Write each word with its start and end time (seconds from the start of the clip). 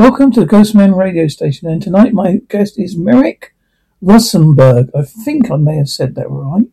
Welcome 0.00 0.32
to 0.32 0.40
the 0.40 0.46
Ghostman 0.46 0.96
radio 0.96 1.28
station, 1.28 1.68
and 1.68 1.82
tonight 1.82 2.14
my 2.14 2.40
guest 2.48 2.78
is 2.78 2.96
Merrick 2.96 3.54
Rosenberg. 4.00 4.88
I 4.96 5.02
think 5.02 5.50
I 5.50 5.56
may 5.56 5.76
have 5.76 5.90
said 5.90 6.14
that 6.14 6.30
right. 6.30 6.70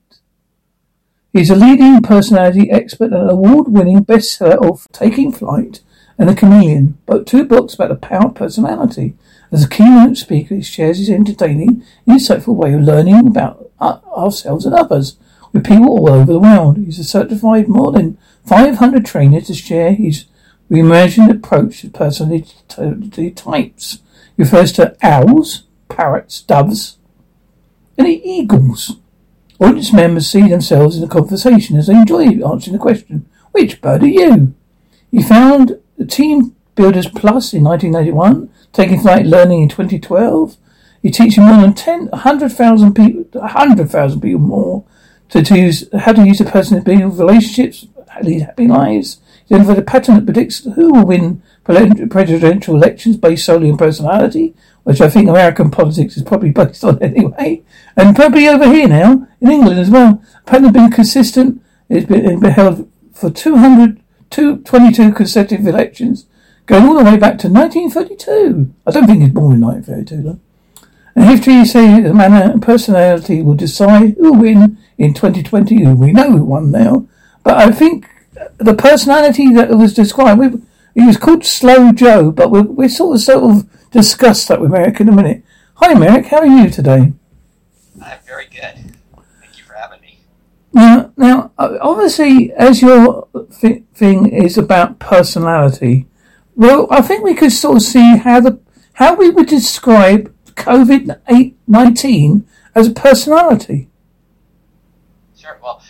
He's 1.33 1.49
a 1.49 1.55
leading 1.57 2.01
personality 2.01 2.71
expert 2.71 3.11
and 3.11 3.29
award-winning 3.29 4.05
bestseller 4.05 4.65
of 4.65 4.87
Taking 4.93 5.33
Flight 5.33 5.81
and 6.17 6.29
The 6.29 6.35
Chameleon, 6.35 6.99
both 7.05 7.25
two 7.25 7.43
books 7.43 7.73
about 7.73 7.89
the 7.89 7.95
power 7.95 8.27
of 8.27 8.35
personality. 8.35 9.17
As 9.51 9.65
a 9.65 9.69
keynote 9.69 10.15
speaker, 10.15 10.55
he 10.55 10.61
shares 10.61 10.99
his 10.99 11.09
entertaining, 11.09 11.83
insightful 12.07 12.55
way 12.55 12.73
of 12.75 12.81
learning 12.81 13.27
about 13.27 13.69
ourselves 13.81 14.65
and 14.65 14.73
others 14.73 15.17
with 15.51 15.65
people 15.65 15.89
all 15.89 16.09
over 16.09 16.31
the 16.31 16.39
world. 16.39 16.77
He's 16.77 16.97
a 16.97 17.03
certified 17.03 17.67
more 17.67 17.91
than 17.91 18.17
500 18.45 19.05
trainers 19.05 19.47
to 19.47 19.53
share 19.53 19.91
his 19.91 20.27
reimagined 20.69 21.31
approach 21.31 21.81
to 21.81 21.89
personality 21.89 23.31
types. 23.31 23.99
Refers 24.37 24.71
to 24.73 24.95
owls, 25.01 25.63
parrots, 25.89 26.41
doves, 26.41 26.97
and 27.97 28.07
eagles. 28.07 28.97
Audience 29.59 29.91
members 29.91 30.27
see 30.27 30.47
themselves 30.47 30.95
in 30.95 31.01
the 31.01 31.07
conversation 31.07 31.77
as 31.77 31.87
they 31.87 31.95
enjoy 31.95 32.25
answering 32.47 32.73
the 32.73 32.81
question, 32.81 33.27
which 33.51 33.81
bird 33.81 34.03
are 34.03 34.07
you? 34.07 34.53
He 35.09 35.23
found 35.23 35.79
the 35.97 36.05
Team 36.05 36.55
Builders 36.75 37.07
Plus 37.07 37.53
in 37.53 37.63
1981, 37.63 38.51
taking 38.71 38.99
flight 38.99 39.25
learning 39.25 39.63
in 39.63 39.69
2012. 39.69 40.57
He 41.01 41.09
teaches 41.09 41.39
more 41.39 41.61
than 41.61 41.73
10, 41.73 42.07
100,000 42.07 42.93
people, 42.93 43.41
100,000 43.41 44.21
people 44.21 44.39
more 44.39 44.83
to, 45.29 45.41
to 45.43 45.57
use, 45.57 45.89
how 45.97 46.13
to 46.13 46.25
use 46.25 46.39
a 46.39 46.45
person 46.45 46.77
to 46.77 46.83
build 46.83 47.17
relationships, 47.17 47.87
lead 48.21 48.43
happy 48.43 48.67
lives. 48.67 49.19
He 49.47 49.55
identified 49.55 49.79
a 49.79 49.81
pattern 49.81 50.15
that 50.15 50.25
predicts 50.25 50.63
who 50.63 50.93
will 50.93 51.05
win 51.05 51.41
presidential 51.63 52.75
elections 52.75 53.17
based 53.17 53.45
solely 53.45 53.71
on 53.71 53.77
personality, 53.77 54.53
which 54.83 54.99
I 54.99 55.09
think 55.09 55.29
American 55.29 55.71
politics 55.71 56.17
is 56.17 56.23
probably 56.23 56.51
based 56.51 56.83
on 56.83 56.97
anyway, 57.01 57.63
and 57.95 58.15
probably 58.15 58.47
over 58.47 58.65
here 58.65 58.87
now, 58.87 59.27
in 59.39 59.51
England 59.51 59.79
as 59.79 59.89
well. 59.89 60.21
The 60.45 60.51
pattern 60.51 60.63
has 60.65 60.73
been 60.73 60.91
consistent. 60.91 61.61
It's 61.89 62.05
been, 62.05 62.39
been 62.39 62.51
held 62.51 62.89
for 63.13 63.29
200, 63.29 64.01
22 64.29 65.13
consecutive 65.13 65.65
elections, 65.65 66.25
going 66.65 66.83
all 66.83 66.97
the 66.97 67.05
way 67.05 67.17
back 67.17 67.37
to 67.39 67.49
1932. 67.49 68.73
I 68.85 68.91
don't 68.91 69.07
think 69.07 69.21
he's 69.21 69.31
born 69.31 69.55
in 69.55 69.61
1932, 69.61 70.23
though. 70.23 70.39
And 71.15 71.25
history 71.25 71.65
say 71.65 71.99
the 72.01 72.13
manner 72.13 72.51
and 72.51 72.63
uh, 72.63 72.65
personality 72.65 73.41
will 73.41 73.55
decide 73.55 74.15
who 74.17 74.33
will 74.33 74.39
win 74.39 74.77
in 74.99 75.15
2020. 75.15 75.83
We 75.95 76.11
know 76.11 76.31
who 76.31 76.43
won 76.43 76.69
now. 76.69 77.07
But 77.43 77.57
I 77.57 77.71
think 77.71 78.07
the 78.57 78.73
personality 78.73 79.53
that 79.53 79.69
was 79.69 79.93
described, 79.93 80.39
we, 80.39 80.47
he 80.95 81.05
was 81.05 81.17
called 81.17 81.45
Slow 81.45 81.91
Joe, 81.91 82.31
but 82.31 82.49
we 82.49 82.61
we 82.61 82.87
sort 82.87 83.15
of 83.15 83.21
sort 83.21 83.43
of 83.43 83.91
discussed 83.91 84.47
that 84.47 84.59
with 84.59 84.71
Merrick 84.71 84.99
in 84.99 85.09
a 85.09 85.11
minute. 85.11 85.43
Hi, 85.75 85.93
Merrick. 85.93 86.25
How 86.25 86.39
are 86.39 86.45
you 86.47 86.69
today? 86.69 87.13
I'm 88.03 88.19
very 88.25 88.45
good. 88.45 88.75
Thank 89.39 89.57
you 89.57 89.63
for 89.63 89.73
having 89.73 90.01
me. 90.01 90.19
Now, 90.73 91.11
now, 91.17 91.51
obviously, 91.57 92.51
as 92.53 92.81
your 92.81 93.27
th- 93.59 93.83
thing 93.93 94.27
is 94.27 94.57
about 94.57 94.99
personality, 94.99 96.07
well, 96.55 96.87
I 96.89 97.01
think 97.01 97.23
we 97.23 97.35
could 97.35 97.51
sort 97.51 97.77
of 97.77 97.83
see 97.83 98.17
how 98.17 98.39
the 98.39 98.59
how 98.93 99.13
we 99.13 99.29
would 99.29 99.47
describe 99.47 100.33
COVID 100.55 101.19
nineteen 101.67 102.47
as 102.73 102.87
a 102.87 102.91
personality. 102.91 103.89
Sure. 105.37 105.59
Well, 105.61 105.83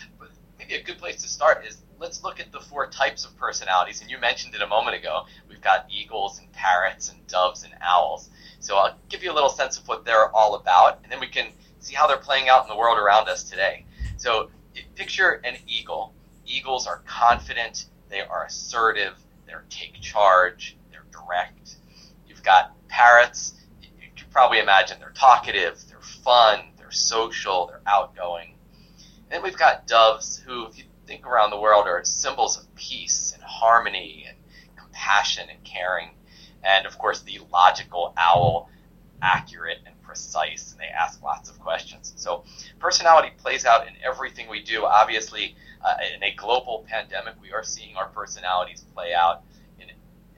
maybe 0.58 0.74
a 0.74 0.82
good 0.82 0.98
place 0.98 1.22
to 1.22 1.28
start 1.28 1.64
is 1.66 1.77
let's 2.08 2.24
look 2.24 2.40
at 2.40 2.50
the 2.52 2.60
four 2.60 2.86
types 2.86 3.26
of 3.26 3.36
personalities. 3.36 4.00
And 4.00 4.10
you 4.10 4.16
mentioned 4.16 4.54
it 4.54 4.62
a 4.62 4.66
moment 4.66 4.96
ago. 4.96 5.26
We've 5.46 5.60
got 5.60 5.86
eagles 5.90 6.38
and 6.38 6.50
parrots 6.52 7.10
and 7.12 7.26
doves 7.26 7.64
and 7.64 7.74
owls. 7.82 8.30
So 8.60 8.78
I'll 8.78 8.96
give 9.10 9.22
you 9.22 9.30
a 9.30 9.34
little 9.34 9.50
sense 9.50 9.78
of 9.78 9.86
what 9.86 10.06
they're 10.06 10.34
all 10.34 10.54
about, 10.54 11.00
and 11.02 11.12
then 11.12 11.20
we 11.20 11.26
can 11.26 11.48
see 11.80 11.94
how 11.94 12.06
they're 12.06 12.16
playing 12.16 12.48
out 12.48 12.62
in 12.62 12.68
the 12.70 12.76
world 12.76 12.96
around 12.96 13.28
us 13.28 13.44
today. 13.44 13.84
So 14.16 14.48
picture 14.96 15.42
an 15.44 15.56
eagle. 15.66 16.14
Eagles 16.46 16.86
are 16.86 17.02
confident, 17.04 17.84
they 18.08 18.22
are 18.22 18.46
assertive, 18.46 19.12
they 19.46 19.52
take 19.68 20.00
charge, 20.00 20.78
they're 20.90 21.04
direct. 21.12 21.76
You've 22.26 22.42
got 22.42 22.72
parrots. 22.88 23.52
You 23.82 24.08
can 24.16 24.28
probably 24.30 24.60
imagine 24.60 24.96
they're 24.98 25.10
talkative, 25.10 25.78
they're 25.90 26.00
fun, 26.00 26.70
they're 26.78 26.90
social, 26.90 27.66
they're 27.66 27.82
outgoing. 27.86 28.54
And 28.96 29.30
then 29.30 29.42
we've 29.42 29.58
got 29.58 29.86
doves 29.86 30.38
who, 30.38 30.66
if 30.68 30.78
you 30.78 30.84
think 31.08 31.26
around 31.26 31.50
the 31.50 31.58
world 31.58 31.86
are 31.86 32.04
symbols 32.04 32.58
of 32.58 32.72
peace 32.74 33.32
and 33.32 33.42
harmony 33.42 34.26
and 34.28 34.36
compassion 34.76 35.48
and 35.50 35.64
caring. 35.64 36.10
And 36.62 36.86
of 36.86 36.98
course, 36.98 37.22
the 37.22 37.40
logical 37.50 38.12
owl, 38.18 38.68
accurate 39.22 39.78
and 39.86 40.00
precise, 40.02 40.72
and 40.72 40.80
they 40.80 40.86
ask 40.86 41.22
lots 41.22 41.48
of 41.48 41.58
questions. 41.60 42.12
So, 42.16 42.44
personality 42.78 43.30
plays 43.38 43.64
out 43.64 43.88
in 43.88 43.94
everything 44.04 44.50
we 44.50 44.62
do. 44.62 44.84
Obviously, 44.84 45.56
uh, 45.82 45.96
in 46.14 46.22
a 46.22 46.34
global 46.34 46.84
pandemic, 46.86 47.34
we 47.40 47.52
are 47.52 47.64
seeing 47.64 47.96
our 47.96 48.08
personalities 48.08 48.84
play 48.94 49.14
out 49.14 49.44
in 49.80 49.88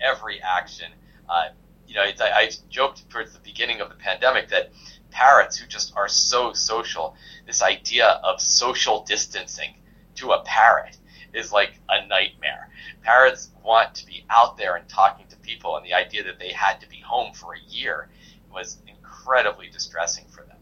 every 0.01 0.41
action. 0.41 0.93
Uh, 1.29 1.49
you 1.89 1.95
know, 1.95 2.03
I, 2.03 2.15
I 2.21 2.51
joked 2.69 3.11
towards 3.11 3.33
the 3.33 3.41
beginning 3.41 3.81
of 3.81 3.89
the 3.89 3.97
pandemic 3.97 4.49
that 4.51 4.71
parrots 5.11 5.57
who 5.57 5.67
just 5.67 5.93
are 5.97 6.07
so 6.07 6.53
social, 6.53 7.17
this 7.45 7.61
idea 7.61 8.07
of 8.23 8.41
social 8.41 9.05
distancing 9.05 9.75
to 10.21 10.33
a 10.33 10.43
parrot 10.45 10.97
is 11.33 11.53
like 11.53 11.81
a 11.89 12.07
nightmare. 12.07 12.69
Parrots 13.03 13.51
want 13.65 13.95
to 13.95 14.07
be 14.07 14.25
out 14.31 14.57
there 14.57 14.77
and 14.77 14.89
talking 14.89 15.27
to 15.29 15.37
people, 15.37 15.77
and 15.77 15.85
the 15.85 15.95
idea 15.95 16.25
that 16.25 16.39
they 16.39 16.53
had 16.53 16.81
to 16.81 16.89
be 16.89 17.01
home 17.01 17.33
for 17.33 17.55
a 17.55 17.61
year 17.69 18.09
was 18.53 18.79
incredibly 18.87 19.69
distressing 19.71 20.25
for 20.29 20.45
them. 20.45 20.59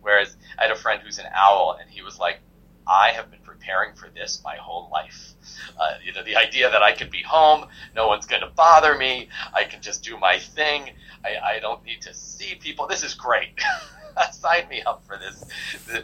Whereas 0.00 0.36
I 0.58 0.62
had 0.62 0.70
a 0.70 0.76
friend 0.76 1.02
who's 1.02 1.18
an 1.18 1.26
owl, 1.34 1.78
and 1.80 1.90
he 1.90 2.02
was 2.02 2.18
like, 2.18 2.40
I 2.86 3.10
have 3.10 3.30
been 3.30 3.40
preparing 3.40 3.94
for 3.94 4.08
this 4.08 4.40
my 4.44 4.56
whole 4.56 4.90
life. 4.92 5.34
Uh, 5.78 5.94
you 6.04 6.12
know, 6.12 6.24
the 6.24 6.36
idea 6.36 6.70
that 6.70 6.82
I 6.82 6.92
could 6.92 7.10
be 7.10 7.22
home, 7.22 7.66
no 7.94 8.08
one's 8.08 8.26
going 8.26 8.42
to 8.42 8.50
bother 8.50 8.96
me, 8.96 9.28
I 9.54 9.64
can 9.64 9.80
just 9.80 10.02
do 10.02 10.16
my 10.18 10.38
thing, 10.38 10.90
I, 11.24 11.56
I 11.56 11.60
don't 11.60 11.84
need 11.84 12.02
to 12.02 12.14
see 12.14 12.56
people. 12.56 12.86
This 12.86 13.04
is 13.04 13.14
great. 13.14 13.60
sign 14.32 14.68
me 14.68 14.82
up 14.82 15.04
for 15.06 15.18
this. 15.18 15.44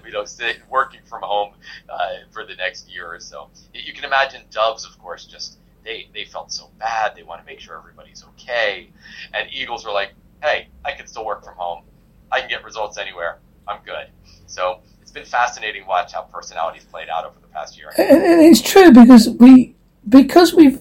You 0.05 0.13
know, 0.13 0.25
working 0.71 1.01
from 1.05 1.23
home 1.23 1.55
uh, 1.89 2.09
for 2.31 2.45
the 2.45 2.55
next 2.55 2.91
year 2.91 3.13
or 3.13 3.21
so. 3.21 3.49
You 3.75 3.93
can 3.93 4.05
imagine 4.05 4.43
doves, 4.51 4.85
of 4.87 4.99
course, 4.99 5.27
just 5.27 5.59
they 5.85 6.09
they 6.15 6.25
felt 6.25 6.53
so 6.53 6.71
bad. 6.79 7.15
They 7.15 7.23
want 7.23 7.41
to 7.41 7.47
make 7.47 7.61
sure 7.61 7.77
everybody's 7.77 8.25
okay. 8.31 8.91
And 9.35 9.49
eagles 9.53 9.85
were 9.85 9.93
like, 9.93 10.13
hey, 10.43 10.69
I 10.85 10.93
can 10.93 11.07
still 11.07 11.25
work 11.25 11.45
from 11.45 11.57
home. 11.57 11.85
I 12.31 12.41
can 12.41 12.49
get 12.49 12.65
results 12.65 12.99
anywhere. 12.99 13.39
I'm 13.67 13.81
good. 13.85 14.09
So 14.47 14.81
it's 15.03 15.11
been 15.11 15.25
fascinating 15.25 15.83
to 15.83 15.89
watch 15.89 16.13
how 16.13 16.23
personalities 16.23 16.85
played 16.85 17.09
out 17.09 17.25
over 17.25 17.37
the 17.41 17.49
past 17.49 17.77
year. 17.77 17.93
It's 17.97 18.63
true 18.63 18.93
because 18.93 19.29
we 19.29 19.75
because 20.09 20.55
we've 20.55 20.81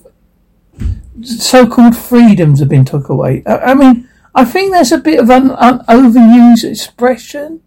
so-called 1.23 1.97
freedoms 1.97 2.59
have 2.59 2.69
been 2.69 2.85
took 2.85 3.09
away. 3.09 3.43
I 3.45 3.73
mean 3.73 4.06
I 4.37 4.45
think 4.45 4.71
that's 4.71 4.91
a 4.91 4.99
bit 4.99 5.19
of 5.19 5.31
an, 5.31 5.49
an 5.57 5.79
overused 5.89 6.63
expression 6.63 7.61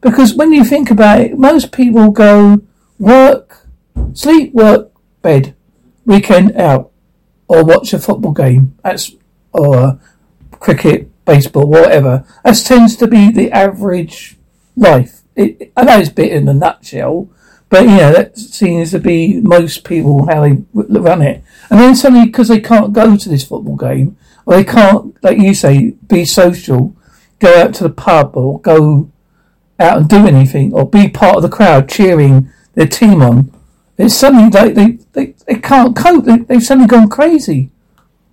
because 0.00 0.34
when 0.34 0.52
you 0.52 0.64
think 0.64 0.90
about 0.90 1.20
it, 1.20 1.38
most 1.38 1.70
people 1.70 2.10
go 2.10 2.62
work, 2.98 3.64
sleep, 4.12 4.52
work, 4.52 4.90
bed, 5.22 5.54
weekend 6.04 6.56
out, 6.56 6.90
or 7.46 7.64
watch 7.64 7.92
a 7.92 8.00
football 8.00 8.32
game. 8.32 8.76
That's 8.82 9.14
or 9.52 10.00
cricket, 10.50 11.24
baseball, 11.24 11.68
whatever. 11.68 12.26
That 12.42 12.56
tends 12.56 12.96
to 12.96 13.06
be 13.06 13.30
the 13.30 13.52
average 13.52 14.36
life. 14.76 15.22
It, 15.36 15.72
I 15.76 15.84
know 15.84 16.00
it's 16.00 16.08
a 16.08 16.12
bit 16.12 16.32
in 16.32 16.48
a 16.48 16.54
nutshell, 16.54 17.30
but 17.68 17.86
know 17.86 18.12
that 18.12 18.36
seems 18.36 18.90
to 18.90 18.98
be 18.98 19.40
most 19.40 19.84
people 19.84 20.26
how 20.26 20.42
they 20.42 20.64
run 20.72 21.22
it. 21.22 21.44
And 21.70 21.78
then 21.78 21.94
suddenly, 21.94 22.26
because 22.26 22.48
they 22.48 22.60
can't 22.60 22.92
go 22.92 23.16
to 23.16 23.28
this 23.28 23.44
football 23.44 23.76
game, 23.76 24.16
or 24.46 24.56
they 24.56 24.64
can't, 24.64 25.22
like 25.22 25.38
you 25.38 25.52
say, 25.54 25.90
be 26.06 26.24
social, 26.24 26.96
go 27.40 27.60
out 27.60 27.74
to 27.74 27.82
the 27.82 27.90
pub 27.90 28.36
or 28.36 28.60
go 28.60 29.10
out 29.78 29.98
and 29.98 30.08
do 30.08 30.26
anything, 30.26 30.72
or 30.72 30.88
be 30.88 31.08
part 31.08 31.36
of 31.36 31.42
the 31.42 31.48
crowd 31.48 31.88
cheering 31.88 32.50
their 32.74 32.86
team 32.86 33.20
on. 33.20 33.52
It's 33.98 34.14
suddenly 34.14 34.48
like 34.48 34.74
they, 34.74 34.98
they, 35.12 35.34
they 35.46 35.56
can't 35.56 35.94
cope. 35.94 36.24
They, 36.24 36.38
they've 36.38 36.62
suddenly 36.62 36.88
gone 36.88 37.08
crazy. 37.08 37.70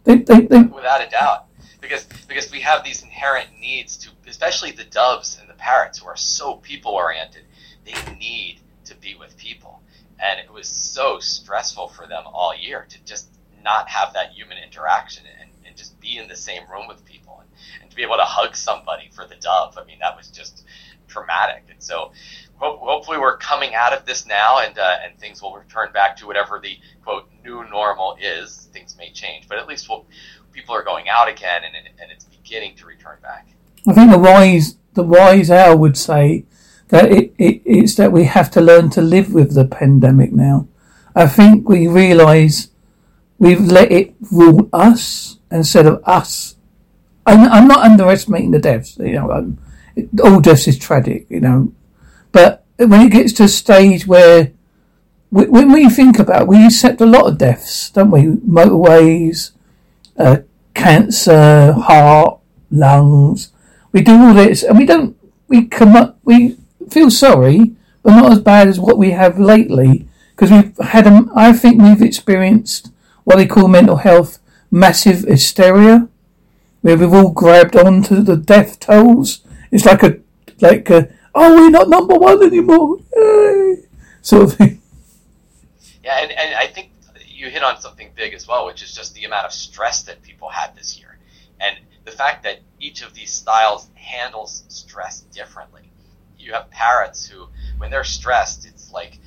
They, 0.04 0.18
they, 0.18 0.42
they... 0.42 0.62
Without 0.62 1.06
a 1.06 1.10
doubt, 1.10 1.46
because 1.82 2.06
because 2.28 2.52
we 2.52 2.62
have 2.62 2.84
these 2.84 3.02
inherent 3.04 3.48
needs 3.60 3.98
to, 3.98 4.10
especially 4.28 4.72
the 4.72 4.84
doves 4.86 5.38
and 5.40 5.50
the 5.50 5.54
parrots 5.54 6.00
who 6.00 6.08
are 6.08 6.18
so 6.18 6.56
people 6.58 6.92
oriented. 6.92 7.44
They 7.86 7.94
need 8.18 8.60
to 8.86 8.96
be 8.96 9.16
with 9.16 9.38
people. 9.38 9.82
And 10.20 10.40
it 10.40 10.52
was 10.52 10.68
so 10.68 11.20
stressful 11.20 11.90
for 11.90 12.08
them 12.08 12.24
all 12.26 12.56
year 12.56 12.86
to 12.90 13.06
just 13.06 13.30
not 13.64 13.90
have 13.90 14.14
that 14.14 14.32
human 14.32 14.58
interaction 14.58 15.24
and, 15.74 15.78
just 15.78 16.00
be 16.00 16.18
in 16.18 16.28
the 16.28 16.36
same 16.36 16.64
room 16.72 16.88
with 16.88 17.04
people 17.06 17.40
and, 17.42 17.50
and 17.82 17.90
to 17.90 17.96
be 17.96 18.04
able 18.04 18.18
to 18.18 18.24
hug 18.24 18.56
somebody 18.56 19.10
for 19.12 19.26
the 19.26 19.36
dove. 19.36 19.78
I 19.78 19.84
mean, 19.86 20.00
that 20.00 20.16
was 20.16 20.30
just 20.30 20.66
traumatic. 21.08 21.66
And 21.70 21.82
so 21.82 22.12
ho- 22.56 22.78
hopefully 22.82 23.18
we're 23.18 23.38
coming 23.38 23.76
out 23.76 23.94
of 23.94 24.06
this 24.06 24.26
now 24.26 24.60
and, 24.60 24.78
uh, 24.78 24.98
and 25.04 25.18
things 25.20 25.42
will 25.42 25.56
return 25.56 25.92
back 25.92 26.16
to 26.18 26.28
whatever 26.28 26.60
the 26.60 26.78
quote 27.04 27.30
new 27.44 27.68
normal 27.70 28.18
is. 28.22 28.70
Things 28.72 28.96
may 28.98 29.12
change, 29.12 29.48
but 29.48 29.58
at 29.58 29.68
least 29.68 29.90
we'll, 29.90 30.06
people 30.54 30.76
are 30.76 30.84
going 30.84 31.10
out 31.10 31.28
again, 31.28 31.64
and 31.66 31.76
and 31.76 32.12
it's 32.12 32.26
beginning 32.26 32.76
to 32.78 32.86
return 32.86 33.18
back. 33.22 33.48
I 33.88 33.94
think 33.94 34.12
the 34.12 34.20
wise 34.20 34.78
the 34.94 35.04
wise 35.04 35.52
owl 35.52 35.78
would 35.80 35.98
say 35.98 36.46
that 36.90 37.12
it, 37.12 37.34
it 37.38 37.62
it's 37.66 37.96
that 37.96 38.12
we 38.12 38.26
have 38.26 38.50
to 38.52 38.62
learn 38.62 38.90
to 38.92 39.02
live 39.02 39.34
with 39.34 39.56
the 39.56 39.66
pandemic 39.66 40.32
now. 40.32 40.68
I 41.16 41.28
think 41.28 41.68
we 41.68 41.88
realise 41.88 42.70
we've 43.38 43.60
let 43.60 43.92
it 43.92 44.16
rule 44.32 44.70
us 44.72 45.38
instead 45.54 45.86
of 45.86 46.02
us. 46.06 46.56
I'm, 47.26 47.50
I'm 47.50 47.68
not 47.68 47.86
underestimating 47.86 48.52
the 48.52 48.60
deaths. 48.60 48.98
You 49.00 49.14
know, 49.14 49.32
I'm, 49.32 49.60
all 50.22 50.42
deaths 50.42 50.68
is 50.68 50.78
tragic. 50.78 51.28
You 51.30 51.40
know, 51.40 51.74
but 52.32 52.66
when 52.78 53.02
it 53.02 53.12
gets 53.12 53.34
to 53.34 53.44
a 53.44 53.48
stage 53.48 54.06
where 54.08 54.52
when 55.34 55.72
we 55.72 55.90
think 55.90 56.20
about, 56.20 56.44
it, 56.44 56.48
we 56.48 56.64
accept 56.64 57.02
a 57.02 57.08
lot 57.08 57.26
of 57.26 57.40
deaths, 57.40 57.90
don't 57.90 58.12
we? 58.12 58.22
Motorways, 58.24 59.52
uh, 60.18 60.38
cancer, 60.76 61.74
heart, 61.74 62.40
lungs. 62.70 63.52
We 63.92 64.02
do 64.02 64.14
all 64.14 64.34
this, 64.34 64.62
and 64.62 64.78
we 64.78 64.86
don't. 64.86 65.18
We 65.48 65.66
come 65.66 65.96
up. 65.96 66.20
We 66.24 66.58
feel 66.90 67.10
sorry, 67.10 67.76
but 68.04 68.12
not 68.12 68.32
as 68.32 68.42
bad 68.42 68.68
as 68.68 68.80
what 68.80 69.00
we 69.00 69.12
have 69.12 69.40
lately, 69.40 70.08
because 70.36 70.52
we've 70.52 70.78
had. 70.78 71.08
A, 71.08 71.26
I 71.36 71.52
think 71.54 71.82
we've 71.82 72.02
experienced 72.02 72.92
what 73.24 73.38
they 73.38 73.48
call 73.48 73.68
mental 73.68 73.98
health 73.98 74.38
massive 74.74 75.22
hysteria, 75.22 76.10
where 76.82 76.98
we've 76.98 77.14
all 77.14 77.30
grabbed 77.30 77.76
onto 77.76 78.22
the 78.24 78.36
death 78.36 78.80
tolls. 78.80 79.42
It's 79.72 79.86
like 79.86 80.02
a 80.02 80.18
like 80.60 80.90
a 80.90 81.14
oh 81.36 81.56
we're 81.56 81.70
not 81.70 81.90
number 81.90 82.16
one 82.16 82.44
anymore, 82.44 82.98
Yay! 83.16 83.84
sort 84.24 84.44
of 84.44 84.54
thing. 84.56 84.82
Yeah, 86.04 86.18
and, 86.22 86.32
and 86.32 86.56
I 86.56 86.68
think 86.68 86.92
you 87.28 87.50
hit 87.50 87.64
on 87.64 87.80
something 87.80 88.10
big 88.16 88.34
as 88.34 88.48
well, 88.48 88.66
which 88.66 88.82
is 88.82 88.94
just 88.94 89.14
the 89.14 89.26
amount 89.26 89.46
of 89.46 89.54
stress 89.54 90.04
that 90.04 90.24
people 90.24 90.50
had 90.50 90.76
this 90.76 90.98
year, 91.00 91.18
and 91.62 91.78
the 92.04 92.12
fact 92.12 92.44
that 92.44 92.60
each 92.80 93.04
of 93.04 93.14
these 93.14 93.32
styles 93.32 93.88
handles 93.94 94.64
stress 94.70 95.22
differently. 95.22 95.92
You 96.38 96.54
have 96.54 96.70
parrots 96.72 97.26
who, 97.26 97.48
when 97.78 97.92
they're 97.92 98.04
stressed, 98.04 98.66
it's 98.66 98.92
like 98.92 99.20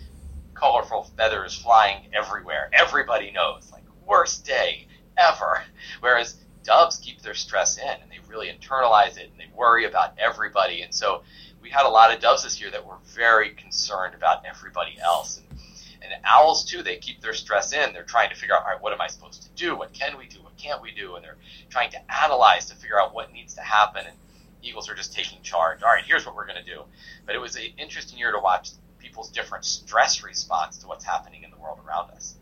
colorful 0.55 1.05
feathers 1.17 1.57
flying 1.57 2.09
everywhere. 2.13 2.69
Everybody 2.73 3.31
knows, 3.31 3.71
like 3.73 3.85
worst 4.07 4.45
day 4.45 4.86
ever. 5.19 5.63
Whereas 6.01 6.37
doves 6.65 6.99
keep 6.99 7.23
their 7.23 7.35
stress 7.35 7.79
in 7.79 7.89
and 7.89 8.11
they 8.11 8.19
really 8.29 8.49
internalize 8.49 9.17
it 9.17 9.31
and 9.31 9.39
they 9.39 9.49
worry 9.57 9.85
about 9.85 10.19
everybody. 10.19 10.83
And 10.83 10.95
so 10.95 11.23
we 11.63 11.71
had 11.71 11.87
a 11.87 11.89
lot 11.89 12.13
of 12.13 12.21
doves 12.21 12.45
this 12.45 12.61
year 12.61 12.71
that 12.71 12.85
were 12.85 12.99
very 13.15 13.51
concerned 13.51 14.15
about 14.15 14.45
everybody 14.45 14.99
else. 15.03 15.39
And, 15.39 15.61
and 16.03 16.13
owls 16.25 16.65
too, 16.65 16.83
they 16.83 16.97
keep 16.97 17.21
their 17.21 17.35
stress 17.35 17.73
in. 17.73 17.93
They're 17.93 18.05
trying 18.05 18.31
to 18.31 18.37
figure 18.37 18.55
out, 18.55 18.65
all 18.65 18.73
right, 18.73 18.83
what 18.83 18.93
am 18.93 19.01
I 19.01 19.07
supposed 19.07 19.43
to 19.45 19.49
do? 19.51 19.77
What 19.77 19.93
can 19.93 20.19
we 20.19 20.27
do? 20.27 20.43
What 20.43 20.57
can't 20.57 20.83
we 20.83 20.93
do? 20.93 21.15
And 21.17 21.25
they're 21.25 21.39
trying 21.71 21.91
to 21.91 21.99
analyze 22.25 22.67
to 22.67 22.77
figure 22.77 23.01
out 23.01 23.15
what 23.15 23.33
needs 23.33 23.55
to 23.55 23.63
happen. 23.63 24.05
And 24.07 24.17
eagles 24.63 24.89
are 24.89 24.95
just 24.95 25.13
taking 25.13 25.41
charge. 25.43 25.83
All 25.83 25.89
right, 25.89 26.05
here's 26.05 26.27
what 26.27 26.35
we're 26.35 26.47
going 26.47 26.63
to 26.63 26.75
do. 26.75 26.83
But 27.25 27.35
it 27.35 27.39
was 27.39 27.57
an 27.57 27.63
interesting 27.79 28.19
year 28.19 28.33
to 28.33 28.39
watch 28.39 28.71
people's 28.99 29.31
different 29.31 29.65
stress 29.65 30.23
response 30.23 30.79
to 30.79 30.87
what's 30.89 31.05
happening 31.05 31.45
in 31.45 31.51
the 31.51 31.57
world 31.57 31.79
around 31.87 32.11
us. 32.11 32.37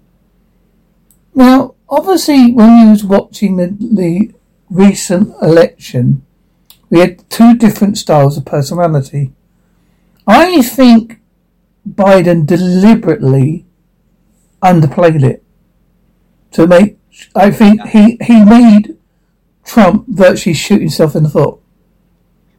Now, 1.35 1.74
obviously, 1.89 2.53
when 2.53 2.79
you 2.79 2.91
was 2.91 3.05
watching 3.05 3.57
the, 3.57 3.77
the 3.81 4.33
recent 4.71 5.35
election, 5.41 6.25
we 6.91 7.01
had 7.01 7.29
two 7.31 7.57
different 7.57 7.99
styles 7.99 8.37
of 8.37 8.45
personality. 8.45 9.33
I 10.27 10.63
think 10.63 11.21
Biden 11.89 12.47
deliberately 12.47 13.67
underplayed 14.63 15.23
it 15.23 15.45
to 16.53 16.67
make. 16.67 16.99
I 17.35 17.51
think 17.51 17.83
he 17.89 18.19
he 18.23 18.45
made 18.45 18.97
Trump 19.65 20.07
virtually 20.09 20.55
shoot 20.55 20.81
himself 20.81 21.15
in 21.15 21.25
the 21.25 21.29
foot. 21.29 21.61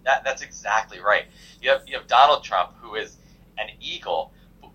That, 0.04 0.24
that's 0.24 0.44
exactly 0.44 1.00
right. 1.00 1.26
You 1.62 1.72
have 1.72 1.82
you 1.88 1.98
have 1.98 2.08
Donald 2.08 2.44
Trump, 2.44 2.74
who 2.82 2.96
is 2.96 3.18
an 3.58 3.68
eagle 3.82 4.32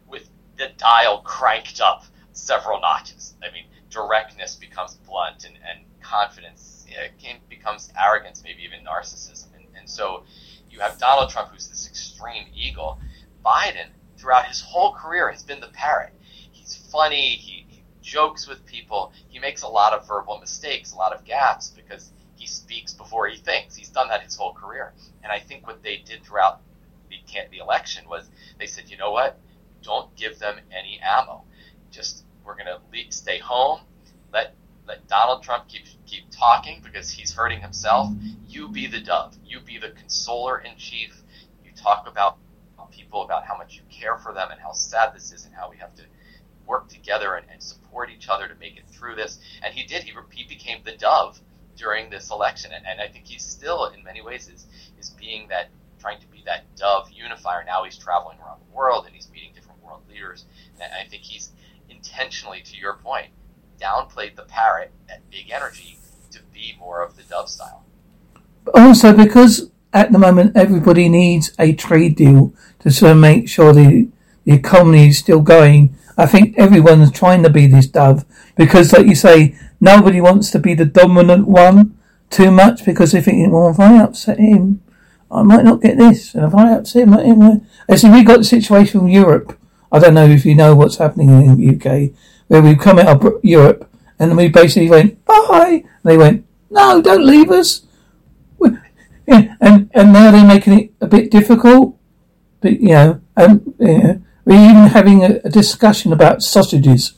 with 0.08 0.29
the 0.58 0.70
dial 0.76 1.19
cranked 1.19 1.81
up 1.81 2.05
several 2.32 2.81
notches. 2.81 3.35
I 3.43 3.53
mean, 3.53 3.64
directness 3.90 4.56
becomes 4.56 4.94
blunt 4.94 5.44
and, 5.44 5.56
and 5.69 5.84
confidence 6.00 6.87
yeah, 6.88 7.34
becomes 7.48 7.92
arrogance, 8.00 8.42
maybe 8.44 8.62
even 8.62 8.84
narcissism. 8.84 9.48
And, 9.56 9.66
and 9.76 9.88
so 9.88 10.25
you 10.70 10.81
have 10.81 10.98
Donald 10.98 11.31
Trump, 11.31 11.50
who's 11.50 11.69
this 11.69 11.88
extreme 11.88 12.46
eagle. 12.54 12.98
Biden, 13.44 13.88
throughout 14.16 14.46
his 14.46 14.60
whole 14.60 14.92
career, 14.92 15.31
has 15.31 15.42
been 15.42 15.60
the 15.60 15.69
parrot. 15.69 16.12
He's 16.52 16.76
funny, 16.90 17.31
he, 17.31 17.66
he 17.69 17.82
jokes 18.02 18.46
with 18.46 18.64
people, 18.66 19.12
he 19.28 19.38
makes 19.38 19.62
a 19.62 19.69
lot 19.69 19.93
of 19.93 20.06
verbal 20.06 20.38
mistakes, 20.38 20.93
a 20.93 20.96
lot 20.96 21.12
of 21.12 21.25
gaps 21.25 21.70
because 21.70 22.12
he 22.36 22.46
speaks 22.46 22.93
before 22.93 23.28
he 23.28 23.36
thinks. 23.36 23.76
He's 23.76 23.90
done 23.90 24.08
that 24.08 24.22
his 24.22 24.36
whole 24.36 24.54
career. 24.54 24.94
And 25.22 25.31
I 25.31 25.38
think 25.38 25.66
what 25.66 25.82
they 25.82 25.98
did 25.98 26.25
throughout 26.25 26.60
the, 27.08 27.16
the 27.50 27.58
election 27.58 28.08
was 28.08 28.28
they 28.58 28.66
said, 28.66 28.90
you 28.90 28.96
know 28.96 29.10
what? 29.10 29.38
Don't 29.82 30.14
give 30.16 30.38
them 30.38 30.58
any 30.70 31.00
ammo. 31.02 31.44
Just 31.90 32.25
we're 32.44 32.54
going 32.54 32.66
to 32.66 33.12
stay 33.12 33.38
home. 33.38 33.81
Let 34.32 34.54
let 34.87 35.06
Donald 35.08 35.42
Trump 35.42 35.69
keep 35.69 35.84
keep 36.06 36.25
talking 36.31 36.81
because 36.82 37.10
he's 37.10 37.32
hurting 37.32 37.60
himself. 37.60 38.10
You 38.48 38.69
be 38.69 38.87
the 38.87 39.00
dove. 39.00 39.37
You 39.44 39.60
be 39.60 39.78
the 39.78 39.90
consoler 39.90 40.58
in 40.58 40.76
chief. 40.76 41.22
You 41.64 41.70
talk 41.76 42.08
about 42.08 42.38
people 42.90 43.22
about 43.22 43.44
how 43.44 43.56
much 43.56 43.76
you 43.76 43.82
care 43.90 44.19
for 44.19 44.32
them 44.32 44.48
and 44.50 44.60
how 44.60 44.72
sad 44.72 45.14
this 45.14 45.32
is 45.32 45.44
and 45.44 45.54
how 45.54 45.70
we 45.70 45.76
have 45.76 45.94
to 45.94 46.02
work 46.66 46.88
together 46.88 47.34
and, 47.34 47.46
and 47.50 47.62
support 47.62 48.10
each 48.10 48.28
other 48.28 48.48
to 48.48 48.54
make 48.56 48.76
it 48.76 48.84
through 48.88 49.16
this. 49.16 49.38
And 49.62 49.75
he 49.75 49.84
did. 49.84 50.02
He, 50.02 50.12
he 50.32 50.44
became 50.44 50.82
the 50.84 50.96
dove 50.96 51.40
during 51.76 52.10
this 52.10 52.31
election, 52.31 52.72
and, 52.72 52.86
and 52.86 53.00
I 53.00 53.08
think 53.08 53.26
he's 53.26 53.43
still, 53.44 53.86
in 53.86 54.04
many 54.04 54.20
ways, 54.20 54.48
is 54.48 54.66
is 54.98 55.10
being 55.10 55.48
that 55.48 55.70
trying 55.98 56.20
to 56.20 56.26
be 56.28 56.43
that 56.46 56.64
dove 56.76 57.10
unifier. 57.10 57.64
Now 57.64 57.84
he's 57.84 57.96
traveling 57.98 58.38
around 58.38 58.60
the 58.60 58.75
world 58.75 59.04
and 59.06 59.14
he's 59.14 59.31
meeting 59.31 59.52
different 59.54 59.82
world 59.82 60.02
leaders, 60.08 60.44
and 60.75 60.93
I 60.93 61.08
think 61.08 61.22
he's 61.22 61.52
intentionally, 62.02 62.62
to 62.64 62.76
your 62.76 62.94
point, 62.94 63.29
downplayed 63.81 64.37
the 64.37 64.43
parrot 64.43 64.93
at 65.08 65.29
big 65.31 65.50
energy 65.50 65.99
to 66.31 66.41
be 66.52 66.76
more 66.79 67.02
of 67.02 67.17
the 67.17 67.23
dove 67.23 67.49
style. 67.49 67.85
Also, 68.75 69.12
because 69.12 69.70
at 69.93 70.12
the 70.12 70.19
moment 70.19 70.56
everybody 70.56 71.08
needs 71.08 71.52
a 71.58 71.73
trade 71.73 72.17
deal 72.17 72.55
to 72.81 72.91
sort 72.91 73.12
of 73.12 73.19
make 73.19 73.49
sure 73.49 73.73
the, 73.73 74.08
the 74.44 74.52
economy 74.52 75.08
is 75.08 75.19
still 75.19 75.41
going, 75.41 75.94
I 76.17 76.26
think 76.26 76.56
everyone's 76.58 77.11
trying 77.11 77.43
to 77.43 77.50
be 77.50 77.67
this 77.67 77.87
dove 77.87 78.25
because, 78.56 78.93
like 78.93 79.06
you 79.06 79.14
say, 79.14 79.56
nobody 79.81 80.20
wants 80.20 80.50
to 80.53 80.58
be 80.58 80.75
the 80.75 80.85
dominant 80.85 81.46
one 81.49 81.99
too 82.29 82.50
much 82.50 82.85
because 82.85 83.12
they 83.12 83.20
think, 83.20 83.53
well, 83.53 83.70
if 83.70 83.81
I 83.81 83.99
upset 83.99 84.38
him, 84.38 84.82
I 85.31 85.43
might 85.43 85.65
not 85.65 85.81
get 85.81 85.96
this, 85.96 86.34
and 86.34 86.44
if 86.44 86.55
I 86.55 86.72
upset 86.72 87.05
him, 87.05 87.15
I 87.15 87.60
as 87.89 88.03
we 88.03 88.24
got 88.24 88.39
the 88.39 88.44
situation 88.44 89.03
in 89.03 89.08
Europe 89.08 89.59
I 89.93 89.99
don't 89.99 90.15
know 90.15 90.27
if 90.27 90.44
you 90.44 90.55
know 90.55 90.75
what's 90.75 90.97
happening 90.97 91.29
in 91.31 91.56
the 91.56 91.75
UK, 91.75 92.13
where 92.49 92.63
we've 92.63 92.79
come 92.79 92.99
out 92.99 93.25
of 93.25 93.41
Europe 93.43 93.91
and 94.19 94.37
we 94.37 94.49
basically 94.49 94.91
went, 94.91 95.25
bye. 95.25 95.82
And 95.82 96.05
they 96.05 96.17
went, 96.17 96.47
no, 96.70 97.01
don't 97.01 97.25
leave 97.25 97.51
us. 97.51 97.82
And, 99.27 99.89
and 99.93 100.13
now 100.13 100.31
they're 100.31 100.47
making 100.47 100.73
it 100.79 100.93
a 101.01 101.06
bit 101.06 101.31
difficult. 101.31 101.97
But, 102.61 102.81
you 102.81 102.89
know, 102.89 103.20
and, 103.37 103.75
we're 103.79 104.70
even 104.70 104.87
having 104.89 105.23
a, 105.23 105.41
a, 105.44 105.49
discussion 105.49 106.13
about 106.13 106.43
sausages, 106.43 107.13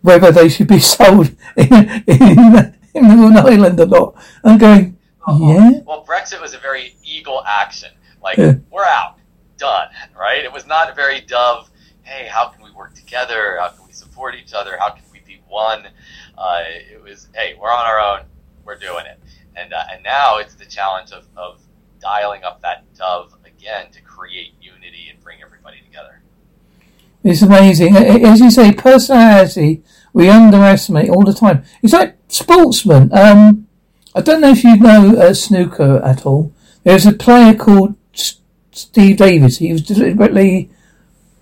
whether 0.00 0.32
they 0.32 0.48
should 0.48 0.68
be 0.68 0.80
sold 0.94 1.34
in, 1.56 2.02
in, 2.06 2.74
in 2.94 3.08
Northern 3.08 3.36
Ireland 3.36 3.80
or 3.80 3.86
not. 3.86 4.14
I'm 4.42 4.56
going, 4.56 4.96
uh-huh. 5.26 5.44
yeah. 5.44 5.70
Well, 5.86 6.04
Brexit 6.08 6.40
was 6.40 6.54
a 6.54 6.58
very 6.58 6.94
eagle 7.04 7.42
action. 7.46 7.90
Like, 8.22 8.38
yeah. 8.38 8.54
we're 8.70 8.84
out. 8.84 9.18
Done. 9.58 9.88
Right? 10.18 10.44
It 10.44 10.52
was 10.52 10.66
not 10.66 10.90
a 10.90 10.94
very 10.94 11.20
dove 11.20 11.70
hey, 12.06 12.28
how 12.28 12.48
can 12.48 12.62
we 12.62 12.70
work 12.70 12.94
together? 12.94 13.58
How 13.60 13.68
can 13.68 13.84
we 13.86 13.92
support 13.92 14.34
each 14.36 14.54
other? 14.54 14.76
How 14.78 14.90
can 14.90 15.02
we 15.12 15.20
be 15.26 15.40
one? 15.48 15.88
Uh, 16.38 16.62
it 16.64 17.02
was, 17.02 17.28
hey, 17.34 17.54
we're 17.60 17.70
on 17.70 17.84
our 17.84 18.00
own. 18.00 18.26
We're 18.64 18.78
doing 18.78 19.06
it. 19.06 19.20
And, 19.56 19.72
uh, 19.72 19.82
and 19.92 20.02
now 20.02 20.38
it's 20.38 20.54
the 20.54 20.66
challenge 20.66 21.10
of, 21.10 21.26
of 21.36 21.60
dialing 22.00 22.44
up 22.44 22.62
that 22.62 22.84
dove 22.94 23.34
again 23.44 23.90
to 23.90 24.00
create 24.02 24.54
unity 24.60 25.08
and 25.10 25.22
bring 25.22 25.38
everybody 25.44 25.80
together. 25.80 26.22
It's 27.24 27.42
amazing. 27.42 27.96
As 27.96 28.38
you 28.38 28.52
say, 28.52 28.72
personality, 28.72 29.82
we 30.12 30.28
underestimate 30.28 31.10
all 31.10 31.24
the 31.24 31.34
time. 31.34 31.64
It's 31.82 31.92
like 31.92 32.16
sportsmen. 32.28 33.12
Um, 33.12 33.66
I 34.14 34.20
don't 34.20 34.40
know 34.40 34.50
if 34.50 34.62
you 34.62 34.76
know 34.76 35.16
uh, 35.16 35.34
snooker 35.34 36.00
at 36.04 36.24
all. 36.24 36.52
There's 36.84 37.04
a 37.04 37.12
player 37.12 37.52
called 37.54 37.96
Steve 38.12 39.16
Davis. 39.16 39.58
He 39.58 39.72
was 39.72 39.82
deliberately 39.82 40.70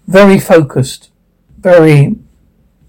very 0.06 0.38
focused, 0.38 1.10
very. 1.58 2.16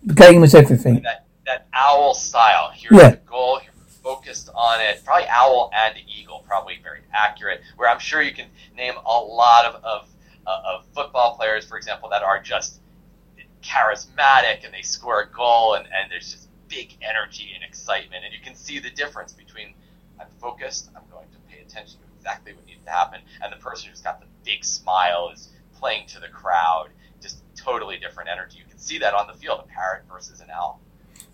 The 0.03 0.13
game 0.13 0.43
is 0.43 0.53
everything. 0.53 1.01
That, 1.01 1.25
that 1.45 1.67
owl 1.73 2.13
style. 2.13 2.71
Here's 2.73 3.01
yeah. 3.01 3.09
the 3.11 3.17
goal. 3.17 3.59
You're 3.63 3.73
focused 4.03 4.49
on 4.53 4.81
it. 4.81 5.03
Probably 5.03 5.27
owl 5.27 5.71
and 5.73 5.95
eagle. 6.07 6.43
Probably 6.47 6.79
very 6.83 7.01
accurate. 7.13 7.61
Where 7.75 7.89
I'm 7.89 7.99
sure 7.99 8.21
you 8.21 8.33
can 8.33 8.47
name 8.75 8.93
a 9.05 9.19
lot 9.19 9.65
of 9.65 9.83
of, 9.83 10.07
uh, 10.45 10.61
of 10.75 10.85
football 10.93 11.35
players, 11.35 11.65
for 11.65 11.77
example, 11.77 12.09
that 12.09 12.21
are 12.21 12.41
just 12.41 12.79
charismatic 13.63 14.63
and 14.63 14.71
they 14.71 14.83
score 14.83 15.21
a 15.21 15.27
goal 15.27 15.73
and, 15.73 15.85
and 15.85 16.11
there's 16.11 16.31
just 16.31 16.49
big 16.67 16.95
energy 17.01 17.51
and 17.55 17.63
excitement, 17.63 18.23
and 18.23 18.33
you 18.33 18.39
can 18.43 18.55
see 18.55 18.79
the 18.79 18.89
difference 18.89 19.33
between 19.33 19.73
I'm 20.19 20.27
focused, 20.39 20.89
I'm 20.95 21.03
going 21.11 21.27
to 21.31 21.37
pay 21.49 21.61
attention 21.61 21.99
to 21.99 22.05
exactly 22.17 22.53
what 22.53 22.65
needs 22.65 22.83
to 22.85 22.91
happen, 22.91 23.21
and 23.41 23.51
the 23.51 23.57
person 23.57 23.89
who's 23.89 24.01
got 24.01 24.19
the 24.19 24.27
big 24.43 24.63
smile 24.63 25.31
is 25.33 25.49
playing 25.77 26.07
to 26.07 26.19
the 26.19 26.27
crowd, 26.27 26.89
totally 27.65 27.97
different 27.97 28.29
energy. 28.29 28.59
You 28.59 28.69
can 28.69 28.77
see 28.77 28.99
that 28.99 29.13
on 29.13 29.27
the 29.27 29.33
field, 29.33 29.61
a 29.63 29.67
parrot 29.67 30.03
versus 30.11 30.39
an 30.39 30.47
owl. 30.53 30.79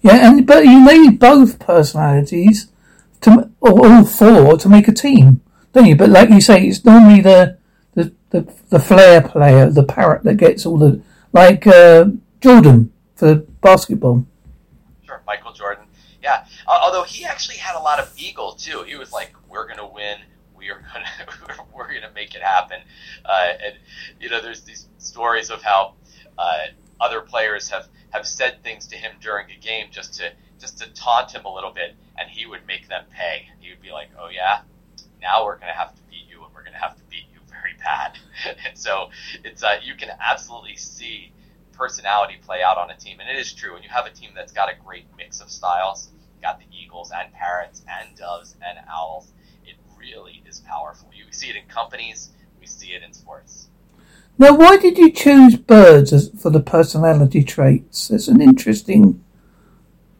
Yeah, 0.01 0.29
and 0.29 0.47
but 0.47 0.65
you 0.65 0.83
need 0.85 1.19
both 1.19 1.59
personalities 1.59 2.71
to, 3.21 3.51
or 3.59 3.85
all 3.85 4.05
four, 4.05 4.57
to 4.57 4.69
make 4.69 4.87
a 4.87 4.93
team, 4.93 5.41
don't 5.73 5.85
you? 5.85 5.95
But 5.95 6.09
like 6.09 6.29
you 6.29 6.41
say, 6.41 6.65
it's 6.65 6.83
normally 6.83 7.21
the 7.21 7.57
the 7.93 8.13
the, 8.31 8.53
the 8.69 8.79
flair 8.79 9.21
player, 9.21 9.69
the 9.69 9.83
parrot 9.83 10.23
that 10.23 10.37
gets 10.37 10.65
all 10.65 10.77
the 10.77 11.01
like 11.33 11.67
uh, 11.67 12.05
Jordan 12.39 12.91
for 13.15 13.35
basketball. 13.35 14.25
Sure, 15.05 15.21
Michael 15.27 15.53
Jordan. 15.53 15.85
Yeah, 16.23 16.45
although 16.67 17.03
he 17.03 17.25
actually 17.25 17.57
had 17.57 17.75
a 17.75 17.81
lot 17.81 17.99
of 17.99 18.11
ego 18.17 18.53
too. 18.57 18.83
He 18.83 18.95
was 18.95 19.11
like, 19.11 19.33
"We're 19.49 19.67
gonna 19.67 19.87
win. 19.87 20.17
We 20.55 20.69
are 20.69 20.83
gonna 20.93 21.65
we're 21.75 21.93
gonna 21.93 22.11
make 22.15 22.33
it 22.33 22.41
happen." 22.41 22.79
Uh, 23.23 23.53
and 23.63 23.75
you 24.19 24.29
know, 24.29 24.41
there's 24.41 24.61
these 24.61 24.87
stories 24.97 25.51
of 25.51 25.61
how 25.61 25.93
uh, 26.37 26.67
other 26.99 27.21
players 27.21 27.69
have 27.69 27.87
have 28.11 28.27
said 28.27 28.63
things 28.63 28.87
to 28.87 28.95
him 28.95 29.13
during 29.21 29.49
a 29.51 29.59
game 29.59 29.87
just 29.91 30.13
to 30.15 30.31
just 30.59 30.77
to 30.79 30.93
taunt 30.93 31.31
him 31.31 31.45
a 31.45 31.53
little 31.53 31.71
bit, 31.71 31.95
and 32.17 32.29
he 32.29 32.45
would 32.45 32.65
make 32.67 32.87
them 32.87 33.03
pay. 33.09 33.47
He 33.59 33.69
would 33.69 33.81
be 33.81 33.91
like, 33.91 34.09
"Oh 34.19 34.29
yeah, 34.29 34.61
now 35.21 35.45
we're 35.45 35.57
gonna 35.57 35.73
have 35.73 35.95
to 35.95 36.01
beat 36.03 36.27
you, 36.29 36.43
and 36.43 36.53
we're 36.53 36.63
gonna 36.63 36.77
have 36.77 36.95
to 36.97 37.03
beat 37.05 37.25
you 37.33 37.39
very 37.49 37.73
bad." 37.79 38.17
and 38.67 38.77
so 38.77 39.09
it's 39.43 39.63
uh, 39.63 39.77
you 39.83 39.95
can 39.95 40.09
absolutely 40.19 40.75
see 40.75 41.33
personality 41.73 42.37
play 42.45 42.61
out 42.61 42.77
on 42.77 42.91
a 42.91 42.97
team, 42.97 43.19
and 43.19 43.29
it 43.29 43.37
is 43.39 43.53
true. 43.53 43.73
When 43.73 43.83
you 43.83 43.89
have 43.89 44.05
a 44.05 44.11
team 44.11 44.31
that's 44.35 44.53
got 44.53 44.69
a 44.69 44.75
great 44.85 45.05
mix 45.17 45.41
of 45.41 45.49
styles, 45.49 46.09
got 46.41 46.59
the 46.59 46.65
eagles 46.71 47.11
and 47.15 47.33
parrots 47.33 47.83
and 47.87 48.15
doves 48.15 48.55
and 48.61 48.77
owls, 48.87 49.33
it 49.65 49.75
really 49.97 50.43
is 50.47 50.59
powerful. 50.61 51.09
You 51.13 51.25
see 51.31 51.49
it 51.49 51.55
in 51.55 51.65
companies, 51.67 52.29
we 52.59 52.67
see 52.67 52.93
it 52.93 53.01
in 53.01 53.13
sports. 53.13 53.70
Now, 54.37 54.55
why 54.55 54.77
did 54.77 54.97
you 54.97 55.11
choose 55.11 55.55
birds 55.55 56.11
as, 56.11 56.31
for 56.41 56.49
the 56.49 56.59
personality 56.59 57.43
traits? 57.43 58.09
It's 58.09 58.27
an 58.27 58.41
interesting 58.41 59.23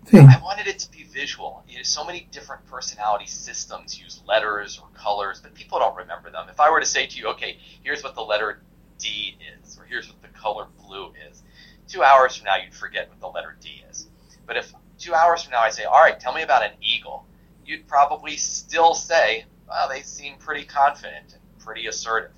thing. 0.05 0.27
I 0.27 0.39
wanted 0.43 0.67
it 0.67 0.79
to 0.79 0.91
be 0.91 1.03
visual. 1.03 1.63
You 1.67 1.77
know, 1.77 1.83
so 1.83 2.05
many 2.05 2.27
different 2.31 2.65
personality 2.67 3.25
systems 3.25 3.99
use 3.99 4.21
letters 4.27 4.79
or 4.79 4.87
colors, 4.93 5.39
but 5.41 5.53
people 5.55 5.79
don't 5.79 5.95
remember 5.95 6.29
them. 6.29 6.47
If 6.49 6.59
I 6.59 6.69
were 6.69 6.79
to 6.79 6.85
say 6.85 7.07
to 7.07 7.17
you, 7.17 7.27
okay, 7.29 7.57
here's 7.83 8.03
what 8.03 8.15
the 8.15 8.21
letter 8.21 8.61
D 8.99 9.37
is, 9.59 9.77
or 9.79 9.85
here's 9.85 10.07
what 10.07 10.21
the 10.21 10.27
color 10.27 10.67
blue 10.85 11.11
is, 11.29 11.41
two 11.87 12.03
hours 12.03 12.35
from 12.35 12.45
now 12.45 12.57
you'd 12.57 12.73
forget 12.73 13.09
what 13.09 13.19
the 13.19 13.27
letter 13.27 13.55
D 13.59 13.83
is. 13.89 14.07
But 14.45 14.57
if 14.57 14.71
two 14.99 15.13
hours 15.13 15.43
from 15.43 15.51
now 15.53 15.61
I 15.61 15.69
say, 15.69 15.83
all 15.83 15.99
right, 15.99 16.19
tell 16.19 16.33
me 16.33 16.43
about 16.43 16.63
an 16.63 16.71
eagle, 16.81 17.25
you'd 17.65 17.87
probably 17.87 18.37
still 18.37 18.93
say, 18.93 19.45
well, 19.67 19.89
they 19.89 20.01
seem 20.01 20.35
pretty 20.37 20.65
confident 20.65 21.33
and 21.33 21.59
pretty 21.59 21.87
assertive. 21.87 22.31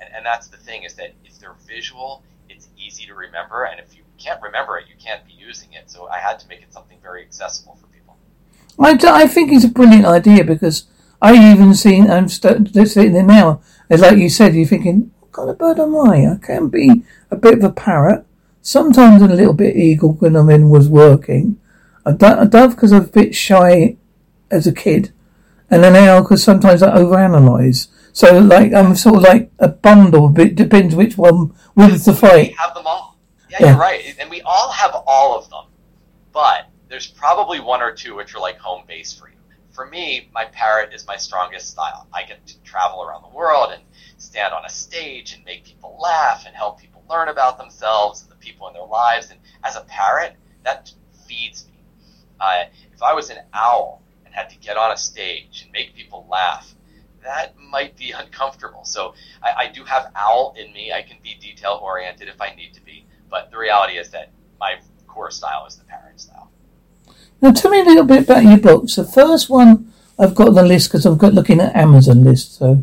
And, 0.00 0.14
and 0.14 0.26
that's 0.26 0.48
the 0.48 0.56
thing 0.56 0.84
is 0.84 0.94
that 0.94 1.12
if 1.24 1.38
they're 1.38 1.56
visual, 1.66 2.22
it's 2.48 2.68
easy 2.78 3.06
to 3.06 3.14
remember. 3.14 3.64
And 3.64 3.80
if 3.80 3.96
you 3.96 4.02
can't 4.18 4.42
remember 4.42 4.78
it, 4.78 4.86
you 4.88 4.94
can't 5.02 5.24
be 5.26 5.32
using 5.32 5.72
it. 5.72 5.90
So 5.90 6.08
I 6.08 6.18
had 6.18 6.38
to 6.40 6.48
make 6.48 6.62
it 6.62 6.72
something 6.72 6.98
very 7.02 7.22
accessible 7.22 7.76
for 7.80 7.86
people. 7.88 8.16
I, 8.78 8.98
I 9.22 9.26
think 9.26 9.52
it's 9.52 9.64
a 9.64 9.68
brilliant 9.68 10.06
idea 10.06 10.44
because 10.44 10.84
I 11.20 11.52
even 11.52 11.74
seen, 11.74 12.10
um, 12.10 12.24
I'm 12.24 12.28
sitting 12.28 13.12
there 13.12 13.22
now, 13.22 13.60
as 13.90 14.00
like 14.00 14.18
you 14.18 14.28
said, 14.28 14.54
you're 14.54 14.66
thinking, 14.66 15.10
what 15.20 15.32
kind 15.32 15.50
of 15.50 15.58
bird 15.58 15.80
am 15.80 15.96
I? 15.96 16.32
I 16.32 16.36
can 16.40 16.68
be 16.68 17.02
a 17.30 17.36
bit 17.36 17.58
of 17.58 17.64
a 17.64 17.72
parrot, 17.72 18.24
sometimes 18.62 19.22
a 19.22 19.28
little 19.28 19.54
bit 19.54 19.76
eagle 19.76 20.12
when 20.14 20.36
I'm 20.36 20.50
in 20.50 20.70
was 20.70 20.88
working, 20.88 21.58
a 22.04 22.14
dove 22.14 22.70
because 22.70 22.92
I'm 22.92 23.04
a 23.04 23.08
bit 23.08 23.34
shy 23.34 23.96
as 24.50 24.66
a 24.66 24.72
kid, 24.72 25.12
and 25.70 25.84
an 25.84 25.96
owl 25.96 26.22
because 26.22 26.42
sometimes 26.42 26.82
I 26.82 26.96
overanalyze. 26.96 27.88
So 28.12 28.38
like 28.38 28.72
I'm 28.72 28.94
sort 28.96 29.16
of 29.16 29.22
like 29.22 29.50
a 29.58 29.68
bundle. 29.68 30.28
but 30.28 30.46
It 30.46 30.54
depends 30.56 30.94
which 30.94 31.16
one 31.16 31.54
wins 31.74 32.04
the 32.04 32.14
fight. 32.14 32.48
We 32.48 32.56
have 32.58 32.74
them 32.74 32.86
all. 32.86 33.16
Yeah, 33.50 33.56
yeah, 33.60 33.70
you're 33.70 33.78
right, 33.78 34.16
and 34.20 34.28
we 34.28 34.42
all 34.42 34.70
have 34.72 34.94
all 35.06 35.38
of 35.38 35.48
them. 35.50 35.64
But 36.32 36.68
there's 36.88 37.06
probably 37.06 37.60
one 37.60 37.82
or 37.82 37.92
two 37.92 38.14
which 38.16 38.34
are 38.34 38.40
like 38.40 38.58
home 38.58 38.84
base 38.86 39.12
for 39.12 39.28
you. 39.28 39.34
For 39.70 39.86
me, 39.86 40.28
my 40.34 40.44
parrot 40.46 40.92
is 40.92 41.06
my 41.06 41.16
strongest 41.16 41.70
style. 41.70 42.08
I 42.12 42.24
get 42.24 42.44
to 42.46 42.60
travel 42.62 43.02
around 43.02 43.22
the 43.22 43.36
world 43.36 43.70
and 43.72 43.82
stand 44.18 44.52
on 44.52 44.64
a 44.64 44.68
stage 44.70 45.34
and 45.34 45.44
make 45.44 45.64
people 45.64 45.96
laugh 46.02 46.44
and 46.46 46.54
help 46.56 46.80
people 46.80 47.04
learn 47.08 47.28
about 47.28 47.58
themselves 47.58 48.22
and 48.22 48.30
the 48.30 48.36
people 48.36 48.66
in 48.66 48.74
their 48.74 48.84
lives. 48.84 49.30
And 49.30 49.38
as 49.64 49.76
a 49.76 49.82
parrot, 49.82 50.34
that 50.64 50.92
feeds 51.26 51.66
me. 51.66 51.74
Uh, 52.40 52.64
if 52.92 53.02
I 53.02 53.12
was 53.14 53.30
an 53.30 53.38
owl 53.54 54.02
and 54.26 54.34
had 54.34 54.50
to 54.50 54.58
get 54.58 54.76
on 54.76 54.90
a 54.90 54.96
stage 54.96 55.62
and 55.62 55.72
make 55.72 55.94
people 55.94 56.26
laugh, 56.28 56.74
that 57.22 57.54
might 57.58 57.96
be 57.96 58.12
uncomfortable. 58.12 58.84
So 58.84 59.14
I, 59.42 59.64
I 59.64 59.68
do 59.68 59.84
have 59.84 60.10
owl 60.16 60.54
in 60.58 60.72
me. 60.72 60.92
I 60.92 61.02
can 61.02 61.16
be 61.22 61.34
detail 61.40 61.78
oriented 61.82 62.28
if 62.28 62.40
I 62.40 62.54
need 62.54 62.74
to 62.74 62.80
be. 62.80 63.06
But 63.30 63.50
the 63.50 63.58
reality 63.58 63.98
is 63.98 64.10
that 64.10 64.30
my 64.58 64.76
core 65.06 65.30
style 65.30 65.66
is 65.66 65.76
the 65.76 65.84
parrot 65.84 66.20
style. 66.20 66.50
Now, 67.40 67.52
tell 67.52 67.70
me 67.70 67.80
a 67.80 67.84
little 67.84 68.04
bit 68.04 68.24
about 68.24 68.42
your 68.42 68.58
books. 68.58 68.96
The 68.96 69.04
first 69.04 69.48
one 69.48 69.92
I've 70.18 70.34
got 70.34 70.48
on 70.48 70.54
the 70.54 70.62
list 70.62 70.88
because 70.88 71.06
I've 71.06 71.18
got 71.18 71.34
looking 71.34 71.60
at 71.60 71.76
Amazon 71.76 72.24
list. 72.24 72.56
So 72.56 72.82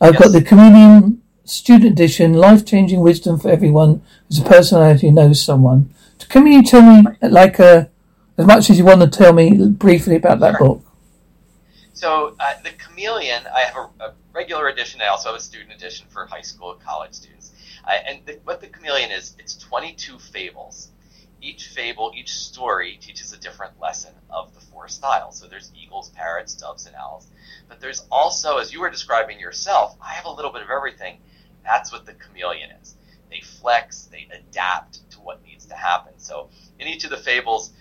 I've 0.00 0.14
yes. 0.14 0.22
got 0.22 0.32
the 0.32 0.42
Chameleon 0.42 1.22
Student 1.44 1.92
Edition, 1.92 2.34
Life 2.34 2.66
Changing 2.66 3.00
Wisdom 3.00 3.38
for 3.38 3.50
Everyone 3.50 4.02
who's 4.28 4.38
a 4.38 4.44
personality 4.44 5.08
who 5.08 5.14
knows 5.14 5.42
someone. 5.42 5.92
Can 6.28 6.46
you 6.46 6.62
tell 6.62 6.82
me, 6.82 7.08
like, 7.22 7.58
uh, 7.58 7.86
as 8.36 8.46
much 8.46 8.70
as 8.70 8.78
you 8.78 8.84
want 8.84 9.00
to 9.00 9.08
tell 9.08 9.32
me 9.32 9.68
briefly 9.68 10.16
about 10.16 10.40
that 10.40 10.56
sure. 10.58 10.68
book? 10.68 10.89
So 12.00 12.34
uh, 12.40 12.54
the 12.64 12.70
Chameleon, 12.70 13.42
I 13.54 13.60
have 13.60 13.76
a, 13.76 14.04
a, 14.04 14.14
regular 14.32 14.68
edition. 14.68 15.02
I 15.02 15.08
also 15.08 15.28
have 15.28 15.36
a 15.36 15.42
student 15.42 15.70
edition 15.70 16.06
for 16.08 16.24
high 16.24 16.40
school 16.40 16.72
and 16.72 16.80
college 16.80 17.12
students. 17.12 17.52
Uh, 17.86 17.90
and 17.90 18.24
the, 18.24 18.40
what 18.44 18.62
the 18.62 18.68
Chameleon 18.68 19.10
is, 19.10 19.36
it's 19.38 19.58
22 19.58 20.18
fables. 20.18 20.92
Each 21.42 21.66
fable, 21.68 22.10
each 22.16 22.32
story 22.32 22.98
teaches 23.02 23.34
a 23.34 23.38
different 23.38 23.78
lesson 23.78 24.14
of 24.30 24.54
the 24.54 24.60
four 24.60 24.88
styles. 24.88 25.38
So 25.38 25.46
there's 25.46 25.72
eagles, 25.78 26.08
parrots, 26.08 26.54
doves, 26.54 26.86
and 26.86 26.96
owls. 26.96 27.26
But 27.68 27.80
there's 27.80 28.06
also, 28.10 28.56
as 28.56 28.72
you 28.72 28.80
were 28.80 28.88
describing 28.88 29.38
yourself, 29.38 29.94
I 30.00 30.14
have 30.14 30.24
a 30.24 30.32
little 30.32 30.52
bit 30.52 30.62
of 30.62 30.70
everything. 30.70 31.18
That's 31.64 31.92
what 31.92 32.06
the 32.06 32.14
Chameleon 32.14 32.70
is. 32.80 32.96
They 33.28 33.42
flex, 33.42 34.04
they 34.04 34.26
adapt 34.32 35.10
to 35.10 35.18
what 35.18 35.44
needs 35.44 35.66
to 35.66 35.74
happen. 35.74 36.14
So 36.16 36.48
in 36.78 36.88
each 36.88 37.04
of 37.04 37.10
the 37.10 37.18
fables, 37.18 37.74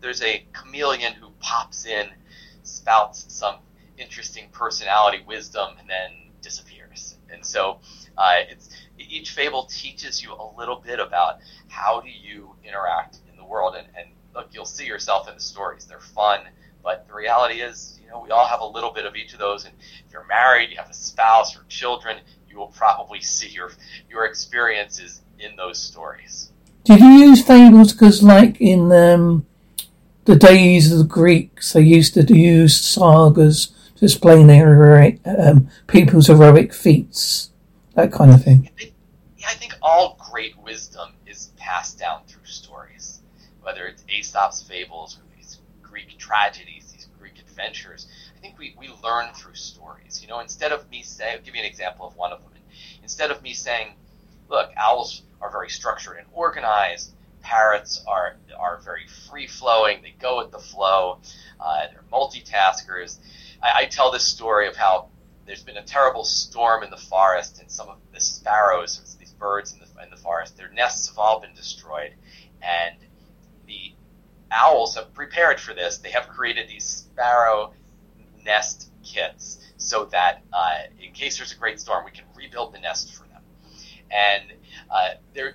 there's 0.00 0.22
a 0.22 0.46
chameleon 0.52 1.14
who 1.14 1.30
pops 1.40 1.86
in 1.86 2.08
spouts 2.62 3.26
some 3.28 3.56
interesting 3.98 4.48
personality 4.52 5.22
wisdom 5.26 5.74
and 5.78 5.88
then 5.88 6.30
disappears. 6.42 7.16
And 7.32 7.44
so 7.44 7.80
uh, 8.16 8.40
it's 8.48 8.68
each 8.98 9.30
fable 9.30 9.64
teaches 9.64 10.22
you 10.22 10.32
a 10.32 10.56
little 10.56 10.76
bit 10.76 11.00
about 11.00 11.38
how 11.68 12.00
do 12.00 12.08
you 12.08 12.54
interact 12.64 13.18
in 13.30 13.36
the 13.36 13.44
world. 13.44 13.74
And, 13.76 13.86
and 13.96 14.08
look 14.34 14.48
you'll 14.52 14.64
see 14.64 14.86
yourself 14.86 15.28
in 15.28 15.34
the 15.34 15.40
stories. 15.40 15.86
They're 15.86 16.00
fun 16.00 16.40
but 16.84 17.08
the 17.08 17.14
reality 17.14 17.62
is 17.62 17.98
you 18.00 18.08
know 18.08 18.20
we 18.20 18.30
all 18.30 18.46
have 18.46 18.60
a 18.60 18.66
little 18.66 18.92
bit 18.92 19.06
of 19.06 19.16
each 19.16 19.32
of 19.32 19.40
those. 19.40 19.64
And 19.64 19.74
if 20.06 20.12
you're 20.12 20.26
married 20.26 20.70
you 20.70 20.76
have 20.76 20.90
a 20.90 20.94
spouse 20.94 21.56
or 21.56 21.64
children 21.68 22.18
you 22.48 22.58
will 22.58 22.68
probably 22.68 23.20
see 23.36 23.48
your 23.48 23.72
your 24.08 24.26
experiences 24.26 25.22
in 25.40 25.56
those 25.56 25.78
stories. 25.78 26.52
Did 26.84 27.00
you 27.00 27.08
use 27.08 27.44
fables? 27.44 27.92
Because 27.92 28.22
like 28.22 28.60
in 28.60 28.92
um, 28.92 29.46
the 30.26 30.36
days 30.36 30.92
of 30.92 30.98
the 30.98 31.04
Greeks, 31.04 31.72
they 31.72 31.80
used 31.80 32.14
to 32.14 32.22
use 32.36 32.78
sagas 32.78 33.73
to 33.96 34.04
explain 34.04 34.46
their 34.46 34.74
heroic, 34.74 35.20
um, 35.24 35.68
people's 35.86 36.26
heroic 36.26 36.72
feats, 36.74 37.50
that 37.94 38.12
kind 38.12 38.32
of 38.32 38.42
thing. 38.42 38.70
Yeah, 38.78 39.46
I 39.48 39.54
think 39.54 39.76
all 39.82 40.18
great 40.30 40.56
wisdom 40.58 41.10
is 41.26 41.50
passed 41.56 41.98
down 41.98 42.22
through 42.26 42.46
stories, 42.46 43.20
whether 43.62 43.86
it's 43.86 44.04
Aesop's 44.08 44.62
fables 44.62 45.18
or 45.18 45.36
these 45.36 45.58
Greek 45.82 46.18
tragedies, 46.18 46.92
these 46.92 47.08
Greek 47.18 47.38
adventures. 47.38 48.08
I 48.36 48.40
think 48.40 48.58
we, 48.58 48.74
we 48.78 48.90
learn 49.02 49.32
through 49.34 49.54
stories. 49.54 50.20
You 50.22 50.28
know, 50.28 50.40
instead 50.40 50.72
of 50.72 50.90
me 50.90 51.04
I'll 51.22 51.40
give 51.40 51.54
you 51.54 51.60
an 51.60 51.66
example 51.66 52.06
of 52.06 52.16
one 52.16 52.32
of 52.32 52.40
them. 52.40 52.50
Instead 53.02 53.30
of 53.30 53.42
me 53.42 53.52
saying, 53.52 53.88
look, 54.48 54.70
owls 54.76 55.22
are 55.40 55.50
very 55.50 55.68
structured 55.68 56.16
and 56.16 56.26
organized, 56.32 57.12
parrots 57.42 58.02
are 58.08 58.36
are 58.58 58.78
very 58.78 59.06
free 59.06 59.46
flowing. 59.46 60.00
They 60.02 60.14
go 60.18 60.38
with 60.38 60.50
the 60.50 60.58
flow. 60.58 61.18
Uh, 61.60 61.86
they're 61.90 62.02
multitaskers. 62.12 63.18
I, 63.64 63.82
I 63.82 63.84
tell 63.86 64.10
this 64.10 64.24
story 64.24 64.68
of 64.68 64.76
how 64.76 65.08
there's 65.46 65.62
been 65.62 65.76
a 65.76 65.82
terrible 65.82 66.24
storm 66.24 66.84
in 66.84 66.90
the 66.90 66.96
forest, 66.96 67.60
and 67.60 67.70
some 67.70 67.88
of 67.88 67.98
the 68.12 68.20
sparrows, 68.20 69.16
these 69.18 69.32
birds 69.32 69.72
in 69.72 69.80
the 69.80 70.02
in 70.02 70.10
the 70.10 70.16
forest, 70.16 70.56
their 70.56 70.70
nests 70.70 71.08
have 71.08 71.18
all 71.18 71.40
been 71.40 71.54
destroyed, 71.54 72.14
and 72.62 72.96
the 73.66 73.94
owls 74.50 74.94
have 74.94 75.12
prepared 75.14 75.60
for 75.60 75.74
this. 75.74 75.98
They 75.98 76.10
have 76.10 76.28
created 76.28 76.68
these 76.68 76.84
sparrow 76.84 77.72
nest 78.44 78.90
kits 79.02 79.58
so 79.76 80.06
that 80.06 80.42
uh, 80.52 80.78
in 81.02 81.12
case 81.12 81.36
there's 81.36 81.52
a 81.52 81.56
great 81.56 81.80
storm, 81.80 82.04
we 82.04 82.10
can 82.10 82.24
rebuild 82.34 82.74
the 82.74 82.80
nest 82.80 83.14
for 83.14 83.26
them. 83.28 83.42
And 84.10 84.52
uh, 84.90 85.14
the, 85.34 85.54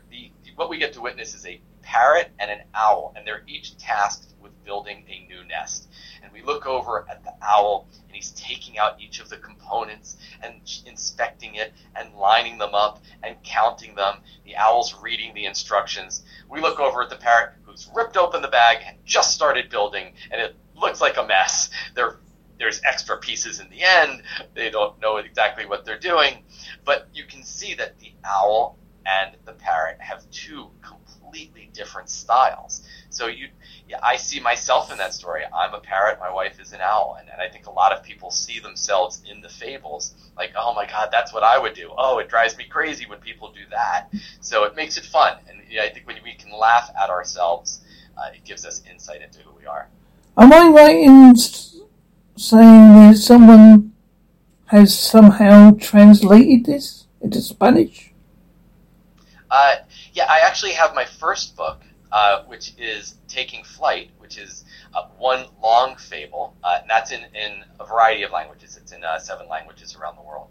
what 0.55 0.69
we 0.69 0.77
get 0.77 0.93
to 0.93 1.01
witness 1.01 1.33
is 1.33 1.45
a 1.45 1.61
parrot 1.81 2.29
and 2.39 2.51
an 2.51 2.61
owl, 2.75 3.13
and 3.15 3.25
they're 3.25 3.43
each 3.47 3.77
tasked 3.77 4.33
with 4.39 4.51
building 4.63 5.05
a 5.07 5.27
new 5.27 5.43
nest. 5.47 5.88
And 6.29 6.39
we 6.39 6.45
look 6.45 6.67
over 6.67 7.07
at 7.09 7.24
the 7.24 7.33
owl, 7.41 7.88
and 8.05 8.15
he's 8.15 8.31
taking 8.31 8.77
out 8.77 9.01
each 9.01 9.19
of 9.19 9.29
the 9.29 9.38
components 9.38 10.17
and 10.43 10.62
inspecting 10.86 11.55
it 11.55 11.74
and 11.95 12.13
lining 12.13 12.59
them 12.59 12.75
up 12.75 13.00
and 13.24 13.36
counting 13.43 13.95
them. 13.95 14.17
The 14.45 14.55
owl's 14.55 14.95
reading 15.01 15.33
the 15.33 15.45
instructions. 15.45 16.24
We 16.48 16.62
look 16.62 16.79
over 16.79 17.01
at 17.01 17.09
the 17.09 17.15
parrot, 17.15 17.53
who's 17.63 17.89
ripped 17.95 18.15
open 18.15 18.41
the 18.43 18.48
bag 18.48 18.83
and 18.86 18.98
just 19.05 19.33
started 19.33 19.69
building, 19.69 20.13
and 20.31 20.39
it 20.39 20.55
looks 20.75 21.01
like 21.01 21.17
a 21.17 21.25
mess. 21.25 21.71
There, 21.95 22.17
there's 22.59 22.79
extra 22.83 23.17
pieces 23.17 23.59
in 23.59 23.69
the 23.69 23.81
end. 23.81 24.21
They 24.53 24.69
don't 24.69 25.00
know 25.01 25.17
exactly 25.17 25.65
what 25.65 25.83
they're 25.83 26.00
doing, 26.00 26.43
but 26.86 27.07
you 27.12 27.25
can 27.25 27.43
see 27.43 27.74
that 27.75 27.98
the 28.00 28.13
owl 28.24 28.77
and 29.05 29.36
the 29.45 29.53
parrot 29.53 30.00
have 30.00 30.29
two 30.29 30.69
completely 30.81 31.71
different 31.74 32.09
styles. 32.09 32.88
So 33.09 33.27
you, 33.27 33.48
I 34.03 34.17
see 34.17 34.39
myself 34.39 34.91
in 34.91 34.98
that 35.00 35.13
story. 35.13 35.43
I'm 35.53 35.74
a 35.74 35.79
parrot. 35.79 36.19
My 36.19 36.31
wife 36.31 36.60
is 36.60 36.74
an 36.74 36.81
owl, 36.81 37.17
and, 37.19 37.29
and 37.29 37.41
I 37.41 37.50
think 37.50 37.65
a 37.65 37.72
lot 37.72 37.91
of 37.91 38.03
people 38.03 38.31
see 38.31 38.60
themselves 38.60 39.22
in 39.29 39.41
the 39.41 39.50
fables. 39.50 40.13
Like, 40.38 40.53
oh 40.55 40.74
my 40.74 40.86
God, 40.86 41.10
that's 41.12 41.34
what 41.34 41.43
I 41.43 41.58
would 41.58 41.74
do. 41.74 41.91
Oh, 41.98 42.19
it 42.19 42.29
drives 42.29 42.58
me 42.58 42.65
crazy 42.65 43.05
when 43.05 43.19
people 43.19 43.51
do 43.51 43.62
that. 43.72 44.08
So 44.41 44.63
it 44.63 44.75
makes 44.75 44.98
it 44.98 45.05
fun, 45.05 45.38
and 45.50 45.60
yeah, 45.69 45.84
I 45.84 45.89
think 45.89 46.08
when 46.08 46.17
we 46.24 46.34
can 46.36 46.51
laugh 46.51 46.89
at 47.01 47.10
ourselves, 47.10 47.81
uh, 48.17 48.29
it 48.34 48.43
gives 48.43 48.65
us 48.65 48.81
insight 48.89 49.22
into 49.22 49.39
who 49.39 49.51
we 49.58 49.65
are. 49.65 49.88
Am 50.38 50.53
I 50.53 50.67
right 50.69 50.98
in 50.98 51.36
saying 51.36 52.93
that 52.96 53.17
someone 53.17 53.93
has 54.65 54.98
somehow 54.98 55.72
translated 55.72 56.65
this 56.65 57.08
into 57.22 57.41
Spanish? 57.41 58.12
Uh, 59.50 59.77
yeah, 60.13 60.25
I 60.29 60.39
actually 60.39 60.74
have 60.74 60.93
my 60.93 61.05
first 61.05 61.55
book, 61.55 61.81
uh, 62.12 62.43
which 62.43 62.74
is 62.77 63.15
Taking 63.29 63.63
Flight, 63.63 64.12
which 64.17 64.38
is 64.38 64.65
uh, 64.93 65.07
one 65.17 65.45
long 65.62 65.95
fable, 65.95 66.55
uh, 66.63 66.79
and 66.81 66.89
that's 66.89 67.12
in, 67.12 67.21
in 67.33 67.63
a 67.79 67.86
variety 67.86 68.24
of 68.24 68.31
languages. 68.31 68.77
It's 68.77 68.91
in 68.91 69.03
uh, 69.03 69.19
seven 69.19 69.48
languages 69.48 69.95
around 69.95 70.17
the 70.17 70.24
world. 70.24 70.50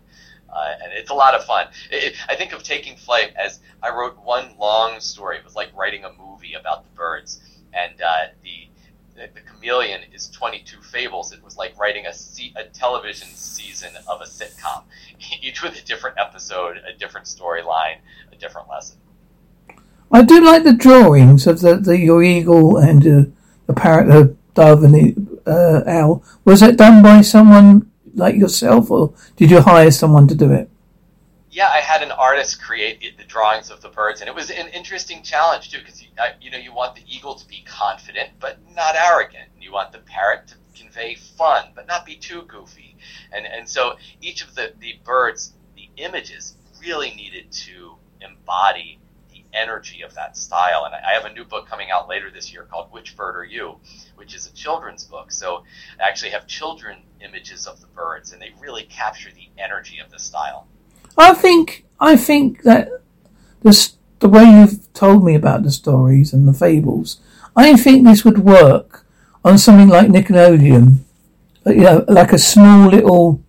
Uh, 0.49 0.75
and 0.83 0.93
it's 0.93 1.11
a 1.11 1.15
lot 1.15 1.35
of 1.35 1.45
fun. 1.45 1.67
It, 1.91 2.15
I 2.29 2.35
think 2.35 2.53
of 2.53 2.63
Taking 2.63 2.97
Flight 2.97 3.33
as 3.37 3.61
I 3.83 3.91
wrote 3.91 4.17
one 4.19 4.57
long 4.59 5.01
story. 5.01 5.37
It 5.37 5.45
was 5.45 5.55
like 5.55 5.77
writing 5.77 6.05
a 6.05 6.13
movie 6.13 6.55
about 6.55 6.85
the 6.85 6.91
birds, 6.97 7.41
and 7.75 7.93
the 7.99 8.31
the, 8.43 9.29
the 9.35 9.41
Chameleon 9.41 10.03
is 10.15 10.31
22 10.31 10.81
fables. 10.81 11.33
It 11.33 11.43
was 11.43 11.57
like 11.57 11.79
writing 11.79 12.07
a, 12.07 12.13
a 12.59 12.65
television 12.65 13.29
season 13.29 13.91
of 14.07 14.21
a 14.23 14.25
sitcom, 14.25 14.85
each 15.43 15.63
with 15.63 15.77
a 15.77 15.85
different 15.85 16.17
episode, 16.19 16.79
a 16.79 16.97
different 16.97 17.27
storyline, 17.27 17.99
a 18.33 18.37
different 18.37 18.69
lesson. 18.69 18.99
I 20.11 20.23
do 20.23 20.45
like 20.45 20.65
the 20.65 20.73
drawings 20.73 21.47
of 21.47 21.61
the, 21.61 21.77
the 21.77 21.99
your 21.99 22.23
eagle 22.23 22.77
and 22.77 23.07
uh, 23.07 23.31
the 23.67 23.75
parrot, 23.75 24.09
the 24.09 24.37
dove, 24.55 24.83
and 24.83 24.95
the 24.95 25.15
uh, 25.47 25.89
owl. 25.89 26.23
Was 26.45 26.63
it 26.63 26.77
done 26.77 27.03
by 27.03 27.21
someone 27.21 27.91
like 28.15 28.37
yourself, 28.37 28.91
or 28.91 29.13
did 29.37 29.51
you 29.51 29.61
hire 29.61 29.91
someone 29.91 30.27
to 30.29 30.35
do 30.35 30.53
it? 30.53 30.71
yeah, 31.59 31.71
I 31.75 31.81
had 31.81 32.03
an 32.03 32.13
artist 32.13 32.63
create 32.63 33.19
the 33.19 33.25
drawings 33.25 33.69
of 33.69 33.81
the 33.81 33.89
birds, 33.89 34.21
and 34.21 34.29
it 34.29 34.35
was 34.35 34.49
an 34.49 34.69
interesting 34.69 35.25
challenge 35.25 35.73
too, 35.73 35.79
because 35.79 36.01
you, 36.01 36.09
you, 36.41 36.53
know 36.53 36.59
you 36.59 36.73
want 36.73 36.95
the 36.95 37.03
eagle 37.09 37.35
to 37.35 37.49
be 37.49 37.65
confident 37.67 38.31
but 38.39 38.59
not 38.77 38.95
arrogant, 38.95 39.49
you 39.61 39.73
want 39.73 39.91
the 39.91 39.99
parrot 39.99 40.47
to 40.47 40.55
convey 40.81 41.17
fun 41.17 41.71
but 41.75 41.89
not 41.89 42.07
be 42.07 42.15
too 42.15 42.43
goofy, 42.43 42.97
and 43.33 43.45
and 43.45 43.69
so 43.69 43.97
each 44.21 44.41
of 44.45 44.55
the 44.55 44.73
the 44.79 45.01
birds, 45.05 45.53
the 45.75 45.89
images 45.97 46.55
really 46.81 47.11
needed 47.15 47.51
to 47.51 47.97
embody 48.21 48.98
energy 49.53 50.03
of 50.03 50.15
that 50.15 50.37
style, 50.37 50.85
and 50.85 50.95
I 50.95 51.13
have 51.13 51.25
a 51.25 51.33
new 51.33 51.45
book 51.45 51.67
coming 51.69 51.91
out 51.91 52.09
later 52.09 52.31
this 52.31 52.53
year 52.53 52.67
called 52.71 52.89
Which 52.91 53.17
Bird 53.17 53.37
Are 53.37 53.45
You, 53.45 53.77
which 54.17 54.35
is 54.35 54.47
a 54.47 54.53
children's 54.53 55.05
book. 55.05 55.33
So 55.33 55.65
I 56.01 56.09
actually 56.09 56.31
have 56.31 56.47
children 56.47 56.99
images 57.21 57.67
of 57.67 57.81
the 57.81 57.87
birds, 57.89 58.33
and 58.33 58.41
they 58.41 58.53
really 58.61 58.85
capture 58.85 59.31
the 59.31 59.49
energy 59.63 59.99
of 59.99 60.11
the 60.11 60.19
style. 60.19 60.67
I 61.17 61.35
think 61.35 61.85
I 62.01 62.17
think 62.17 62.63
that 62.63 62.91
the 63.63 63.91
the 64.21 64.29
way 64.29 64.45
you've 64.45 64.93
told 64.93 65.25
me 65.25 65.35
about 65.35 65.63
the 65.63 65.71
stories 65.71 66.33
and 66.33 66.47
the 66.47 66.53
fables, 66.53 67.21
I 67.57 67.77
think 67.77 68.05
this 68.05 68.25
would 68.25 68.39
work 68.39 69.07
on 69.45 69.59
something 69.59 69.89
like 69.89 70.09
Nickelodeon, 70.09 70.99
you 71.67 71.75
know, 71.75 72.05
like 72.09 72.33
a 72.33 72.39
small 72.39 72.89
little 72.89 73.43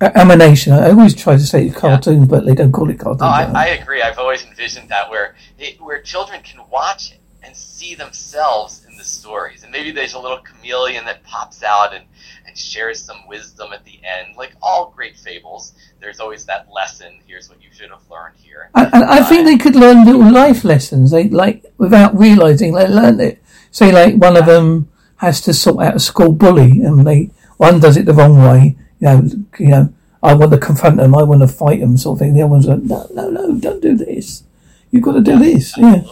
emanation. 0.00 0.72
I 0.72 0.90
always 0.90 1.14
try 1.14 1.34
to 1.34 1.40
say 1.40 1.70
cartoon, 1.70 2.20
yeah. 2.20 2.26
but 2.26 2.46
they 2.46 2.54
don't 2.54 2.72
call 2.72 2.90
it 2.90 2.98
cartoon. 2.98 3.22
Oh, 3.22 3.26
I, 3.26 3.50
I, 3.54 3.66
agree. 3.68 4.02
I've 4.02 4.18
always 4.18 4.44
envisioned 4.44 4.88
that 4.90 5.10
where 5.10 5.34
it, 5.58 5.80
where 5.80 6.00
children 6.02 6.42
can 6.42 6.60
watch 6.70 7.12
it 7.12 7.20
and 7.42 7.56
see 7.56 7.94
themselves 7.94 8.84
in 8.88 8.96
the 8.96 9.04
stories, 9.04 9.62
and 9.62 9.72
maybe 9.72 9.90
there's 9.90 10.14
a 10.14 10.18
little 10.18 10.38
chameleon 10.38 11.04
that 11.06 11.24
pops 11.24 11.62
out 11.62 11.94
and 11.94 12.04
and 12.46 12.56
shares 12.56 13.02
some 13.02 13.26
wisdom 13.28 13.72
at 13.72 13.84
the 13.84 14.00
end. 14.04 14.36
Like 14.36 14.52
all 14.62 14.92
great 14.94 15.16
fables, 15.16 15.74
there's 16.00 16.20
always 16.20 16.44
that 16.46 16.68
lesson. 16.72 17.20
Here's 17.26 17.48
what 17.48 17.62
you 17.62 17.68
should 17.72 17.90
have 17.90 18.08
learned 18.10 18.36
here. 18.36 18.70
I, 18.74 18.84
I, 18.86 19.18
I 19.18 19.22
think 19.22 19.44
they 19.44 19.58
could 19.58 19.76
learn 19.76 20.04
little 20.04 20.30
life 20.32 20.64
lessons. 20.64 21.10
They 21.10 21.28
like 21.28 21.64
without 21.76 22.18
realizing 22.18 22.74
they 22.74 22.88
learned 22.88 23.20
it. 23.20 23.42
Say 23.70 23.92
like 23.92 24.14
one 24.16 24.34
yeah. 24.34 24.40
of 24.40 24.46
them 24.46 24.90
has 25.16 25.40
to 25.42 25.52
sort 25.52 25.84
out 25.84 25.96
a 25.96 26.00
school 26.00 26.32
bully, 26.32 26.82
and 26.82 27.06
they 27.06 27.30
one 27.56 27.80
does 27.80 27.96
it 27.96 28.06
the 28.06 28.14
wrong 28.14 28.38
way. 28.38 28.76
You 29.00 29.06
know, 29.06 29.28
you 29.58 29.68
know. 29.68 29.94
I 30.20 30.34
want 30.34 30.50
to 30.50 30.58
confront 30.58 30.96
them. 30.96 31.14
I 31.14 31.22
want 31.22 31.42
to 31.42 31.48
fight 31.48 31.78
them, 31.78 31.96
sort 31.96 32.16
of 32.16 32.18
thing. 32.18 32.34
The 32.34 32.42
other 32.42 32.50
one's 32.50 32.66
like, 32.66 32.82
no, 32.82 33.06
no, 33.12 33.30
no, 33.30 33.56
don't 33.56 33.80
do 33.80 33.96
this. 33.96 34.42
You've 34.90 35.04
got 35.04 35.12
to 35.12 35.20
do 35.20 35.38
this. 35.38 35.78
Yeah. 35.78 36.02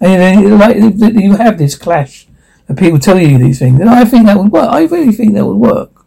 And 0.00 0.22
then, 0.22 0.58
like, 0.58 0.76
you 0.76 1.36
have 1.36 1.58
this 1.58 1.76
clash 1.76 2.26
and 2.68 2.78
people 2.78 2.98
tell 2.98 3.18
you 3.18 3.38
these 3.38 3.58
things. 3.58 3.80
And 3.80 3.88
I 3.88 4.04
think 4.04 4.26
that 4.26 4.38
would 4.38 4.50
work. 4.50 4.68
I 4.70 4.84
really 4.84 5.12
think 5.12 5.34
that 5.34 5.44
would 5.44 5.56
work. 5.56 6.06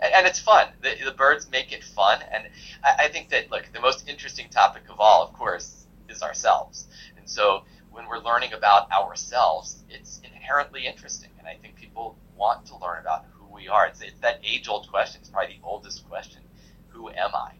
And, 0.00 0.12
and 0.12 0.26
it's 0.26 0.40
fun. 0.40 0.68
The, 0.82 0.94
the, 1.04 1.12
birds 1.12 1.48
make 1.50 1.72
it 1.72 1.84
fun. 1.84 2.20
And 2.32 2.48
I, 2.84 3.04
I 3.04 3.08
think 3.08 3.28
that, 3.30 3.50
look, 3.50 3.64
the 3.72 3.80
most 3.80 4.08
interesting 4.08 4.48
topic 4.48 4.82
of 4.90 4.98
all, 4.98 5.22
of 5.22 5.32
course, 5.32 5.86
is 6.08 6.22
ourselves. 6.22 6.88
And 7.16 7.28
so 7.28 7.62
when 7.90 8.08
we're 8.08 8.18
learning 8.18 8.52
about 8.52 8.90
ourselves, 8.90 9.82
it's 9.88 10.20
inherently 10.24 10.86
interesting. 10.86 11.30
And 11.38 11.46
I 11.46 11.54
think 11.54 11.76
people 11.76 12.16
want 12.36 12.66
to 12.66 12.76
learn 12.78 13.00
about 13.00 13.24
we 13.56 13.68
are. 13.68 13.86
It's, 13.86 14.00
it's 14.02 14.20
that 14.20 14.40
age 14.44 14.68
old 14.68 14.88
question. 14.88 15.20
It's 15.20 15.30
probably 15.30 15.54
the 15.56 15.66
oldest 15.66 16.08
question 16.08 16.42
Who 16.88 17.08
am 17.08 17.30
I? 17.34 17.52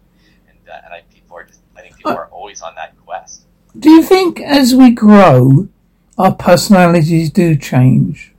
And, 0.49 0.59
uh, 0.69 0.81
and 0.85 0.95
I, 0.95 1.03
people 1.13 1.37
are 1.37 1.45
just, 1.45 1.61
I 1.77 1.81
think 1.81 1.97
people 1.97 2.13
uh, 2.13 2.17
are 2.17 2.29
always 2.29 2.63
on 2.63 2.75
that 2.77 2.95
quest. 3.05 3.47
Do 3.79 3.91
you 3.91 4.03
think 4.03 4.41
as 4.41 4.75
we 4.75 4.91
grow, 4.91 5.69
our 6.19 6.35
personalities 6.35 7.31
do 7.31 7.57
change. 7.57 8.33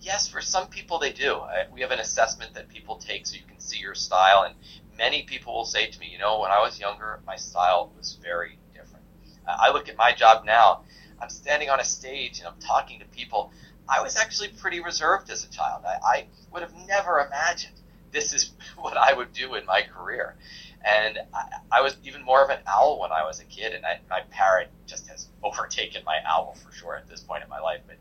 Yes, 0.00 0.26
for 0.26 0.40
some 0.40 0.68
people 0.68 0.98
they 0.98 1.12
do. 1.12 1.40
We 1.72 1.82
have 1.82 1.90
an 1.90 2.00
assessment 2.00 2.54
that 2.54 2.68
people 2.68 2.96
take 2.96 3.26
so 3.26 3.36
you 3.36 3.42
can 3.46 3.60
see 3.60 3.78
your 3.78 3.94
style, 3.94 4.44
and 4.44 4.54
many 4.96 5.22
people 5.22 5.52
will 5.52 5.66
say 5.66 5.90
to 5.90 6.00
me, 6.00 6.08
you 6.10 6.18
know, 6.18 6.40
when 6.40 6.50
I 6.50 6.60
was 6.60 6.80
younger, 6.80 7.20
my 7.26 7.36
style 7.36 7.92
was 7.96 8.18
very 8.22 8.58
different. 8.72 9.04
I 9.46 9.70
look 9.70 9.88
at 9.88 9.96
my 9.98 10.14
job 10.14 10.46
now, 10.46 10.80
I'm 11.20 11.28
standing 11.28 11.68
on 11.68 11.80
a 11.80 11.84
stage 11.84 12.38
and 12.38 12.48
I'm 12.48 12.58
talking 12.60 12.98
to 13.00 13.04
people. 13.06 13.52
I 13.90 14.00
was 14.00 14.16
actually 14.16 14.48
pretty 14.48 14.80
reserved 14.80 15.30
as 15.30 15.44
a 15.44 15.50
child. 15.50 15.82
I, 15.84 15.98
I 16.04 16.26
would 16.52 16.62
have 16.62 16.74
never 16.86 17.20
imagined 17.20 17.74
this 18.12 18.32
is 18.32 18.52
what 18.78 18.96
I 18.96 19.12
would 19.12 19.32
do 19.32 19.54
in 19.56 19.66
my 19.66 19.82
career. 19.82 20.36
And 20.84 21.18
I, 21.34 21.78
I, 21.78 21.80
was 21.82 21.96
even 22.04 22.22
more 22.22 22.42
of 22.42 22.48
an 22.48 22.60
owl 22.66 23.00
when 23.00 23.12
I 23.12 23.22
was 23.22 23.40
a 23.40 23.44
kid, 23.44 23.74
and 23.74 23.84
I, 23.84 24.00
my 24.08 24.22
parrot 24.30 24.70
just 24.86 25.08
has 25.08 25.28
overtaken 25.42 26.02
my 26.06 26.18
owl 26.26 26.54
for 26.54 26.72
sure 26.72 26.96
at 26.96 27.06
this 27.06 27.20
point 27.20 27.42
in 27.42 27.50
my 27.50 27.60
life. 27.60 27.80
But 27.86 27.96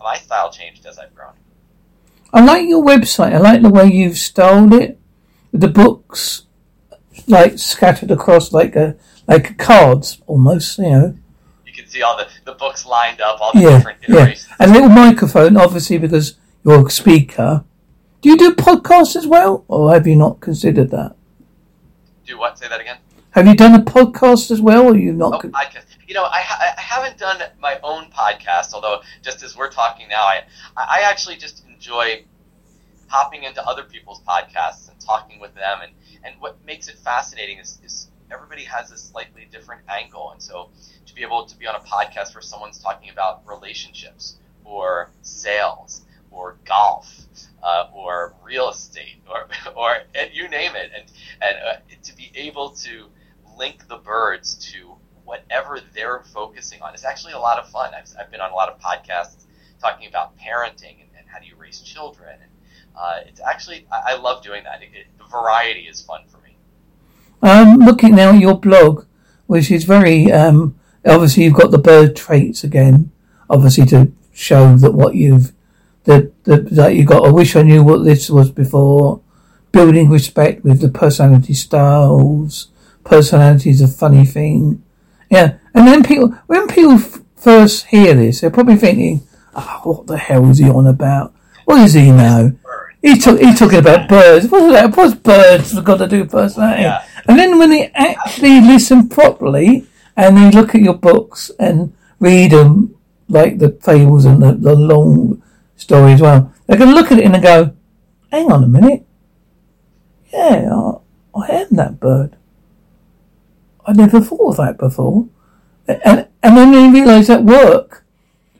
my 0.00 0.16
style 0.16 0.50
changed 0.50 0.86
as 0.86 0.98
I've 0.98 1.14
grown. 1.14 1.34
I 2.32 2.42
like 2.42 2.66
your 2.66 2.82
website. 2.82 3.34
I 3.34 3.38
like 3.38 3.60
the 3.60 3.68
way 3.68 3.86
you've 3.86 4.16
styled 4.16 4.72
it. 4.72 4.98
The 5.52 5.68
books, 5.68 6.46
like 7.26 7.58
scattered 7.58 8.10
across 8.10 8.52
like 8.52 8.74
a 8.76 8.96
like 9.28 9.58
cards 9.58 10.22
almost. 10.26 10.78
You 10.78 10.90
know. 10.90 11.18
See 11.92 12.00
all 12.00 12.16
the, 12.16 12.26
the 12.46 12.54
books 12.54 12.86
lined 12.86 13.20
up, 13.20 13.38
all 13.38 13.52
the 13.52 13.60
yeah, 13.60 13.76
different 13.76 13.98
iterations. 14.02 14.46
Yeah. 14.48 14.56
And 14.60 14.70
a 14.70 14.74
little 14.74 14.88
microphone, 14.88 15.58
obviously, 15.58 15.98
because 15.98 16.38
you're 16.64 16.86
a 16.86 16.90
speaker. 16.90 17.64
Do 18.22 18.30
you 18.30 18.38
do 18.38 18.54
podcasts 18.54 19.14
as 19.14 19.26
well, 19.26 19.66
or 19.68 19.92
have 19.92 20.06
you 20.06 20.16
not 20.16 20.40
considered 20.40 20.90
that? 20.90 21.14
Do 22.26 22.38
what? 22.38 22.58
Say 22.58 22.68
that 22.68 22.80
again. 22.80 22.96
Have 23.32 23.46
you 23.46 23.54
done 23.54 23.74
a 23.78 23.84
podcast 23.84 24.50
as 24.50 24.58
well, 24.62 24.86
or 24.86 24.96
you 24.96 25.12
not? 25.12 25.44
Oh, 25.44 25.48
podcast. 25.48 25.84
You 26.08 26.14
know, 26.14 26.24
I, 26.24 26.38
I 26.78 26.80
haven't 26.80 27.18
done 27.18 27.42
my 27.60 27.78
own 27.82 28.10
podcast, 28.10 28.72
although 28.72 29.02
just 29.20 29.42
as 29.42 29.54
we're 29.54 29.70
talking 29.70 30.08
now, 30.08 30.22
I 30.22 30.44
I 30.78 31.02
actually 31.04 31.36
just 31.36 31.62
enjoy 31.68 32.24
hopping 33.08 33.42
into 33.42 33.62
other 33.68 33.82
people's 33.82 34.22
podcasts 34.22 34.88
and 34.88 34.98
talking 34.98 35.40
with 35.40 35.54
them, 35.54 35.80
and 35.82 35.92
and 36.24 36.40
what 36.40 36.56
makes 36.64 36.88
it 36.88 36.96
fascinating 36.96 37.58
is, 37.58 37.78
is 37.84 38.08
everybody 38.32 38.64
has 38.64 38.90
a 38.92 38.96
slightly 38.96 39.46
different 39.52 39.82
angle, 39.90 40.30
and 40.30 40.40
so 40.40 40.70
to 41.12 41.16
be 41.16 41.22
able 41.22 41.44
to 41.44 41.56
be 41.58 41.66
on 41.66 41.74
a 41.74 41.80
podcast 41.80 42.34
where 42.34 42.40
someone's 42.40 42.78
talking 42.78 43.10
about 43.10 43.42
relationships 43.46 44.36
or 44.64 45.10
sales 45.20 46.02
or 46.30 46.56
golf 46.64 47.26
uh, 47.62 47.88
or 47.92 48.34
real 48.42 48.70
estate 48.70 49.20
or, 49.30 49.46
or 49.76 49.96
you 50.32 50.48
name 50.48 50.74
it 50.74 50.90
and, 50.96 51.04
and 51.42 51.56
uh, 51.68 51.74
to 52.02 52.16
be 52.16 52.32
able 52.34 52.70
to 52.70 53.08
link 53.58 53.86
the 53.88 53.96
birds 53.96 54.54
to 54.72 54.94
whatever 55.24 55.80
they're 55.94 56.22
focusing 56.32 56.80
on 56.80 56.94
is 56.94 57.04
actually 57.04 57.34
a 57.34 57.38
lot 57.38 57.58
of 57.58 57.68
fun. 57.68 57.92
I've, 57.94 58.08
I've 58.18 58.30
been 58.30 58.40
on 58.40 58.50
a 58.50 58.54
lot 58.54 58.70
of 58.70 58.80
podcasts 58.80 59.44
talking 59.80 60.08
about 60.08 60.36
parenting 60.38 61.00
and, 61.02 61.10
and 61.18 61.26
how 61.26 61.38
do 61.38 61.46
you 61.46 61.56
raise 61.56 61.80
children. 61.80 62.38
And 62.40 62.50
uh, 62.96 63.20
it's 63.26 63.40
actually, 63.40 63.86
I, 63.92 64.14
I, 64.14 64.16
love 64.16 64.42
doing 64.42 64.64
that. 64.64 64.82
It, 64.82 64.88
it, 64.94 65.06
the 65.18 65.24
variety 65.24 65.82
is 65.82 66.00
fun 66.00 66.22
for 66.28 66.38
me. 66.38 66.56
I'm 67.42 67.78
looking 67.78 68.14
now 68.14 68.32
at 68.32 68.40
your 68.40 68.58
blog, 68.58 69.04
which 69.46 69.70
is 69.70 69.84
very, 69.84 70.32
um, 70.32 70.78
obviously 71.04 71.44
you've 71.44 71.54
got 71.54 71.70
the 71.70 71.78
bird 71.78 72.16
traits 72.16 72.64
again, 72.64 73.10
obviously 73.48 73.86
to 73.86 74.12
show 74.32 74.76
that 74.76 74.92
what 74.92 75.14
you've, 75.14 75.52
that, 76.04 76.32
that, 76.44 76.70
that 76.70 76.94
you 76.94 77.04
got, 77.04 77.26
I 77.26 77.30
wish 77.30 77.56
I 77.56 77.62
knew 77.62 77.82
what 77.82 78.04
this 78.04 78.30
was 78.30 78.50
before, 78.50 79.20
building 79.70 80.10
respect 80.10 80.64
with 80.64 80.80
the 80.80 80.88
personality 80.88 81.54
styles, 81.54 82.68
personality 83.04 83.70
is 83.70 83.80
a 83.80 83.88
funny 83.88 84.24
thing. 84.24 84.82
Yeah, 85.30 85.58
and 85.74 85.86
then 85.86 86.02
people, 86.02 86.30
when 86.46 86.68
people 86.68 86.94
f- 86.94 87.20
first 87.36 87.86
hear 87.86 88.14
this, 88.14 88.40
they're 88.40 88.50
probably 88.50 88.76
thinking, 88.76 89.26
oh, 89.54 89.80
what 89.84 90.06
the 90.06 90.18
hell 90.18 90.48
is 90.50 90.58
he 90.58 90.68
on 90.68 90.86
about? 90.86 91.34
What 91.64 91.76
does 91.76 91.94
he 91.94 92.10
know? 92.10 92.56
He's, 93.00 93.24
talk, 93.24 93.38
he's 93.38 93.58
talking 93.58 93.78
about 93.78 94.08
birds. 94.08 94.48
What's 94.48 94.72
that? 94.72 94.96
What's 94.96 95.14
birds 95.14 95.80
got 95.80 95.96
to 95.96 96.06
do 96.06 96.20
with 96.20 96.30
personality? 96.30 96.82
Yeah. 96.82 97.04
And 97.26 97.38
then 97.38 97.58
when 97.58 97.70
they 97.70 97.90
actually 97.94 98.60
listen 98.60 99.08
properly 99.08 99.86
and 100.16 100.36
they 100.36 100.50
look 100.50 100.74
at 100.74 100.82
your 100.82 100.94
books 100.94 101.50
and 101.58 101.94
read 102.20 102.52
them, 102.52 102.94
like 103.28 103.58
the 103.58 103.70
fables 103.82 104.24
and 104.24 104.42
the, 104.42 104.52
the 104.52 104.74
long 104.74 105.42
story 105.76 106.12
as 106.12 106.20
well, 106.20 106.52
they're 106.66 106.78
going 106.78 106.90
to 106.90 106.94
look 106.94 107.10
at 107.10 107.18
it 107.18 107.24
and 107.24 107.42
go, 107.42 107.74
hang 108.30 108.50
on 108.50 108.64
a 108.64 108.68
minute. 108.68 109.04
Yeah, 110.32 110.70
I, 111.34 111.40
I 111.40 111.46
am 111.48 111.68
that 111.72 112.00
bird. 112.00 112.36
I 113.86 113.92
never 113.92 114.20
thought 114.20 114.50
of 114.50 114.56
that 114.58 114.78
before. 114.78 115.28
And, 115.88 116.28
and 116.42 116.56
then 116.56 116.72
they 116.72 117.00
realise 117.00 117.26
that 117.26 117.44
work. 117.44 118.04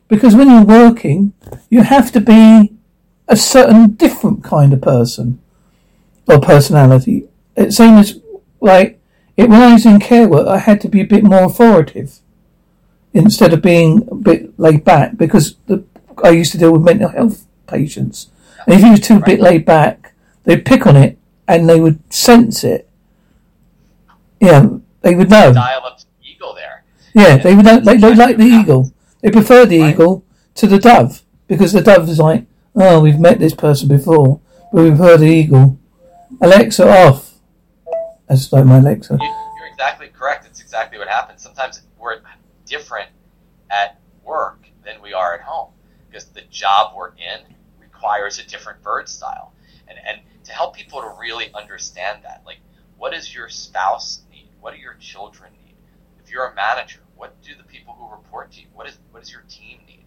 Because 0.09 0.35
when 0.35 0.51
you're 0.51 0.65
working, 0.65 1.33
you 1.71 1.83
have 1.83 2.12
to 2.12 2.21
be 2.21 2.75
a 3.29 3.37
certain 3.37 3.93
different 3.93 4.45
kind 4.45 4.73
of 4.73 4.83
person 4.83 5.41
or 6.29 6.41
personality. 6.41 7.29
It 7.57 7.73
seems 7.73 8.17
like 8.61 9.01
it, 9.37 9.49
when 9.49 9.62
I 9.62 9.73
was 9.73 9.87
in 9.87 10.01
care 10.01 10.29
work, 10.29 10.47
I 10.47 10.59
had 10.59 10.81
to 10.83 10.88
be 10.88 11.01
a 11.01 11.07
bit 11.07 11.25
more 11.25 11.45
authoritative 11.45 12.18
instead 13.14 13.53
of 13.53 13.62
being 13.62 14.09
a 14.11 14.14
bit 14.14 14.59
laid 14.59 14.85
back 14.85 15.16
because 15.16 15.57
the, 15.66 15.85
I 16.23 16.31
used 16.31 16.53
to 16.53 16.59
deal 16.59 16.73
with 16.73 16.83
mental 16.83 17.09
health 17.09 17.47
patients. 17.66 18.29
And 18.66 18.75
if 18.75 18.85
you 18.85 18.92
were 18.92 18.97
too 18.97 19.14
right. 19.14 19.25
bit 19.25 19.40
laid 19.40 19.64
back, 19.64 20.14
they'd 20.45 20.64
pick 20.64 20.87
on 20.87 20.97
it 20.97 21.18
and 21.49 21.68
they 21.68 21.81
would 21.81 22.12
sense 22.12 22.64
it. 22.64 22.88
Yeah, 24.40 24.66
they 25.03 25.14
would 25.14 25.31
know. 25.31 25.53
Dial 25.53 25.85
up 25.85 25.99
the 26.01 26.29
eagle 26.29 26.55
there. 26.55 26.85
Yeah, 27.14 27.37
they 27.37 27.55
would. 27.55 27.64
They, 27.64 27.97
they 27.97 28.14
like 28.14 28.37
the 28.37 28.45
eagle. 28.45 28.92
They 29.21 29.31
prefer 29.31 29.66
the 29.66 29.81
right. 29.81 29.95
eagle 29.95 30.25
to 30.57 30.66
the 30.66 30.79
dove 30.79 31.23
because 31.47 31.73
the 31.73 31.81
dove 31.81 32.09
is 32.09 32.18
like, 32.18 32.47
oh, 32.75 33.01
we've 33.01 33.21
met 33.21 33.38
this 33.38 33.55
person 33.55 33.88
before, 33.88 34.40
but 34.73 34.83
we've 34.83 34.97
heard 34.97 35.21
the 35.21 35.27
eagle. 35.27 35.79
Alexa 36.40 36.88
off. 36.88 37.32
That's 38.29 38.53
like 38.53 38.65
my 38.65 38.79
Alexa. 38.79 39.19
You're 39.21 39.67
exactly 39.67 40.09
correct. 40.09 40.47
It's 40.47 40.61
exactly 40.61 40.99
what 40.99 41.09
happens. 41.09 41.43
Sometimes 41.43 41.83
we're 41.99 42.21
different 42.67 43.11
at 43.71 44.01
work 44.25 44.67
than 44.85 45.03
we 45.03 45.13
are 45.13 45.35
at 45.35 45.41
home 45.41 45.73
because 46.09 46.27
the 46.27 46.43
job 46.43 46.95
we're 46.97 47.11
in 47.11 47.55
requires 47.81 48.39
a 48.39 48.47
different 48.47 48.83
bird 48.83 49.09
style. 49.09 49.53
And 49.89 49.99
and 49.99 50.21
to 50.45 50.53
help 50.53 50.75
people 50.75 51.01
to 51.01 51.15
really 51.21 51.53
understand 51.55 52.25
that, 52.25 52.43
like, 52.47 52.59
what 52.97 53.13
does 53.13 53.33
your 53.35 53.49
spouse 53.49 54.23
need? 54.31 54.43
what 54.63 54.75
do 54.75 54.81
your 54.81 54.95
children 54.95 55.53
need? 55.67 55.75
If 56.25 56.31
you're 56.31 56.47
a 56.47 56.55
manager, 56.55 57.01
what 57.17 57.43
do 57.43 57.51
the 57.55 57.65
people 57.65 57.95
who 57.95 58.09
report 58.11 58.53
to 58.53 58.61
you? 58.61 58.69
What 58.73 58.89
is 58.89 58.99
what 59.11 59.21
does 59.21 59.31
your 59.31 59.43
team 59.49 59.81
need? 59.87 60.07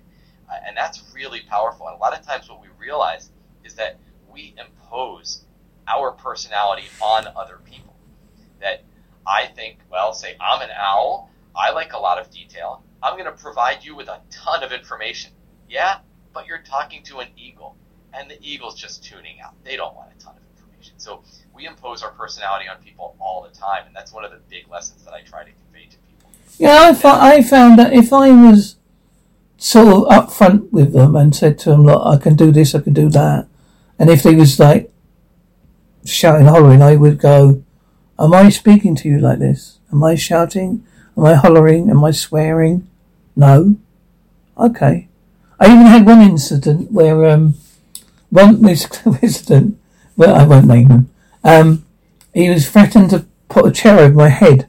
Uh, 0.50 0.56
and 0.66 0.76
that's 0.76 1.04
really 1.14 1.42
powerful. 1.42 1.88
And 1.88 1.96
a 1.96 2.00
lot 2.00 2.18
of 2.18 2.26
times, 2.26 2.50
what 2.50 2.62
we 2.62 2.70
realize 2.80 3.30
is 3.64 3.76
that 3.76 4.00
we 4.32 4.56
impose 4.58 5.44
our 5.88 6.12
personality 6.12 6.86
on 7.02 7.28
other 7.36 7.60
people. 7.64 7.95
That 8.62 8.84
I 9.28 9.48
think, 9.48 9.80
well, 9.90 10.14
say 10.14 10.36
I'm 10.40 10.62
an 10.62 10.70
owl. 10.76 11.30
I 11.56 11.72
like 11.72 11.94
a 11.94 11.98
lot 11.98 12.20
of 12.20 12.30
detail. 12.30 12.84
I'm 13.02 13.14
going 13.14 13.26
to 13.26 13.32
provide 13.32 13.84
you 13.84 13.96
with 13.96 14.08
a 14.08 14.20
ton 14.30 14.64
of 14.64 14.72
information. 14.72 15.32
Yeah, 15.70 16.00
but 16.34 16.48
you're 16.48 16.62
talking 16.62 17.04
to 17.04 17.20
an 17.20 17.28
eagle, 17.38 17.76
and 18.14 18.30
the 18.30 18.38
eagle's 18.42 18.76
just 18.76 19.04
tuning 19.04 19.40
out. 19.42 19.54
They 19.64 19.76
don't 19.76 19.96
want 19.96 20.10
a 20.16 20.24
ton 20.24 20.36
of 20.36 20.42
information. 20.58 20.94
So 20.98 21.24
we 21.54 21.66
impose 21.66 22.04
our 22.04 22.12
personality 22.12 22.68
on 22.68 22.78
people 22.78 23.16
all 23.20 23.42
the 23.44 23.58
time, 23.58 23.88
and 23.88 23.96
that's 23.96 24.12
one 24.12 24.26
of 24.26 24.32
the 24.32 24.40
big 24.50 24.70
lessons 24.70 25.04
that 25.04 25.14
I 25.14 25.22
try 25.22 25.44
to 25.44 25.52
convey 25.52 25.88
to 25.90 25.98
people. 25.98 26.30
Yeah, 26.58 26.94
I, 27.04 27.38
I 27.38 27.42
found 27.42 27.80
that 27.80 27.94
if 27.94 28.12
I 28.12 28.30
was 28.32 28.76
sort 29.58 29.88
of 29.88 30.04
upfront 30.10 30.72
with 30.72 30.94
them 30.94 31.16
and 31.16 31.36
said 31.36 31.58
to 31.60 31.70
them, 31.70 31.84
"Look, 31.84 32.02
I 32.06 32.18
can 32.22 32.36
do 32.36 32.52
this, 32.52 32.76
I 32.76 32.82
can 32.82 32.94
do 32.94 33.10
that," 33.10 33.48
and 33.98 34.10
if 34.10 34.24
they 34.24 34.36
was 34.36 34.60
like 34.60 34.92
shouting, 36.06 36.46
hollering, 36.46 36.82
I 36.82 36.96
would 36.96 37.18
go, 37.18 37.64
"Am 38.20 38.34
I 38.34 38.50
speaking 38.50 38.96
to 38.96 39.10
you 39.10 39.20
like 39.20 39.40
this? 39.40 39.80
Am 39.92 40.04
I 40.04 40.16
shouting? 40.16 40.86
Am 41.18 41.26
I 41.26 41.34
hollering? 41.34 41.90
Am 41.90 42.04
I 42.04 42.12
swearing? 42.12 42.88
No. 43.36 43.76
Okay." 44.58 45.08
I 45.60 45.68
even 45.68 45.86
had 45.86 46.06
one 46.06 46.22
incident 46.22 46.92
where 46.92 47.26
um, 47.30 47.56
one 48.30 48.68
incident, 49.22 49.80
well, 50.18 50.36
I 50.36 50.46
won't 50.46 50.68
name 50.68 50.90
him. 50.90 51.10
Um, 51.44 51.86
he 52.34 52.50
was 52.50 52.70
threatened 52.70 53.12
to 53.12 53.26
put 53.48 53.66
a 53.66 53.72
chair 53.72 54.00
over 54.00 54.14
my 54.14 54.30
head, 54.30 54.68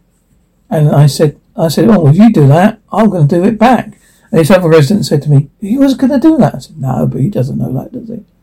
and 0.71 0.89
I 0.91 1.07
said, 1.07 1.41
I 1.57 1.69
said, 1.69 1.89
oh, 1.89 2.09
if 2.09 2.17
you 2.17 2.33
do 2.33 2.47
that, 2.49 2.81
I'm 2.93 3.11
going 3.11 3.27
to 3.27 3.35
do 3.35 3.45
it 3.45 3.59
back. 3.59 3.99
And 4.31 4.41
this 4.41 4.51
other 4.51 4.69
resident 4.69 5.07
said 5.07 5.23
to 5.23 5.31
me, 5.31 5.49
he 5.61 5.79
was 5.79 5.95
going 5.95 6.13
to 6.13 6.19
do 6.21 6.37
that. 6.39 6.55
I 6.55 6.59
said, 6.59 6.79
no, 6.79 7.07
but 7.07 7.21
he 7.21 7.31
doesn't 7.31 7.59
know 7.59 7.73
that, 7.73 7.93
does 7.93 8.09
he? 8.09 8.25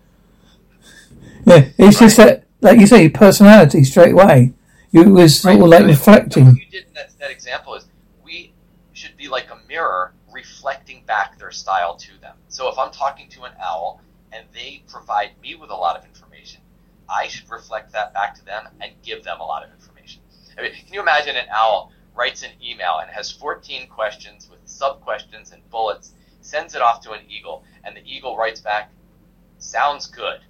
Yeah, 1.46 1.68
it's 1.78 2.00
just 2.00 2.16
that, 2.16 2.46
like 2.62 2.80
you 2.80 2.88
say, 2.88 3.10
personality 3.10 3.84
straight 3.84 4.13
away. 4.13 4.54
You 4.93 5.10
was 5.10 5.41
sort 5.41 5.56
of 5.56 5.62
like 5.62 5.86
reflecting. 5.86 6.45
What 6.45 6.58
you 6.58 6.69
did 6.69 6.86
in 6.86 6.93
that, 6.93 7.17
that 7.17 7.32
example 7.32 7.73
is 7.73 7.88
we 8.23 8.53
should 8.93 9.17
be 9.17 9.27
like 9.27 9.49
a 9.49 9.58
mirror 9.67 10.13
reflecting 10.32 11.03
back 11.08 11.39
their 11.39 11.49
style 11.49 11.95
to 11.95 12.12
them. 12.21 12.36
So 12.47 12.69
if 12.69 12.77
I'm 12.77 12.91
talking 12.91 13.27
to 13.29 13.43
an 13.43 13.53
owl 13.60 14.01
and 14.32 14.45
they 14.53 14.84
provide 14.88 15.32
me 15.41 15.56
with 15.56 15.71
a 15.71 15.75
lot 15.75 15.97
of 15.97 16.06
information, 16.06 16.62
I 17.10 17.27
should 17.27 17.49
reflect 17.49 17.91
that 17.93 18.13
back 18.13 18.36
to 18.36 18.45
them 18.45 18.67
and 18.82 18.91
give 19.01 19.23
them 19.23 19.39
a 19.39 19.43
lot 19.43 19.63
of 19.63 19.71
information. 19.71 20.21
I 20.60 20.62
mean, 20.62 20.73
can 20.73 20.93
you 20.93 21.01
imagine 21.01 21.38
an 21.38 21.47
owl 21.51 21.91
writes 22.15 22.43
an 22.43 22.51
email 22.63 22.99
and 23.01 23.10
has 23.10 23.32
14 23.32 23.88
questions 23.88 24.47
with 24.47 24.60
sub 24.65 25.01
questions 25.01 25.53
and 25.53 25.67
bullets, 25.71 26.12
sends 26.41 26.75
it 26.75 26.84
off 26.84 27.01
to 27.01 27.13
an 27.13 27.21
eagle, 27.27 27.63
and 27.84 27.97
the 27.97 28.01
eagle 28.06 28.38
writes 28.38 28.62
back, 28.62 28.91
"Sounds 29.58 30.06
good." 30.06 30.41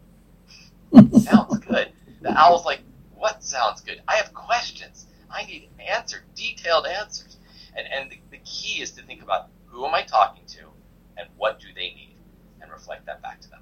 sounds 1.21 1.59
good. 1.59 1.93
The 2.21 2.37
owl's 2.37 2.65
like, 2.65 2.81
"What 3.23 3.41
sounds 3.41 3.79
good? 3.79 4.01
I 4.05 4.15
have 4.15 4.33
questions. 4.33 5.05
I 5.31 5.45
need 5.45 5.69
answer, 5.79 6.17
detailed 6.35 6.85
answers." 6.85 7.37
And 7.75 7.87
and 7.95 8.11
the, 8.11 8.19
the 8.31 8.41
key 8.43 8.81
is 8.81 8.91
to 8.91 9.01
think 9.01 9.21
about 9.23 9.47
who 9.67 9.85
am 9.85 9.95
I 9.95 10.01
talking 10.01 10.43
to, 10.55 10.63
and 11.17 11.25
what 11.37 11.53
do 11.61 11.67
they 11.73 11.89
need, 11.99 12.17
and 12.61 12.69
reflect 12.69 13.05
that 13.05 13.21
back 13.21 13.39
to 13.43 13.49
them. 13.49 13.61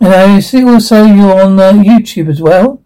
And 0.00 0.14
I 0.14 0.40
see 0.40 0.64
also 0.64 1.04
you're 1.04 1.42
on 1.42 1.60
uh, 1.60 1.72
YouTube 1.72 2.30
as 2.30 2.40
well. 2.40 2.82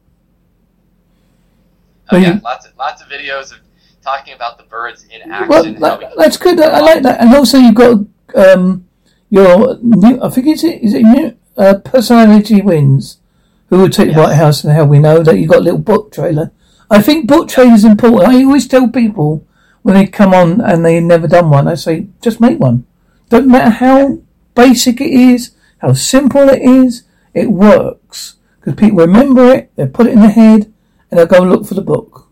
Oh, 2.10 2.16
yeah, 2.16 2.34
you... 2.34 2.40
lots 2.40 2.66
of 2.66 2.76
lots 2.76 3.00
of 3.02 3.08
videos 3.08 3.52
of 3.52 3.58
talking 4.02 4.34
about 4.34 4.58
the 4.58 4.64
birds 4.64 5.04
in 5.04 5.30
action. 5.30 5.48
Well, 5.48 5.62
that, 5.62 6.12
that's 6.16 6.38
good. 6.38 6.58
I 6.60 6.80
like 6.80 7.02
that. 7.04 7.20
And 7.20 7.32
also 7.36 7.58
you've 7.58 7.74
got 7.76 7.98
um, 8.34 8.88
your 9.30 9.78
new. 9.80 10.20
I 10.20 10.28
think 10.28 10.48
it's 10.48 10.64
is 10.64 10.92
it 10.92 11.02
new 11.02 11.36
uh, 11.56 11.74
personality 11.84 12.60
wins. 12.62 13.20
Who 13.68 13.78
will 13.78 13.90
take 13.90 14.08
yes. 14.08 14.16
the 14.16 14.22
White 14.22 14.34
House 14.34 14.64
and 14.64 14.72
how 14.72 14.84
we 14.84 14.98
know 14.98 15.22
that 15.22 15.38
you 15.38 15.46
got 15.46 15.58
a 15.58 15.64
little 15.64 15.78
book 15.78 16.12
trailer. 16.12 16.52
I 16.90 17.02
think 17.02 17.26
book 17.26 17.48
trailers 17.48 17.84
are 17.84 17.90
important. 17.90 18.32
I 18.32 18.44
always 18.44 18.68
tell 18.68 18.88
people 18.88 19.44
when 19.82 19.94
they 19.94 20.06
come 20.06 20.32
on 20.32 20.60
and 20.60 20.84
they've 20.84 21.02
never 21.02 21.26
done 21.26 21.50
one, 21.50 21.66
I 21.66 21.74
say 21.74 22.08
just 22.22 22.40
make 22.40 22.58
one. 22.58 22.86
Don't 23.28 23.48
matter 23.48 23.70
how 23.70 24.20
basic 24.54 25.00
it 25.00 25.10
is, 25.10 25.52
how 25.78 25.94
simple 25.94 26.48
it 26.48 26.62
is, 26.62 27.04
it 27.34 27.50
works 27.50 28.36
because 28.66 28.80
people 28.80 28.98
remember 28.98 29.52
it, 29.52 29.70
they 29.76 29.86
put 29.86 30.08
it 30.08 30.14
in 30.14 30.20
their 30.20 30.30
head, 30.30 30.72
and 31.08 31.18
they'll 31.18 31.26
go 31.26 31.38
look 31.38 31.64
for 31.64 31.74
the 31.74 31.80
book. 31.80 32.28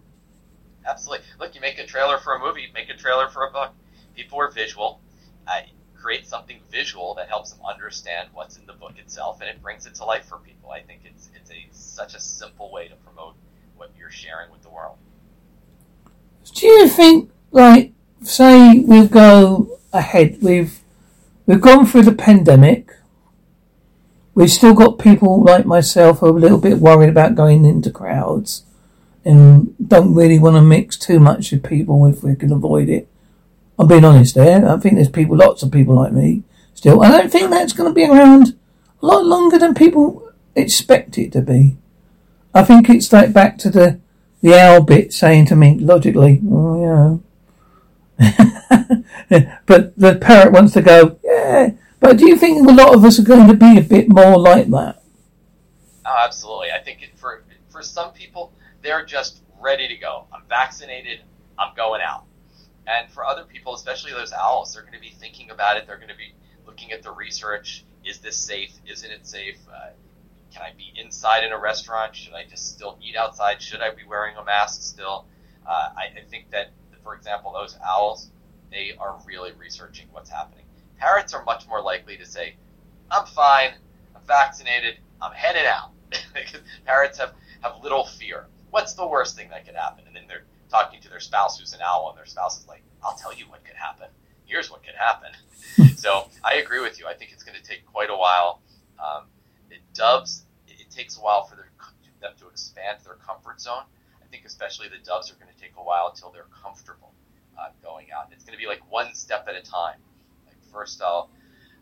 Absolutely. 0.85 1.25
Look, 1.39 1.55
you 1.55 1.61
make 1.61 1.79
a 1.79 1.87
trailer 1.87 2.19
for 2.19 2.35
a 2.35 2.41
movie, 2.41 2.67
make 2.75 2.89
a 2.89 2.97
trailer 2.97 3.29
for 3.29 3.47
a 3.47 3.53
book. 3.53 3.71
People 4.17 4.41
are 4.41 4.51
visual. 4.51 5.01
Uh, 5.47 5.61
create 5.95 6.27
something 6.27 6.59
visual 6.73 7.15
that 7.15 7.29
helps 7.29 7.53
them 7.53 7.65
understand 7.65 8.31
what's 8.35 8.57
in 8.57 8.67
the 8.67 8.73
book 8.73 8.95
itself, 8.99 9.41
and 9.41 9.49
it 9.49 9.63
brings 9.63 9.87
it 9.87 9.95
to 9.95 10.05
life 10.05 10.25
for 10.25 10.39
people. 10.39 10.73
I 10.73 10.81
think 10.81 11.03
it's 11.05 11.14
it's 11.14 11.14
a 11.14 11.14
such 11.95 12.15
a 12.15 12.21
simple 12.21 12.71
way 12.73 12.89
to 12.89 12.95
promote 12.97 13.35
what 13.77 13.91
you're 13.99 14.11
sharing 14.11 14.51
with 14.51 14.63
the 14.63 14.69
world. 14.71 14.97
Do 16.55 16.67
you 16.67 16.89
think, 16.89 17.31
like, 17.51 17.93
say 18.23 18.81
we 18.81 19.07
go 19.07 19.79
ahead, 19.93 20.39
we've 20.43 20.81
we've 21.47 21.61
gone 21.61 21.87
through 21.87 22.03
the 22.03 22.13
pandemic, 22.13 22.91
We've 24.35 24.51
still 24.51 24.75
got 24.75 24.99
people 24.99 25.43
like 25.43 25.65
myself 25.65 26.19
who 26.19 26.27
are 26.27 26.37
a 26.37 26.41
little 26.41 26.59
bit 26.59 26.79
worried 26.79 27.09
about 27.09 27.37
going 27.37 27.65
into 27.65 27.91
crowds. 27.91 28.65
and 29.25 29.75
don't 29.79 30.15
really 30.15 30.39
want 30.39 30.57
to 30.57 30.61
mix 30.61 30.99
too 30.99 31.19
much 31.19 31.51
with 31.51 31.63
people 31.63 32.05
if 32.07 32.23
we 32.23 32.35
can 32.35 32.53
avoid 32.53 32.91
it. 32.91 33.09
I'm 33.79 33.87
being 33.87 34.05
honest 34.05 34.35
there. 34.35 34.69
I 34.69 34.77
think 34.79 34.97
there's 34.97 35.09
people, 35.09 35.37
lots 35.37 35.63
of 35.63 35.71
people 35.71 35.95
like 35.95 36.13
me 36.13 36.43
still. 36.75 37.03
I 37.03 37.11
don't 37.11 37.31
think 37.33 37.51
that's 37.51 37.73
going 37.73 37.89
to 37.89 37.95
be 37.95 38.05
around 38.05 38.55
a 39.03 39.07
lot 39.07 39.25
longer 39.25 39.59
than 39.59 39.73
people 39.73 40.31
expect 40.55 41.17
it 41.17 41.33
to 41.33 41.41
be. 41.41 41.77
I 42.55 42.63
think 42.63 42.89
it's 42.89 43.13
like 43.13 43.33
back 43.33 43.59
to 43.59 43.71
the 43.71 44.01
the 44.41 44.55
owl 44.59 44.83
bit 44.83 45.13
saying 45.13 45.47
to 45.47 45.57
me 45.57 45.79
logically, 45.79 46.41
oh 46.51 47.21
yeah. 48.19 48.29
but 49.67 49.97
the 49.99 50.17
parrot 50.21 50.53
wants 50.53 50.75
to 50.75 50.83
go, 50.83 51.19
yeah. 51.25 51.71
But 51.99 52.19
do 52.19 52.29
you 52.29 52.37
think 52.37 52.69
a 52.69 52.73
lot 52.73 52.95
of 52.95 53.05
us 53.05 53.19
are 53.19 53.23
going 53.25 53.49
to 53.49 53.55
be 53.55 53.79
a 53.79 53.83
bit 53.83 54.09
more 54.09 54.39
like 54.39 54.69
that? 54.69 55.03
Oh, 56.05 56.25
absolutely. 56.25 56.69
I 56.71 56.83
think 56.83 57.03
it, 57.03 57.19
for 57.19 57.43
for 57.71 57.83
some 57.83 58.13
people, 58.13 58.53
they're 58.83 59.05
just 59.05 59.41
ready 59.61 59.89
to 59.89 59.97
go. 59.97 60.27
I'm 60.33 60.43
vaccinated. 60.49 61.21
I'm 61.59 61.75
going 61.75 62.03
out. 62.03 62.25
And 62.87 63.11
for 63.11 63.25
other 63.25 63.45
people, 63.45 63.75
especially 63.75 64.13
those 64.13 64.33
owls, 64.33 64.75
they're 64.75 64.83
going 64.83 64.95
to 64.95 65.01
be 65.01 65.15
thinking 65.19 65.51
about 65.51 65.79
it. 65.79 65.87
They're 65.87 65.97
going 65.97 66.09
to 66.09 66.17
be 66.17 66.35
looking 66.67 66.93
at 66.93 67.03
the 67.03 67.11
research. 67.11 67.85
Is 68.05 68.19
this 68.19 68.37
safe? 68.37 68.73
Isn't 68.87 69.11
it 69.11 69.27
safe? 69.27 69.57
Uh, 69.73 69.91
can 70.55 70.63
I 70.63 70.73
be 70.77 70.93
inside 70.99 71.43
in 71.43 71.53
a 71.53 71.59
restaurant? 71.59 72.15
Should 72.15 72.33
I 72.33 72.45
just 72.49 72.73
still 72.73 72.97
eat 73.03 73.17
outside? 73.17 73.61
Should 73.61 73.81
I 73.81 73.91
be 73.91 74.05
wearing 74.09 74.37
a 74.37 74.45
mask 74.45 74.83
still? 74.83 75.27
Uh, 75.67 75.91
I, 75.97 76.05
I 76.17 76.23
think 76.31 76.51
that, 76.53 76.71
for 77.03 77.15
example, 77.15 77.53
those 77.53 77.77
owls, 77.85 78.31
they 78.71 78.93
are 78.99 79.19
really 79.27 79.51
researching 79.59 80.07
what's 80.13 80.31
happening. 80.31 80.65
Parrots 80.97 81.35
are 81.35 81.45
much 81.45 81.67
more 81.67 81.83
likely 81.83 82.17
to 82.17 82.25
say, 82.25 82.55
I'm 83.11 83.27
fine, 83.27 83.73
I'm 84.15 84.23
vaccinated, 84.27 84.99
I'm 85.21 85.33
headed 85.33 85.67
out. 85.67 85.91
Parrots 86.87 87.19
have, 87.19 87.33
have 87.63 87.83
little 87.83 88.07
fear. 88.07 88.47
What's 88.71 88.95
the 88.95 89.07
worst 89.07 89.37
thing 89.37 89.49
that 89.51 89.67
could 89.67 89.75
happen? 89.75 90.05
And 90.07 90.15
then 90.15 90.25
they're 90.29 90.45
talking 90.71 91.01
to 91.01 91.09
their 91.09 91.21
spouse 91.21 91.59
who's 91.59 91.73
an 91.73 91.81
owl, 91.83 92.11
and 92.11 92.19
their 92.19 92.27
spouse 92.27 92.61
is 92.61 92.69
like, 92.69 92.83
I'll 93.03 93.17
tell 93.17 93.35
you 93.35 93.47
what 93.47 93.65
could 93.65 93.77
happen. 93.77 94.07
Here's 94.47 94.71
what 94.71 94.85
could 94.85 94.95
happen. 94.95 95.31
so 95.97 96.29
I 96.45 96.55
agree 96.55 96.81
with 96.81 97.01
you. 97.01 97.07
I 97.07 97.15
think 97.15 97.33
it's 97.33 97.43
going 97.43 97.59
to 97.61 97.65
take 97.65 97.85
quite 97.87 98.11
a 98.11 98.17
while. 98.17 98.61
Um, 98.99 99.25
doves, 99.95 100.44
takes 100.95 101.17
a 101.17 101.21
while 101.21 101.45
for 101.45 101.57
their, 101.57 101.69
them 102.21 102.33
to 102.41 102.49
expand 102.49 102.99
their 103.05 103.15
comfort 103.15 103.61
zone. 103.61 103.85
I 104.23 104.27
think 104.31 104.45
especially 104.45 104.89
the 104.89 105.05
doves 105.05 105.31
are 105.31 105.35
going 105.35 105.53
to 105.53 105.61
take 105.61 105.73
a 105.77 105.83
while 105.83 106.11
until 106.13 106.31
they're 106.31 106.47
comfortable 106.63 107.13
uh, 107.59 107.69
going 107.83 108.07
out. 108.17 108.29
It's 108.33 108.45
going 108.45 108.57
to 108.57 108.63
be 108.63 108.67
like 108.67 108.81
one 108.91 109.15
step 109.15 109.47
at 109.49 109.55
a 109.55 109.63
time. 109.63 109.99
Like 110.47 110.57
first, 110.73 111.03
I'll 111.03 111.31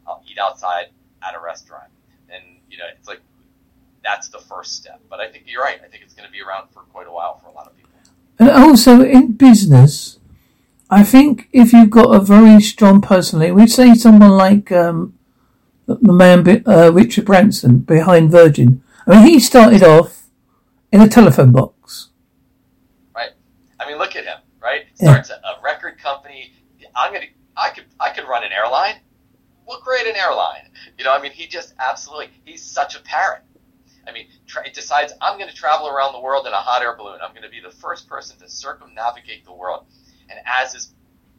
I'll 0.06 0.22
eat 0.28 0.38
outside 0.38 0.86
at 1.22 1.34
a 1.34 1.40
restaurant, 1.40 1.90
and 2.28 2.42
you 2.70 2.78
know 2.78 2.84
it's 2.96 3.08
like 3.08 3.20
that's 4.02 4.28
the 4.28 4.38
first 4.38 4.74
step. 4.74 5.00
But 5.08 5.20
I 5.20 5.30
think 5.30 5.44
you're 5.46 5.62
right. 5.62 5.80
I 5.82 5.88
think 5.88 6.02
it's 6.02 6.14
going 6.14 6.26
to 6.26 6.32
be 6.32 6.42
around 6.42 6.68
for 6.70 6.80
quite 6.80 7.06
a 7.06 7.12
while 7.12 7.38
for 7.38 7.48
a 7.48 7.52
lot 7.52 7.66
of 7.66 7.76
people. 7.76 7.90
And 8.38 8.50
also 8.50 9.02
in 9.02 9.32
business, 9.32 10.18
I 10.90 11.04
think 11.04 11.48
if 11.52 11.72
you've 11.72 11.90
got 11.90 12.14
a 12.14 12.20
very 12.20 12.60
strong 12.60 13.00
personality, 13.00 13.52
we 13.52 13.66
say 13.66 13.94
someone 13.94 14.30
like 14.30 14.72
um, 14.72 15.14
the 15.86 16.12
man 16.12 16.62
uh, 16.66 16.90
Richard 16.92 17.26
Branson 17.26 17.78
behind 17.78 18.30
Virgin. 18.30 18.82
I 19.06 19.16
mean, 19.16 19.32
he 19.32 19.40
started 19.40 19.82
off 19.82 20.28
in 20.92 21.00
a 21.00 21.08
telephone 21.08 21.52
box. 21.52 22.10
Right. 23.14 23.30
I 23.80 23.88
mean, 23.88 23.98
look 23.98 24.14
at 24.16 24.24
him. 24.24 24.38
Right. 24.60 24.86
Starts 24.94 25.30
yeah. 25.30 25.36
a, 25.44 25.58
a 25.58 25.62
record 25.62 25.98
company. 25.98 26.52
I'm 26.94 27.12
gonna. 27.12 27.26
I 27.56 27.70
could. 27.70 27.84
I 27.98 28.10
could 28.10 28.28
run 28.28 28.44
an 28.44 28.52
airline. 28.52 28.96
We'll 29.66 29.80
create 29.80 30.06
an 30.06 30.16
airline. 30.16 30.70
You 30.98 31.04
know. 31.04 31.12
I 31.12 31.20
mean, 31.20 31.32
he 31.32 31.46
just 31.46 31.74
absolutely. 31.78 32.30
He's 32.44 32.62
such 32.62 32.94
a 32.94 33.00
parrot. 33.00 33.42
I 34.06 34.12
mean, 34.12 34.26
tra- 34.46 34.70
decides 34.72 35.12
I'm 35.20 35.38
going 35.38 35.50
to 35.50 35.54
travel 35.54 35.88
around 35.88 36.12
the 36.12 36.20
world 36.20 36.46
in 36.46 36.52
a 36.52 36.56
hot 36.56 36.82
air 36.82 36.96
balloon. 36.96 37.18
I'm 37.22 37.30
going 37.30 37.44
to 37.44 37.48
be 37.48 37.60
the 37.60 37.70
first 37.70 38.08
person 38.08 38.38
to 38.38 38.48
circumnavigate 38.48 39.44
the 39.44 39.52
world. 39.52 39.86
And 40.28 40.38
as 40.46 40.72
his 40.72 40.92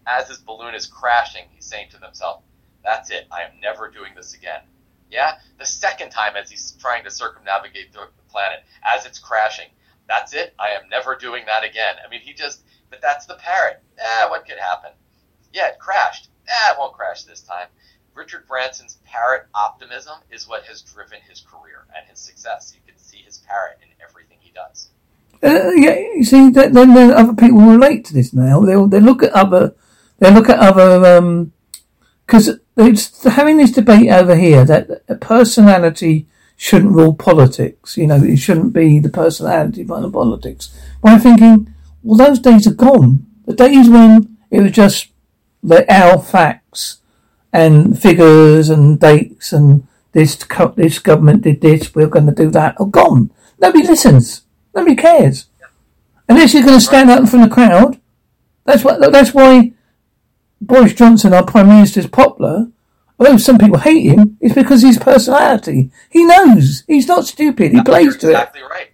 as 0.05 0.27
his 0.27 0.39
balloon 0.39 0.75
is 0.75 0.85
crashing, 0.85 1.43
he's 1.53 1.65
saying 1.65 1.87
to 1.91 1.97
himself, 1.97 2.43
"That's 2.83 3.09
it. 3.09 3.27
I 3.31 3.43
am 3.43 3.59
never 3.61 3.89
doing 3.89 4.13
this 4.15 4.33
again." 4.33 4.61
Yeah. 5.09 5.37
The 5.59 5.65
second 5.65 6.09
time, 6.09 6.35
as 6.35 6.49
he's 6.49 6.73
trying 6.79 7.03
to 7.03 7.11
circumnavigate 7.11 7.93
the 7.93 8.07
planet, 8.29 8.59
as 8.83 9.05
it's 9.05 9.19
crashing, 9.19 9.67
that's 10.07 10.33
it. 10.33 10.53
I 10.59 10.69
am 10.69 10.89
never 10.89 11.15
doing 11.15 11.45
that 11.45 11.63
again. 11.63 11.95
I 12.05 12.09
mean, 12.09 12.21
he 12.21 12.33
just. 12.33 12.63
But 12.89 13.01
that's 13.01 13.25
the 13.25 13.35
parrot. 13.35 13.81
Eh, 13.97 14.29
what 14.29 14.45
could 14.45 14.59
happen? 14.59 14.91
Yeah, 15.51 15.69
it 15.69 15.79
crashed. 15.79 16.29
Eh, 16.47 16.71
it 16.71 16.77
won't 16.77 16.93
crash 16.93 17.23
this 17.23 17.41
time. 17.41 17.67
Richard 18.15 18.47
Branson's 18.47 18.99
parrot 19.05 19.47
optimism 19.55 20.19
is 20.29 20.47
what 20.47 20.63
has 20.65 20.81
driven 20.81 21.19
his 21.27 21.41
career 21.41 21.85
and 21.95 22.07
his 22.07 22.19
success. 22.19 22.73
You 22.75 22.81
can 22.85 22.97
see 22.99 23.17
his 23.17 23.39
parrot 23.39 23.79
in 23.81 23.89
everything 24.07 24.37
he 24.39 24.51
does. 24.51 24.89
Uh, 25.41 25.71
yeah, 25.71 25.95
you 26.15 26.23
see, 26.23 26.49
then, 26.51 26.73
then 26.73 27.11
other 27.11 27.33
people 27.33 27.59
relate 27.59 28.05
to 28.05 28.13
this 28.13 28.33
now. 28.33 28.61
They 28.61 28.75
they 28.87 28.99
look 28.99 29.23
at 29.23 29.31
other 29.31 29.75
they 30.19 30.31
look 30.31 30.49
at 30.49 30.59
other 30.59 31.51
because 32.25 32.49
um, 32.49 32.59
it's 32.75 33.23
having 33.23 33.57
this 33.57 33.71
debate 33.71 34.09
over 34.09 34.35
here 34.35 34.65
that 34.65 35.19
personality 35.21 36.27
shouldn't 36.55 36.93
rule 36.93 37.13
politics. 37.13 37.97
You 37.97 38.07
know, 38.07 38.23
it 38.23 38.37
shouldn't 38.37 38.73
be 38.73 38.99
the 38.99 39.09
personality 39.09 39.83
but 39.83 40.01
the 40.01 40.09
politics. 40.09 40.75
But 41.01 41.13
I'm 41.13 41.19
thinking, 41.19 41.73
well, 42.01 42.17
those 42.17 42.39
days 42.39 42.67
are 42.67 42.73
gone. 42.73 43.25
The 43.45 43.53
days 43.53 43.89
when 43.89 44.37
it 44.49 44.61
was 44.61 44.71
just 44.71 45.09
the 45.61 45.85
our 45.93 46.21
facts 46.21 46.99
and 47.51 47.99
figures 47.99 48.69
and 48.69 48.99
dates 48.99 49.53
and 49.53 49.87
this 50.13 50.35
this 50.75 50.99
government 50.99 51.41
did 51.41 51.61
this, 51.61 51.93
we're 51.93 52.07
going 52.07 52.27
to 52.27 52.31
do 52.31 52.49
that, 52.51 52.79
are 52.79 52.85
gone. 52.85 53.31
Nobody 53.59 53.85
listens. 53.85 54.43
Nobody 54.75 54.95
cares. 54.95 55.47
Unless 56.29 56.53
you're 56.53 56.63
going 56.63 56.79
to 56.79 56.81
stand 56.81 57.09
out 57.09 57.19
in 57.19 57.27
front 57.27 57.43
of 57.43 57.49
the 57.49 57.55
crowd. 57.55 57.99
That's 58.65 58.83
what. 58.83 59.11
That's 59.11 59.33
why 59.33 59.73
Boris 60.65 60.93
Johnson, 60.93 61.33
our 61.33 61.45
Prime 61.45 61.67
Minister, 61.67 61.99
is 61.99 62.07
popular. 62.07 62.67
Although 63.19 63.37
some 63.37 63.57
people 63.57 63.79
hate 63.79 64.09
him, 64.09 64.37
it's 64.41 64.55
because 64.55 64.81
his 64.81 64.97
personality. 64.97 65.91
He 66.09 66.23
knows. 66.23 66.83
He's 66.87 67.07
not 67.07 67.25
stupid. 67.25 67.71
He 67.71 67.81
plays 67.83 68.17
to 68.17 68.29
exactly 68.29 68.29
it. 68.29 68.33
Exactly 68.33 68.61
right. 68.63 68.89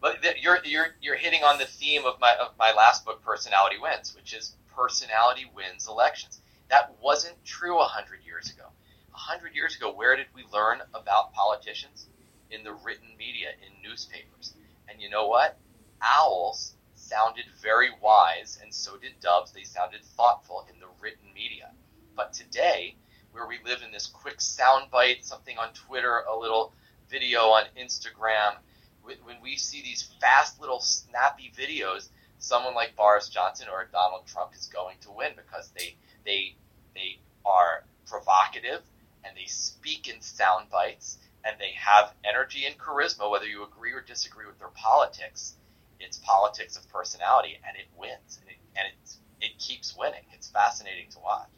But 0.00 0.24
you're 0.40 0.58
you're 0.64 0.86
you're 1.02 1.16
hitting 1.16 1.42
on 1.42 1.58
the 1.58 1.66
theme 1.66 2.04
of 2.04 2.20
my 2.20 2.34
of 2.40 2.52
my 2.58 2.72
last 2.72 3.04
book, 3.04 3.22
Personality 3.22 3.76
Wins, 3.80 4.14
which 4.14 4.34
is 4.34 4.54
personality 4.74 5.50
wins 5.54 5.88
elections. 5.88 6.40
That 6.70 6.96
wasn't 7.02 7.44
true 7.44 7.76
100 7.76 8.20
years 8.24 8.50
ago. 8.50 8.64
100 9.10 9.54
years 9.54 9.76
ago, 9.76 9.92
where 9.92 10.16
did 10.16 10.26
we 10.34 10.44
learn 10.52 10.80
about 10.94 11.32
politicians? 11.32 12.06
In 12.50 12.64
the 12.64 12.72
written 12.72 13.08
media, 13.18 13.48
in 13.60 13.88
newspapers. 13.88 14.54
And 14.88 15.00
you 15.00 15.10
know 15.10 15.26
what? 15.26 15.58
Owls 16.00 16.74
sounded 16.94 17.44
very 17.60 17.90
wise, 18.00 18.58
and 18.62 18.72
so 18.72 18.96
did 18.96 19.20
doves. 19.20 19.52
They 19.52 19.64
sounded 19.64 20.02
thoughtful 20.02 20.66
in 20.72 20.79
written 21.00 21.32
media. 21.34 21.70
But 22.16 22.32
today, 22.32 22.96
where 23.32 23.46
we 23.46 23.58
live 23.64 23.82
in 23.84 23.92
this 23.92 24.06
quick 24.06 24.38
soundbite, 24.38 25.24
something 25.24 25.56
on 25.58 25.72
Twitter, 25.72 26.24
a 26.30 26.36
little 26.36 26.72
video 27.08 27.40
on 27.40 27.64
Instagram, 27.78 28.56
when 29.02 29.40
we 29.42 29.56
see 29.56 29.82
these 29.82 30.02
fast 30.20 30.60
little 30.60 30.80
snappy 30.80 31.52
videos, 31.56 32.08
someone 32.38 32.74
like 32.74 32.96
Boris 32.96 33.28
Johnson 33.28 33.68
or 33.70 33.88
Donald 33.92 34.26
Trump 34.26 34.52
is 34.54 34.66
going 34.66 34.96
to 35.02 35.10
win 35.10 35.32
because 35.36 35.70
they 35.76 35.96
they 36.24 36.54
they 36.94 37.18
are 37.44 37.84
provocative 38.06 38.82
and 39.24 39.36
they 39.36 39.46
speak 39.46 40.08
in 40.08 40.20
sound 40.20 40.70
bites 40.70 41.18
and 41.44 41.56
they 41.58 41.72
have 41.76 42.12
energy 42.24 42.66
and 42.66 42.76
charisma, 42.78 43.30
whether 43.30 43.46
you 43.46 43.64
agree 43.64 43.92
or 43.92 44.00
disagree 44.00 44.46
with 44.46 44.58
their 44.58 44.68
politics. 44.74 45.54
It's 45.98 46.18
politics 46.18 46.76
of 46.76 46.88
personality, 46.88 47.58
and 47.66 47.76
it 47.76 47.86
wins, 47.96 48.38
and 48.40 48.50
it, 48.50 48.56
and 48.76 48.88
it, 48.88 49.16
it 49.40 49.58
keeps 49.58 49.96
winning. 49.96 50.24
It's 50.32 50.48
fascinating 50.48 51.06
to 51.12 51.18
watch. 51.18 51.48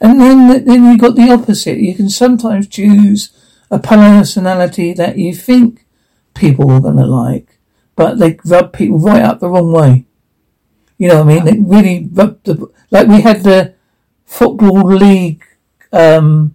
And 0.00 0.20
then, 0.20 0.64
then 0.64 0.84
you 0.84 0.98
got 0.98 1.14
the 1.14 1.30
opposite. 1.30 1.78
You 1.78 1.94
can 1.94 2.08
sometimes 2.08 2.66
choose 2.66 3.30
a 3.70 3.78
personality 3.78 4.92
that 4.92 5.16
you 5.16 5.34
think 5.34 5.86
people 6.34 6.70
are 6.70 6.80
going 6.80 6.96
to 6.96 7.06
like, 7.06 7.58
but 7.94 8.18
they 8.18 8.38
rub 8.44 8.72
people 8.72 8.98
right 8.98 9.22
up 9.22 9.40
the 9.40 9.48
wrong 9.48 9.72
way. 9.72 10.04
You 10.98 11.08
know 11.08 11.24
what 11.24 11.32
I 11.32 11.34
mean? 11.34 11.44
They 11.44 11.76
really 11.76 12.08
rub 12.12 12.42
the 12.44 12.70
like 12.90 13.08
we 13.08 13.22
had 13.22 13.42
the 13.42 13.74
football 14.24 14.84
league 14.84 15.42
um, 15.92 16.54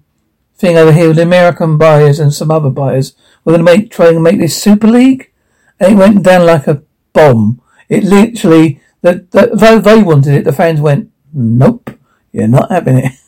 thing 0.56 0.78
over 0.78 0.92
here 0.92 1.08
with 1.08 1.18
the 1.18 1.24
American 1.24 1.78
buyers 1.78 2.20
and 2.20 2.34
some 2.34 2.52
other 2.52 2.70
buyers. 2.70 3.16
We're 3.44 3.54
going 3.58 3.66
to 3.66 3.72
make 3.72 3.92
try 3.92 4.10
and 4.10 4.24
make 4.24 4.40
this 4.40 4.62
Super 4.62 4.88
League, 4.88 5.32
and 5.80 5.94
it 5.94 5.98
went 5.98 6.24
down 6.24 6.46
like 6.46 6.68
a 6.68 6.82
bomb. 7.14 7.62
It 7.90 8.04
literally, 8.04 8.82
the, 9.14 9.52
though 9.54 9.80
they 9.80 10.02
wanted 10.04 10.34
it, 10.34 10.44
the 10.46 10.54
fans 10.54 10.82
went, 10.82 11.12
"Nope, 11.34 11.92
you're 12.32 12.48
not 12.48 12.72
having 12.72 12.98
it." 12.98 13.12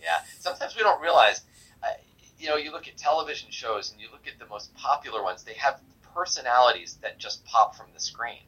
Yeah, 0.00 0.20
sometimes 0.38 0.74
we 0.74 0.82
don't 0.82 1.02
realize. 1.02 1.42
Uh, 1.82 1.88
you 2.38 2.48
know, 2.48 2.56
you 2.56 2.72
look 2.72 2.88
at 2.88 2.96
television 2.96 3.50
shows 3.50 3.92
and 3.92 4.00
you 4.00 4.08
look 4.10 4.26
at 4.26 4.38
the 4.38 4.46
most 4.46 4.74
popular 4.74 5.22
ones; 5.22 5.44
they 5.44 5.54
have 5.54 5.80
personalities 6.14 6.98
that 7.02 7.18
just 7.18 7.44
pop 7.44 7.76
from 7.76 7.86
the 7.92 8.00
screen. 8.00 8.40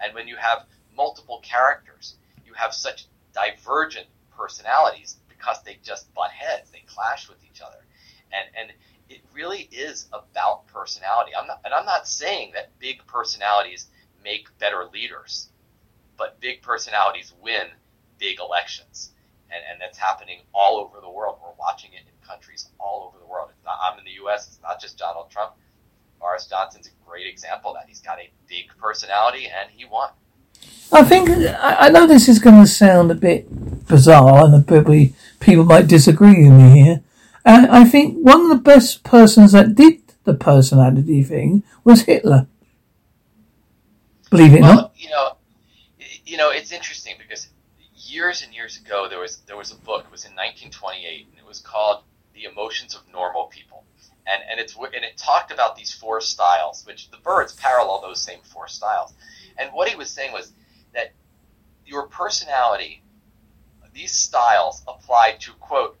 And 0.00 0.14
when 0.14 0.26
you 0.28 0.36
have 0.36 0.64
multiple 0.96 1.40
characters, 1.42 2.16
you 2.46 2.52
have 2.54 2.72
such 2.72 3.06
divergent 3.34 4.06
personalities 4.36 5.18
because 5.28 5.62
they 5.62 5.78
just 5.82 6.12
butt 6.14 6.30
heads, 6.30 6.70
they 6.70 6.82
clash 6.86 7.28
with 7.28 7.38
each 7.44 7.60
other. 7.60 7.84
And 8.32 8.46
and 8.58 8.72
it 9.08 9.20
really 9.32 9.68
is 9.70 10.08
about 10.12 10.66
personality. 10.68 11.32
I'm 11.36 11.46
not, 11.46 11.60
and 11.64 11.74
I'm 11.74 11.84
not 11.84 12.08
saying 12.08 12.52
that 12.54 12.78
big 12.78 13.06
personalities 13.06 13.88
make 14.24 14.48
better 14.58 14.88
leaders, 14.92 15.50
but 16.16 16.40
big 16.40 16.62
personalities 16.62 17.32
win 17.40 17.66
big 18.18 18.40
elections. 18.40 19.12
And, 19.50 19.62
and 19.70 19.80
that's 19.80 19.98
happening 19.98 20.40
all 20.52 20.78
over 20.78 21.00
the 21.00 21.10
world. 21.10 21.38
We're 21.40 21.52
watching 21.58 21.92
it 21.92 22.00
in 22.00 22.26
countries 22.26 22.68
all 22.80 23.06
over 23.06 23.22
the 23.22 23.30
world. 23.30 23.50
It's 23.52 23.64
not, 23.64 23.78
I'm 23.80 23.98
in 23.98 24.04
the 24.04 24.12
U.S. 24.22 24.48
It's 24.48 24.58
not 24.62 24.80
just 24.80 24.98
Donald 24.98 25.30
Trump. 25.30 25.52
Boris 26.18 26.46
Johnson's 26.46 26.88
a 26.88 27.08
great 27.08 27.26
example 27.26 27.74
that. 27.74 27.84
He's 27.86 28.00
got 28.00 28.18
a 28.18 28.30
big 28.48 28.70
personality 28.80 29.46
and 29.46 29.70
he 29.70 29.84
won. 29.84 30.10
I 30.90 31.02
think 31.02 31.28
I 31.58 31.88
know 31.88 32.06
this 32.06 32.28
is 32.28 32.38
going 32.38 32.60
to 32.60 32.66
sound 32.66 33.10
a 33.10 33.14
bit 33.14 33.46
bizarre, 33.86 34.44
and 34.46 34.66
probably 34.66 35.14
people 35.40 35.64
might 35.64 35.88
disagree 35.88 36.48
with 36.48 36.52
me 36.52 36.82
here. 36.82 37.02
I 37.44 37.84
think 37.84 38.16
one 38.24 38.42
of 38.42 38.48
the 38.48 38.62
best 38.62 39.02
persons 39.02 39.52
that 39.52 39.74
did 39.74 40.00
the 40.24 40.34
personality 40.34 41.22
thing 41.22 41.62
was 41.84 42.02
Hitler. 42.02 42.46
Believe 44.34 44.54
it 44.54 44.62
well, 44.62 44.74
not. 44.74 44.92
You 44.96 45.10
know, 45.10 45.36
you 46.26 46.36
know, 46.36 46.50
it's 46.50 46.72
interesting 46.72 47.14
because 47.18 47.48
years 47.94 48.42
and 48.42 48.52
years 48.52 48.80
ago 48.80 49.06
there 49.08 49.20
was 49.20 49.36
there 49.46 49.56
was 49.56 49.70
a 49.70 49.76
book. 49.76 50.06
It 50.06 50.10
was 50.10 50.24
in 50.24 50.32
1928, 50.32 51.28
and 51.30 51.38
it 51.38 51.46
was 51.46 51.60
called 51.60 52.02
"The 52.34 52.42
Emotions 52.46 52.96
of 52.96 53.02
Normal 53.12 53.44
People." 53.44 53.84
And, 54.26 54.42
and 54.50 54.58
it's 54.58 54.74
and 54.74 55.04
it 55.04 55.16
talked 55.16 55.52
about 55.52 55.76
these 55.76 55.92
four 55.92 56.20
styles, 56.20 56.84
which 56.84 57.12
the 57.12 57.18
birds 57.18 57.52
parallel 57.52 58.00
those 58.00 58.20
same 58.20 58.40
four 58.42 58.66
styles. 58.66 59.14
And 59.56 59.70
what 59.72 59.88
he 59.88 59.94
was 59.94 60.10
saying 60.10 60.32
was 60.32 60.52
that 60.94 61.12
your 61.86 62.08
personality, 62.08 63.04
these 63.92 64.10
styles 64.10 64.82
apply 64.88 65.36
to 65.42 65.52
quote 65.60 65.96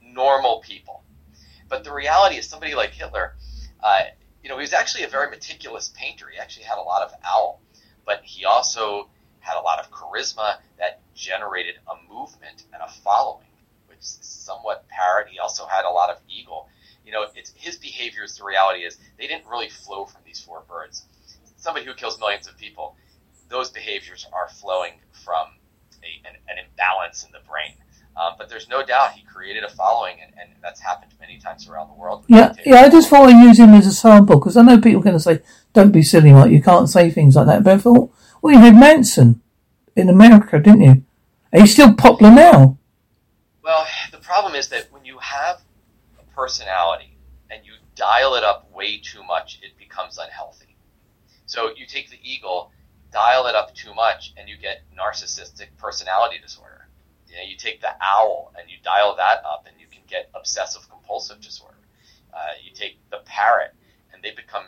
normal 0.00 0.60
people. 0.60 1.04
But 1.68 1.84
the 1.84 1.92
reality 1.92 2.36
is, 2.36 2.48
somebody 2.48 2.74
like 2.74 2.92
Hitler, 2.92 3.34
uh, 3.82 4.04
you 4.42 4.48
know, 4.48 4.56
he 4.56 4.62
was 4.62 4.72
actually 4.72 5.04
a 5.04 5.08
very 5.08 5.28
meticulous 5.28 5.92
painter. 5.94 6.28
He 6.32 6.38
actually 6.38 6.64
had 6.64 6.78
a 6.78 6.82
lot 6.82 7.02
of 7.02 7.12
owl, 7.24 7.60
but 8.06 8.20
he 8.24 8.44
also 8.44 9.08
had 9.40 9.58
a 9.58 9.60
lot 9.60 9.78
of 9.78 9.90
charisma 9.90 10.56
that 10.78 11.00
generated 11.14 11.76
a 11.88 12.12
movement 12.12 12.64
and 12.72 12.82
a 12.82 12.90
following, 13.02 13.46
which 13.86 13.98
is 13.98 14.18
somewhat 14.22 14.86
parrot. 14.88 15.28
He 15.28 15.38
also 15.38 15.66
had 15.66 15.84
a 15.84 15.90
lot 15.90 16.10
of 16.10 16.18
eagle. 16.28 16.68
You 17.04 17.12
know, 17.12 17.26
it's 17.34 17.52
his 17.54 17.76
behaviors. 17.76 18.36
The 18.38 18.44
reality 18.44 18.84
is, 18.84 18.98
they 19.18 19.26
didn't 19.26 19.46
really 19.46 19.68
flow 19.68 20.06
from 20.06 20.22
these 20.24 20.40
four 20.40 20.62
birds. 20.68 21.04
Somebody 21.56 21.84
who 21.84 21.94
kills 21.94 22.18
millions 22.18 22.48
of 22.48 22.56
people, 22.56 22.96
those 23.48 23.70
behaviors 23.70 24.26
are 24.32 24.48
flowing 24.48 24.92
from 25.24 25.48
a, 26.02 26.28
an, 26.28 26.36
an 26.48 26.64
imbalance 26.64 27.24
in 27.24 27.32
the 27.32 27.40
brain. 27.48 27.74
Um, 28.16 28.34
but 28.38 28.48
there's 28.48 28.68
no 28.68 28.84
doubt 28.84 29.12
he 29.12 29.22
created 29.22 29.64
a 29.64 29.68
following, 29.68 30.16
and, 30.22 30.32
and 30.40 30.50
that's 30.62 30.80
happened 30.80 31.12
many 31.20 31.38
times 31.38 31.68
around 31.68 31.88
the 31.88 31.94
world. 31.94 32.24
Yeah, 32.28 32.54
yeah. 32.64 32.82
I 32.82 32.88
just 32.88 33.10
thought 33.10 33.28
I'd 33.28 33.42
use 33.44 33.58
him 33.58 33.74
as 33.74 33.86
a 33.86 33.92
sample 33.92 34.38
because 34.38 34.56
I 34.56 34.62
know 34.62 34.80
people 34.80 35.00
are 35.00 35.04
going 35.04 35.16
to 35.16 35.20
say, 35.20 35.40
"Don't 35.74 35.92
be 35.92 36.02
silly, 36.02 36.32
Mike. 36.32 36.50
You 36.50 36.62
can't 36.62 36.88
say 36.88 37.10
things 37.10 37.36
like 37.36 37.46
that." 37.46 37.82
Thought, 37.82 38.10
well, 38.40 38.54
you 38.54 38.60
had 38.60 38.74
Manson 38.74 39.42
in 39.94 40.08
America, 40.08 40.58
didn't 40.58 40.80
you? 40.80 41.04
And 41.52 41.62
he's 41.62 41.72
still 41.72 41.94
popular 41.94 42.32
now. 42.32 42.78
Well, 43.62 43.86
the 44.10 44.18
problem 44.18 44.54
is 44.54 44.68
that 44.68 44.90
when 44.90 45.04
you 45.04 45.18
have 45.18 45.60
a 46.18 46.34
personality 46.34 47.16
and 47.50 47.64
you 47.64 47.72
dial 47.94 48.34
it 48.34 48.44
up 48.44 48.70
way 48.72 48.98
too 48.98 49.22
much, 49.22 49.60
it 49.62 49.76
becomes 49.78 50.18
unhealthy. 50.18 50.76
So 51.46 51.70
you 51.76 51.86
take 51.86 52.10
the 52.10 52.18
eagle, 52.22 52.72
dial 53.12 53.46
it 53.46 53.54
up 53.54 53.74
too 53.74 53.94
much, 53.94 54.32
and 54.36 54.48
you 54.48 54.56
get 54.56 54.82
narcissistic 54.98 55.68
personality 55.78 56.38
disorder 56.40 56.74
you 57.34 57.40
know, 57.40 57.50
you 57.50 57.56
take 57.56 57.80
the 57.80 57.90
owl 58.00 58.52
and 58.56 58.70
you 58.70 58.76
dial 58.84 59.16
that 59.16 59.42
up, 59.44 59.66
and 59.66 59.74
you 59.80 59.86
can 59.90 60.02
get 60.08 60.30
obsessive 60.34 60.88
compulsive 60.88 61.40
disorder. 61.40 61.74
Uh, 62.32 62.54
you 62.62 62.72
take 62.72 62.98
the 63.10 63.18
parrot, 63.24 63.74
and 64.12 64.22
they 64.22 64.30
become 64.30 64.64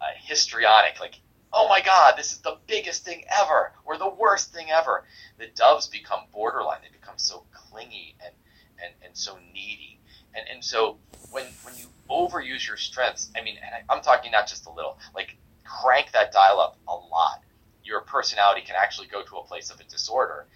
uh, 0.00 0.06
histrionic, 0.16 1.00
like, 1.00 1.20
oh 1.52 1.68
my 1.68 1.80
God, 1.80 2.14
this 2.16 2.32
is 2.32 2.38
the 2.38 2.58
biggest 2.66 3.04
thing 3.04 3.24
ever, 3.42 3.72
or 3.84 3.98
the 3.98 4.08
worst 4.08 4.52
thing 4.52 4.70
ever. 4.70 5.04
The 5.38 5.48
doves 5.54 5.88
become 5.88 6.20
borderline; 6.32 6.80
they 6.82 6.90
become 6.90 7.18
so 7.18 7.44
clingy 7.52 8.16
and 8.24 8.34
and, 8.82 8.94
and 9.04 9.16
so 9.16 9.36
needy. 9.52 10.00
And 10.34 10.46
and 10.52 10.64
so 10.64 10.98
when 11.30 11.46
when 11.62 11.76
you 11.76 11.86
overuse 12.08 12.66
your 12.66 12.76
strengths, 12.76 13.30
I 13.36 13.42
mean, 13.42 13.56
and 13.56 13.74
I, 13.74 13.94
I'm 13.94 14.02
talking 14.02 14.30
not 14.30 14.48
just 14.48 14.66
a 14.66 14.72
little, 14.72 14.98
like 15.14 15.36
crank 15.64 16.12
that 16.12 16.32
dial 16.32 16.60
up 16.60 16.78
a 16.88 16.94
lot. 16.94 17.42
Your 17.84 18.02
personality 18.02 18.62
can 18.62 18.76
actually 18.76 19.08
go 19.08 19.22
to 19.24 19.36
a 19.36 19.44
place 19.44 19.70
of 19.70 19.80
a 19.80 19.84
disorder 19.84 20.46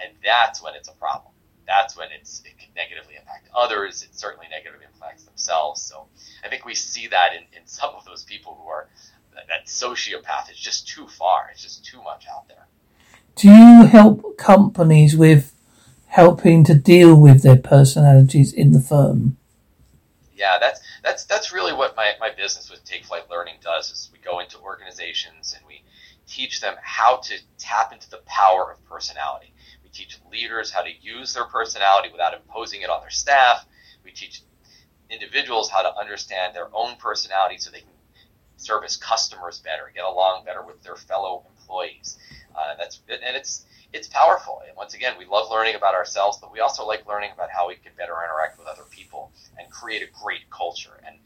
and 0.00 0.12
that's 0.24 0.62
when 0.62 0.74
it's 0.74 0.88
a 0.88 0.92
problem. 0.92 1.29
That's 1.70 1.96
when 1.96 2.08
it's 2.10 2.42
it 2.44 2.58
can 2.58 2.70
negatively 2.74 3.14
impact 3.14 3.48
others. 3.54 4.02
It 4.02 4.18
certainly 4.18 4.48
negatively 4.50 4.86
impacts 4.92 5.22
themselves. 5.22 5.80
So 5.80 6.08
I 6.44 6.48
think 6.48 6.64
we 6.64 6.74
see 6.74 7.06
that 7.06 7.30
in, 7.32 7.42
in 7.56 7.64
some 7.64 7.94
of 7.94 8.04
those 8.04 8.24
people 8.24 8.58
who 8.60 8.68
are 8.68 8.88
that 9.34 9.66
sociopath 9.66 10.50
is 10.50 10.58
just 10.58 10.88
too 10.88 11.06
far. 11.06 11.48
It's 11.52 11.62
just 11.62 11.84
too 11.84 12.02
much 12.02 12.24
out 12.28 12.48
there. 12.48 12.66
Do 13.36 13.48
you 13.48 13.84
help 13.84 14.36
companies 14.36 15.16
with 15.16 15.54
helping 16.08 16.64
to 16.64 16.74
deal 16.74 17.14
with 17.14 17.44
their 17.44 17.56
personalities 17.56 18.52
in 18.52 18.72
the 18.72 18.80
firm? 18.80 19.36
Yeah, 20.34 20.58
that's 20.58 20.80
that's 21.04 21.24
that's 21.24 21.52
really 21.52 21.72
what 21.72 21.94
my, 21.96 22.14
my 22.18 22.30
business 22.36 22.68
with 22.68 22.84
Take 22.84 23.04
Flight 23.04 23.30
Learning 23.30 23.54
does 23.62 23.92
is 23.92 24.10
we 24.12 24.18
go 24.18 24.40
into 24.40 24.58
organizations 24.58 25.54
and 25.56 25.64
we 25.68 25.84
teach 26.26 26.60
them 26.60 26.74
how 26.82 27.18
to 27.18 27.34
tap 27.58 27.92
into 27.92 28.10
the 28.10 28.20
power 28.26 28.72
of 28.72 28.84
personality. 28.88 29.52
Teach 29.92 30.18
leaders 30.30 30.70
how 30.70 30.82
to 30.82 30.90
use 31.00 31.34
their 31.34 31.44
personality 31.44 32.10
without 32.10 32.34
imposing 32.34 32.82
it 32.82 32.90
on 32.90 33.00
their 33.00 33.10
staff. 33.10 33.66
We 34.04 34.12
teach 34.12 34.42
individuals 35.10 35.68
how 35.68 35.82
to 35.82 35.94
understand 35.96 36.54
their 36.54 36.68
own 36.72 36.96
personality 36.96 37.58
so 37.58 37.70
they 37.70 37.80
can 37.80 37.88
service 38.56 38.96
customers 38.96 39.58
better, 39.60 39.90
get 39.94 40.04
along 40.04 40.44
better 40.44 40.62
with 40.62 40.82
their 40.82 40.96
fellow 40.96 41.44
employees. 41.48 42.18
Uh, 42.54 42.74
that's 42.78 43.00
and 43.08 43.36
it's 43.36 43.66
it's 43.92 44.06
powerful. 44.08 44.62
And 44.66 44.76
once 44.76 44.94
again, 44.94 45.14
we 45.18 45.24
love 45.24 45.50
learning 45.50 45.74
about 45.74 45.94
ourselves, 45.94 46.38
but 46.40 46.52
we 46.52 46.60
also 46.60 46.86
like 46.86 47.06
learning 47.08 47.30
about 47.32 47.50
how 47.50 47.66
we 47.68 47.74
can 47.74 47.92
better 47.96 48.12
interact 48.12 48.58
with 48.58 48.68
other 48.68 48.84
people 48.90 49.32
and 49.58 49.68
create 49.70 50.02
a 50.02 50.22
great 50.22 50.48
culture. 50.50 51.00
And 51.06 51.16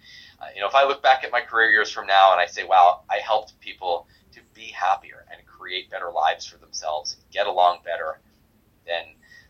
uh, 0.41 0.47
you 0.55 0.61
know, 0.61 0.69
if 0.69 0.75
I 0.75 0.85
look 0.85 1.03
back 1.03 1.25
at 1.25 1.33
my 1.33 1.41
career 1.41 1.71
years 1.71 1.91
from 1.91 2.07
now 2.07 2.33
and 2.33 2.41
I 2.41 2.47
say, 2.47 2.65
"Wow, 2.65 3.03
I 3.11 3.19
helped 3.19 3.59
people 3.61 4.07
to 4.33 4.41
be 4.55 4.67
happier 4.69 5.25
and 5.31 5.45
create 5.47 5.91
better 5.91 6.11
lives 6.11 6.47
for 6.47 6.59
themselves, 6.59 7.17
get 7.33 7.47
along 7.47 7.79
better, 7.85 8.21
then 8.87 9.05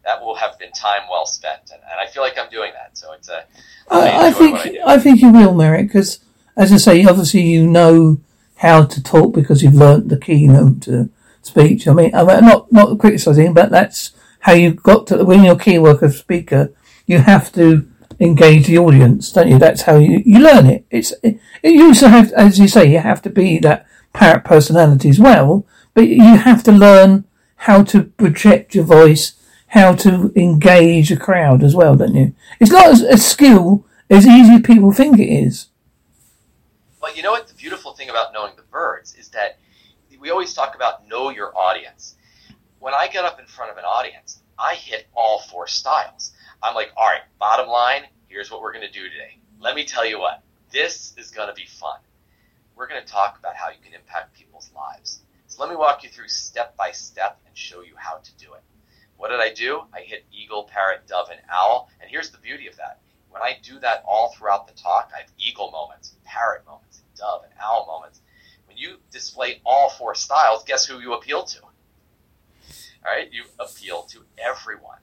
that 0.04 0.22
will 0.22 0.34
have 0.34 0.58
been 0.58 0.72
time 0.72 1.02
well 1.10 1.26
spent. 1.26 1.70
And, 1.72 1.80
and 1.82 2.00
I 2.00 2.06
feel 2.06 2.22
like 2.22 2.38
I'm 2.38 2.50
doing 2.50 2.72
that. 2.74 2.96
So 2.96 3.12
it's 3.12 3.28
a. 3.28 3.44
I, 3.90 4.28
I 4.28 4.30
think 4.32 4.58
I, 4.58 4.94
I, 4.94 4.98
think 4.98 5.20
you 5.20 5.32
will, 5.32 5.54
Merrick, 5.54 5.88
because 5.88 6.20
as 6.56 6.72
I 6.72 6.76
say, 6.76 7.04
obviously 7.04 7.42
you 7.42 7.66
know 7.66 8.20
how 8.56 8.84
to 8.84 9.02
talk 9.02 9.34
because 9.34 9.62
you've 9.62 9.74
learnt 9.74 10.08
the 10.08 10.18
keynote 10.18 10.88
uh, 10.88 11.04
speech. 11.42 11.88
I 11.88 11.92
mean, 11.92 12.14
I'm 12.14 12.26
not 12.26 12.72
not 12.72 12.98
criticising, 12.98 13.54
but 13.54 13.70
that's 13.70 14.12
how 14.40 14.52
you 14.52 14.72
got 14.72 15.06
to 15.08 15.24
when 15.24 15.44
you're 15.44 15.56
a 15.56 15.58
key 15.58 15.78
worker 15.78 16.10
speaker. 16.10 16.72
You 17.06 17.18
have 17.18 17.52
to 17.52 17.88
engage 18.20 18.66
the 18.66 18.78
audience, 18.78 19.32
don't 19.32 19.48
you? 19.48 19.58
That's 19.58 19.82
how 19.82 19.96
you, 19.96 20.22
you 20.24 20.38
learn 20.38 20.66
it. 20.66 20.86
It's 20.90 21.12
it, 21.22 21.38
you 21.62 21.86
also 21.86 22.08
have, 22.08 22.32
as 22.32 22.58
you 22.58 22.68
say, 22.68 22.90
you 22.90 22.98
have 22.98 23.22
to 23.22 23.30
be 23.30 23.58
that 23.60 23.86
parrot 24.12 24.44
personality 24.44 25.08
as 25.08 25.18
well, 25.18 25.66
but 25.92 26.08
you 26.08 26.36
have 26.36 26.62
to 26.64 26.72
learn 26.72 27.24
how 27.64 27.82
to 27.82 28.04
project 28.04 28.74
your 28.74 28.84
voice, 28.84 29.40
how 29.68 29.94
to 29.94 30.30
engage 30.36 31.10
a 31.10 31.16
crowd 31.16 31.62
as 31.62 31.74
well, 31.74 31.96
don't 31.96 32.14
you? 32.14 32.34
It's 32.60 32.70
not 32.70 32.88
as 32.88 33.00
a 33.00 33.16
skill 33.16 33.86
as 34.10 34.26
easy 34.26 34.56
as 34.56 34.60
people 34.60 34.92
think 34.92 35.18
it 35.18 35.32
is. 35.32 35.68
Well, 37.00 37.16
you 37.16 37.22
know 37.22 37.30
what 37.30 37.48
the 37.48 37.54
beautiful 37.54 37.94
thing 37.94 38.10
about 38.10 38.34
knowing 38.34 38.52
the 38.56 38.64
birds 38.64 39.14
is 39.14 39.30
that 39.30 39.58
we 40.20 40.28
always 40.28 40.52
talk 40.52 40.74
about 40.74 41.08
know 41.08 41.30
your 41.30 41.56
audience. 41.56 42.16
When 42.80 42.92
I 42.92 43.08
get 43.08 43.24
up 43.24 43.40
in 43.40 43.46
front 43.46 43.72
of 43.72 43.78
an 43.78 43.84
audience, 43.84 44.42
I 44.58 44.74
hit 44.74 45.06
all 45.14 45.40
four 45.40 45.66
styles. 45.66 46.32
I'm 46.62 46.74
like, 46.74 46.90
all 46.98 47.06
right, 47.06 47.22
bottom 47.38 47.68
line, 47.68 48.02
here's 48.28 48.50
what 48.50 48.60
we're 48.60 48.74
going 48.74 48.86
to 48.86 48.92
do 48.92 49.08
today. 49.08 49.38
Let 49.58 49.74
me 49.74 49.86
tell 49.86 50.04
you 50.04 50.20
what, 50.20 50.42
this 50.70 51.14
is 51.16 51.30
going 51.30 51.48
to 51.48 51.54
be 51.54 51.66
fun. 51.66 51.98
We're 52.76 52.88
going 52.88 53.02
to 53.02 53.10
talk 53.10 53.38
about 53.38 53.56
how 53.56 53.70
you 53.70 53.78
can 53.82 53.94
impact 53.94 54.34
people's 54.34 54.70
lives. 54.76 55.23
So 55.54 55.62
let 55.62 55.70
me 55.70 55.76
walk 55.76 56.02
you 56.02 56.08
through 56.08 56.26
step 56.26 56.76
by 56.76 56.90
step 56.90 57.38
and 57.46 57.56
show 57.56 57.82
you 57.82 57.94
how 57.94 58.16
to 58.16 58.36
do 58.38 58.54
it. 58.54 58.62
What 59.16 59.28
did 59.28 59.38
I 59.38 59.52
do? 59.54 59.82
I 59.94 60.00
hit 60.00 60.26
eagle, 60.32 60.64
parrot, 60.64 61.06
dove, 61.06 61.28
and 61.30 61.40
owl. 61.48 61.88
And 62.00 62.10
here's 62.10 62.30
the 62.30 62.38
beauty 62.38 62.66
of 62.66 62.74
that. 62.78 62.98
When 63.30 63.40
I 63.40 63.58
do 63.62 63.78
that 63.78 64.02
all 64.04 64.32
throughout 64.32 64.66
the 64.66 64.72
talk, 64.74 65.12
I 65.14 65.20
have 65.20 65.30
eagle 65.38 65.70
moments, 65.70 66.16
parrot 66.24 66.66
moments, 66.66 67.04
dove 67.16 67.44
and 67.44 67.52
owl 67.62 67.86
moments. 67.86 68.20
When 68.66 68.76
you 68.76 68.96
display 69.12 69.60
all 69.64 69.90
four 69.90 70.16
styles, 70.16 70.64
guess 70.64 70.86
who 70.86 70.98
you 70.98 71.14
appeal 71.14 71.44
to? 71.44 71.62
All 71.62 71.70
right, 73.06 73.32
you 73.32 73.44
appeal 73.60 74.02
to 74.10 74.24
everyone. 74.36 74.98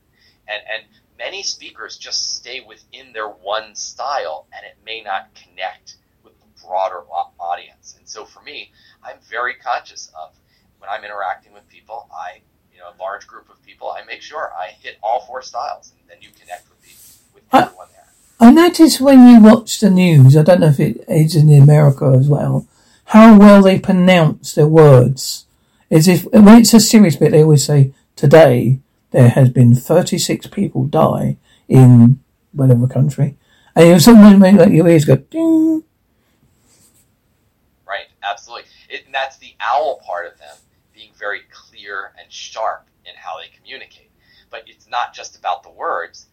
And 0.49 0.61
and 0.69 0.83
many 1.17 1.43
speakers 1.43 1.97
just 1.97 2.35
stay 2.35 2.59
within 2.59 3.13
their 3.13 3.29
one 3.29 3.73
style 3.73 4.47
and 4.51 4.65
it 4.65 4.75
may 4.85 5.01
not 5.01 5.29
connect 5.33 5.95
with 6.25 6.33
the 6.41 6.67
broader 6.67 7.05
audience. 7.39 7.95
And 7.97 8.05
so 8.05 8.25
for 8.25 8.41
me, 8.41 8.73
I'm 9.01 9.17
very 9.29 9.53
conscious 9.53 10.11
of 10.13 10.35
when 10.81 10.89
I'm 10.89 11.05
interacting 11.05 11.53
with 11.53 11.67
people, 11.69 12.09
I, 12.11 12.41
you 12.73 12.79
know, 12.79 12.87
a 12.89 12.97
large 12.99 13.27
group 13.27 13.49
of 13.49 13.63
people, 13.63 13.91
I 13.91 14.03
make 14.03 14.21
sure 14.21 14.51
I 14.57 14.71
hit 14.81 14.97
all 15.03 15.21
four 15.21 15.43
styles, 15.43 15.93
and 15.99 16.09
then 16.09 16.17
you 16.21 16.29
connect 16.37 16.67
with 16.69 16.81
the 16.81 17.35
with 17.35 17.43
everyone 17.53 17.87
there. 17.91 18.07
I 18.39 18.51
notice 18.51 18.99
when 18.99 19.27
you 19.27 19.39
watch 19.39 19.79
the 19.79 19.91
news, 19.91 20.35
I 20.35 20.41
don't 20.41 20.59
know 20.59 20.67
if 20.67 20.79
it 20.79 21.05
is 21.07 21.35
in 21.35 21.53
America 21.53 22.15
as 22.19 22.27
well, 22.27 22.67
how 23.05 23.37
well 23.37 23.61
they 23.61 23.79
pronounce 23.79 24.55
their 24.55 24.67
words. 24.67 25.45
As 25.91 26.07
if 26.07 26.25
when 26.31 26.59
it's 26.59 26.73
a 26.73 26.79
serious 26.79 27.15
bit, 27.15 27.31
they 27.31 27.43
always 27.43 27.63
say, 27.63 27.93
"Today 28.15 28.79
there 29.11 29.29
has 29.29 29.49
been 29.49 29.75
36 29.75 30.47
people 30.47 30.85
die 30.85 31.37
in 31.67 32.19
whatever 32.53 32.87
country," 32.87 33.37
and 33.75 34.05
you 34.05 34.37
make 34.37 34.55
like 34.55 34.71
your 34.71 34.87
ears 34.87 35.05
go 35.05 35.17
ding. 35.17 35.83
Right, 37.85 38.07
absolutely, 38.23 38.69
it, 38.89 39.05
and 39.05 39.13
that's 39.13 39.37
the 39.37 39.53
owl 39.59 39.99
part 40.03 40.25
of 40.25 40.39
them 40.39 40.57
being 41.01 41.13
very 41.17 41.41
clear 41.51 42.13
and 42.19 42.31
sharp 42.31 42.87
in 43.05 43.13
how 43.15 43.39
they 43.39 43.47
communicate. 43.57 44.11
But 44.51 44.63
it's 44.67 44.87
not 44.87 45.13
just 45.13 45.37
about 45.37 45.63
the 45.63 45.71
words. 45.71 46.27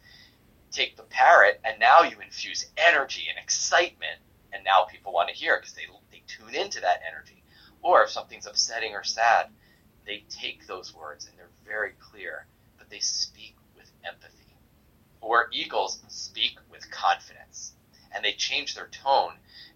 Take 0.71 0.97
the 0.97 1.05
parrot 1.05 1.61
and 1.65 1.81
now 1.81 2.03
you 2.03 2.17
infuse 2.21 2.67
energy 2.77 3.25
and 3.31 3.43
excitement 3.43 4.21
and 4.53 4.63
now 4.65 4.85
people 4.85 5.13
want 5.13 5.31
to 5.31 5.35
hear 5.35 5.57
because 5.57 5.73
they, 5.73 5.87
they 6.11 6.23
tune 6.27 6.55
into 6.55 6.81
that 6.81 7.01
energy. 7.11 7.43
Or 7.81 8.03
if 8.03 8.11
something's 8.11 8.47
upsetting 8.47 8.93
or 8.93 9.05
sad 9.05 9.47
they 10.07 10.25
take 10.29 10.67
those 10.67 10.95
words 10.95 11.27
and 11.27 11.39
they're 11.39 11.49
very 11.67 11.93
clear 11.99 12.47
but 12.77 12.91
they 12.91 12.99
speak 12.99 13.57
with 13.75 13.91
empathy. 14.05 14.53
Or 15.23 15.49
eagles 15.51 16.03
speak 16.09 16.59
with 16.71 16.91
confidence 16.91 17.73
and 18.15 18.23
they 18.23 18.33
change 18.33 18.75
their 18.75 18.89
tone 18.89 19.33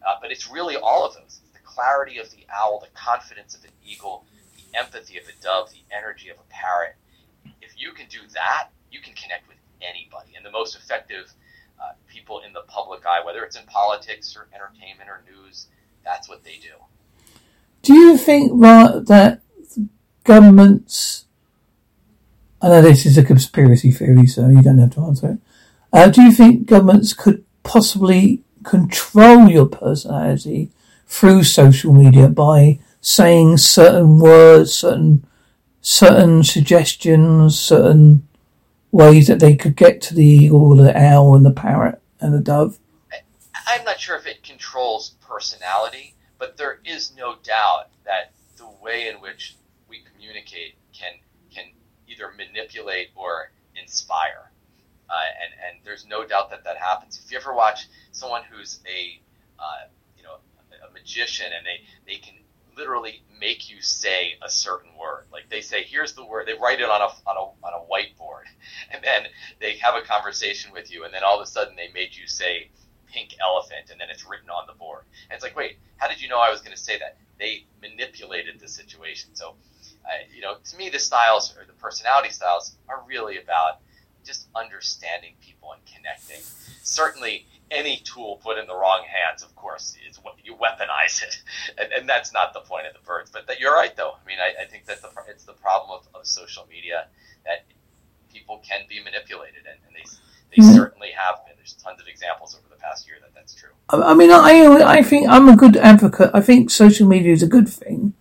uh, 0.07 0.17
but 0.21 0.31
it's 0.31 0.51
really 0.51 0.77
all 0.77 1.07
of 1.07 1.15
those. 1.15 1.41
It's 1.43 1.53
the 1.55 1.61
clarity 1.65 2.19
of 2.19 2.31
the 2.31 2.45
owl 2.55 2.81
the 2.81 2.89
confidence 2.99 3.55
of 3.55 3.65
an 3.65 3.71
eagle 3.83 4.27
empathy 4.75 5.19
of 5.19 5.25
a 5.25 5.43
dove 5.43 5.71
the 5.71 5.85
energy 5.95 6.29
of 6.29 6.37
a 6.37 6.47
parrot 6.49 6.97
if 7.61 7.73
you 7.77 7.93
can 7.93 8.07
do 8.09 8.19
that 8.35 8.69
you 8.93 9.01
can 9.01 9.15
connect 9.15 9.49
with 9.49 9.57
anybody. 9.81 10.33
And 10.37 10.45
the 10.45 10.51
most 10.51 10.77
effective 10.77 11.33
uh, 11.81 11.93
people 12.07 12.41
in 12.47 12.53
the 12.53 12.63
public 12.69 13.05
eye, 13.07 13.25
whether 13.25 13.43
it's 13.43 13.57
in 13.57 13.65
politics 13.67 14.37
or 14.37 14.49
entertainment 14.55 15.09
or 15.09 15.25
news, 15.31 15.67
that's 16.05 16.29
what 16.29 16.45
they 16.45 16.59
do. 16.63 16.75
Do 17.83 17.95
you 17.95 18.17
think 18.17 18.61
that, 18.61 19.07
that 19.09 19.41
governments, 20.25 21.27
I 22.61 22.69
know 22.69 22.83
this 22.83 23.07
is 23.07 23.19
a 23.19 23.25
conspiracy 23.25 23.91
theory, 23.91 24.27
so 24.27 24.49
you 24.49 24.63
don't 24.63 24.79
have 24.79 24.95
to 24.95 25.01
answer 25.01 25.31
it. 25.33 25.39
Uh, 25.93 26.09
do 26.09 26.23
you 26.23 26.33
think 26.33 26.67
governments 26.67 27.13
could 27.13 27.45
possibly 27.65 28.43
control 28.63 29.49
your 29.49 29.67
personality 29.67 30.71
through 31.07 31.43
social 31.43 31.93
media 31.93 32.29
by 32.29 32.79
saying 33.03 33.59
certain 33.59 34.19
words, 34.19 34.73
certain 34.73 35.27
certain 35.83 36.45
suggestions, 36.45 37.59
certain 37.59 38.27
ways 38.93 39.27
that 39.27 39.41
they 39.41 39.57
could 39.57 39.77
get 39.77 40.01
to 40.01 40.15
the 40.15 40.25
eagle, 40.25 40.77
the 40.77 40.97
owl, 40.97 41.35
and 41.35 41.45
the 41.45 41.51
parrot 41.51 42.01
and 42.21 42.33
the 42.33 42.41
dove? 42.41 42.79
I'm 43.67 43.85
not 43.85 44.01
sure 44.01 44.17
if 44.17 44.27
it 44.27 44.43
controls 44.43 45.17
personality, 45.21 46.15
but 46.39 46.57
there 46.57 46.81
is 46.85 47.13
no 47.17 47.37
doubt 47.43 47.89
that 48.05 48.33
the 48.57 48.69
way 48.83 49.09
in 49.09 49.17
which 49.17 49.57
we 49.89 50.03
communicate 50.13 50.77
can 50.93 51.15
can 51.53 51.65
either 52.09 52.33
manipulate 52.37 53.11
or 53.15 53.51
inspire. 53.81 54.51
Uh, 55.11 55.15
and 55.43 55.53
and 55.67 55.85
there's 55.85 56.07
no 56.07 56.25
doubt 56.25 56.51
that 56.51 56.65
that 56.65 56.77
happens. 56.77 57.21
If 57.25 57.31
you 57.33 57.39
ever 57.39 57.53
watch 57.53 57.89
someone 58.13 58.43
who's 58.51 58.81
a 58.87 59.21
uh, 59.59 59.89
you 60.17 60.23
know 60.23 60.37
a 60.89 60.93
magician 60.93 61.47
and 61.57 61.67
they 61.67 61.83
they 62.07 62.19
can 62.19 62.35
literally 62.77 63.23
make 63.39 63.71
you 63.71 63.81
say 63.81 64.35
a 64.43 64.49
certain 64.49 64.91
word. 64.99 65.25
Like 65.33 65.49
they 65.51 65.61
say, 65.61 65.83
here's 65.83 66.15
the 66.15 66.25
word. 66.25 66.47
They 66.47 66.55
write 66.55 66.81
it 66.81 66.89
on 66.89 67.01
a 67.01 67.29
on 67.29 67.37
a 67.37 67.67
on 67.67 67.73
a 67.75 67.85
whiteboard, 67.93 68.45
and 68.91 69.03
then 69.03 69.25
they 69.61 69.77
have 69.79 69.95
a 69.95 70.03
conversation 70.03 70.73
with 70.73 70.93
you, 70.93 71.05
and 71.05 71.13
then 71.13 71.23
all 71.25 71.41
of 71.41 71.43
a 71.43 71.47
sudden 71.51 71.77
they 71.77 71.91
made 71.93 72.15
you 72.15 72.27
say 72.27 72.71
pink 73.13 73.35
elephant, 73.41 73.91
and 73.91 74.01
then 74.01 74.09
it's 74.11 74.27
written 74.27 74.51
on 74.51 74.67
the 74.67 74.73
board. 74.73 75.05
And 75.29 75.35
it's 75.35 75.45
like, 75.45 75.57
wait, 75.57 75.77
how 75.97 76.09
did 76.09 76.21
you 76.21 76.29
know 76.29 76.39
I 76.39 76.51
was 76.51 76.61
going 76.61 76.77
to 76.77 76.83
say 76.83 76.99
that? 76.99 77.19
They 77.39 77.67
manipulated 77.81 78.59
the 78.59 78.69
situation. 78.69 79.31
So, 79.35 79.55
uh, 80.05 80.25
you 80.35 80.41
know, 80.41 80.57
to 80.65 80.77
me, 80.77 80.89
the 80.89 80.99
styles 80.99 81.55
or 81.57 81.67
the 81.67 81.75
personality 81.75 82.31
styles 82.31 82.77
are 82.89 83.03
really 83.07 83.39
about 83.39 83.81
just 84.25 84.49
understanding 84.55 85.35
people 85.41 85.73
and 85.73 85.83
connecting. 85.85 86.41
Certainly, 86.83 87.47
any 87.73 88.03
tool 88.05 88.39
put 88.43 88.59
in 88.59 88.67
the 88.67 88.75
wrong 88.75 89.05
hands, 89.09 89.43
of 89.43 89.55
course, 89.57 89.97
is 90.09 90.17
what 90.23 90.37
you 90.45 90.55
weaponize 90.55 91.23
it, 91.23 91.43
and, 91.79 91.93
and 91.93 92.09
that's 92.09 92.33
not 92.33 92.53
the 92.53 92.61
point 92.61 92.87
of 92.87 92.93
the 92.93 93.05
birds. 93.05 93.31
But 93.31 93.47
that, 93.47 93.59
you're 93.59 93.75
right, 93.75 93.97
though. 93.97 94.13
I 94.13 94.27
mean, 94.27 94.39
I, 94.39 94.63
I 94.63 94.67
think 94.67 94.87
that 94.87 95.03
the, 95.03 95.09
it's 95.29 95.45
the 95.45 95.55
problem 95.55 95.99
of, 95.99 96.21
of, 96.21 96.27
social 96.27 96.67
media 96.71 97.07
that 97.45 97.65
people 98.33 98.63
can 98.67 98.83
be 98.89 99.03
manipulated, 99.03 99.65
and, 99.67 99.79
and 99.87 99.97
they 99.97 100.05
they 100.55 100.63
mm-hmm. 100.63 100.75
certainly 100.75 101.09
have 101.17 101.45
been. 101.47 101.57
There's 101.57 101.75
tons 101.75 102.01
of 102.01 102.07
examples 102.07 102.55
over 102.55 102.69
the 102.69 102.81
past 102.81 103.07
year 103.07 103.17
that 103.21 103.35
that's 103.35 103.55
true. 103.55 103.71
I 103.89 104.15
mean, 104.15 104.31
I 104.31 104.99
I 104.99 105.03
think 105.03 105.29
I'm 105.29 105.49
a 105.49 105.57
good 105.57 105.77
advocate. 105.77 106.31
I 106.35 106.41
think 106.41 106.71
social 106.71 107.09
media 107.09 107.33
is 107.33 107.43
a 107.43 107.49
good 107.49 107.69
thing. 107.69 108.15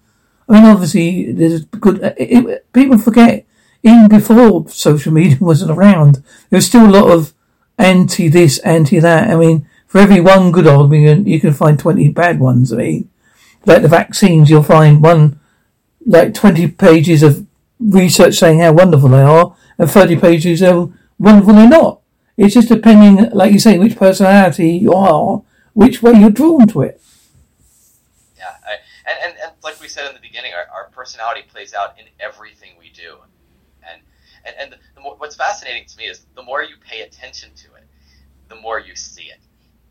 I 0.48 0.54
mean, 0.54 0.66
obviously, 0.66 1.32
there's 1.32 1.66
good. 1.66 2.02
It, 2.18 2.46
it, 2.46 2.74
people 2.74 2.98
forget 2.98 3.46
even 3.84 4.08
before 4.08 4.68
social 4.70 5.12
media 5.12 5.38
wasn't 5.42 5.72
around, 5.72 6.24
there 6.50 6.58
was 6.58 6.68
still 6.68 6.88
a 6.88 6.92
lot 6.92 7.10
of 7.10 7.34
anti 7.82 8.28
this, 8.30 8.60
anti 8.60 9.00
that. 9.00 9.30
I 9.30 9.36
mean, 9.36 9.68
for 9.88 10.00
every 10.00 10.22
one 10.22 10.52
good 10.52 10.68
argument, 10.68 11.28
you 11.28 11.40
can 11.40 11.54
find 11.54 11.78
20 11.78 12.10
bad 12.10 12.40
ones. 12.40 12.72
I 12.72 12.78
mean, 12.78 13.10
like 13.66 13.82
the 13.82 13.88
vaccines, 13.88 14.50
you'll 14.50 14.64
find 14.64 15.02
one, 15.02 15.40
like 16.06 16.34
20 16.34 16.70
pages 16.70 17.24
of 17.24 17.46
research 17.80 18.36
saying 18.36 18.60
how 18.60 18.74
wonderful 18.74 19.10
they 19.10 19.22
are, 19.22 19.56
and 19.78 19.90
30 19.90 20.18
pages 20.18 20.62
of 20.62 20.94
wonderful 21.20 21.54
they're 21.54 21.68
not. 21.68 22.00
It's 22.38 22.54
just 22.54 22.70
depending, 22.70 23.30
like 23.32 23.52
you 23.52 23.60
say, 23.60 23.78
which 23.78 23.98
personality 23.98 24.72
you 24.72 24.94
are, 24.94 25.44
which 25.74 26.02
way 26.02 26.14
you're 26.14 26.30
drawn 26.30 26.68
to 26.68 26.82
it. 26.84 27.02
Yeah, 28.38 28.46
I, 28.66 28.78
and, 29.06 29.18
and, 29.24 29.38
and 29.44 29.52
like 29.64 29.80
we 29.80 29.88
said 29.88 30.08
in 30.08 30.16
the 30.16 30.22
beginning, 30.22 30.54
our, 30.54 30.66
our 30.74 30.90
personality 30.90 31.44
plays 31.48 31.74
out 31.74 32.00
in 32.00 32.06
everything 32.20 32.72
we 32.80 32.90
do. 32.90 33.18
And, 33.88 34.02
and 34.46 34.72
the, 34.72 34.78
the 34.96 35.02
more, 35.02 35.16
what's 35.18 35.36
fascinating 35.36 35.86
to 35.88 35.98
me 35.98 36.06
is 36.06 36.26
the 36.36 36.44
more 36.44 36.64
you 36.64 36.76
pay 36.86 37.02
attention 37.02 37.50
to 37.56 37.68
it, 37.76 37.84
the 38.50 38.56
more 38.56 38.80
you 38.80 38.96
see 38.96 39.24
it. 39.24 39.40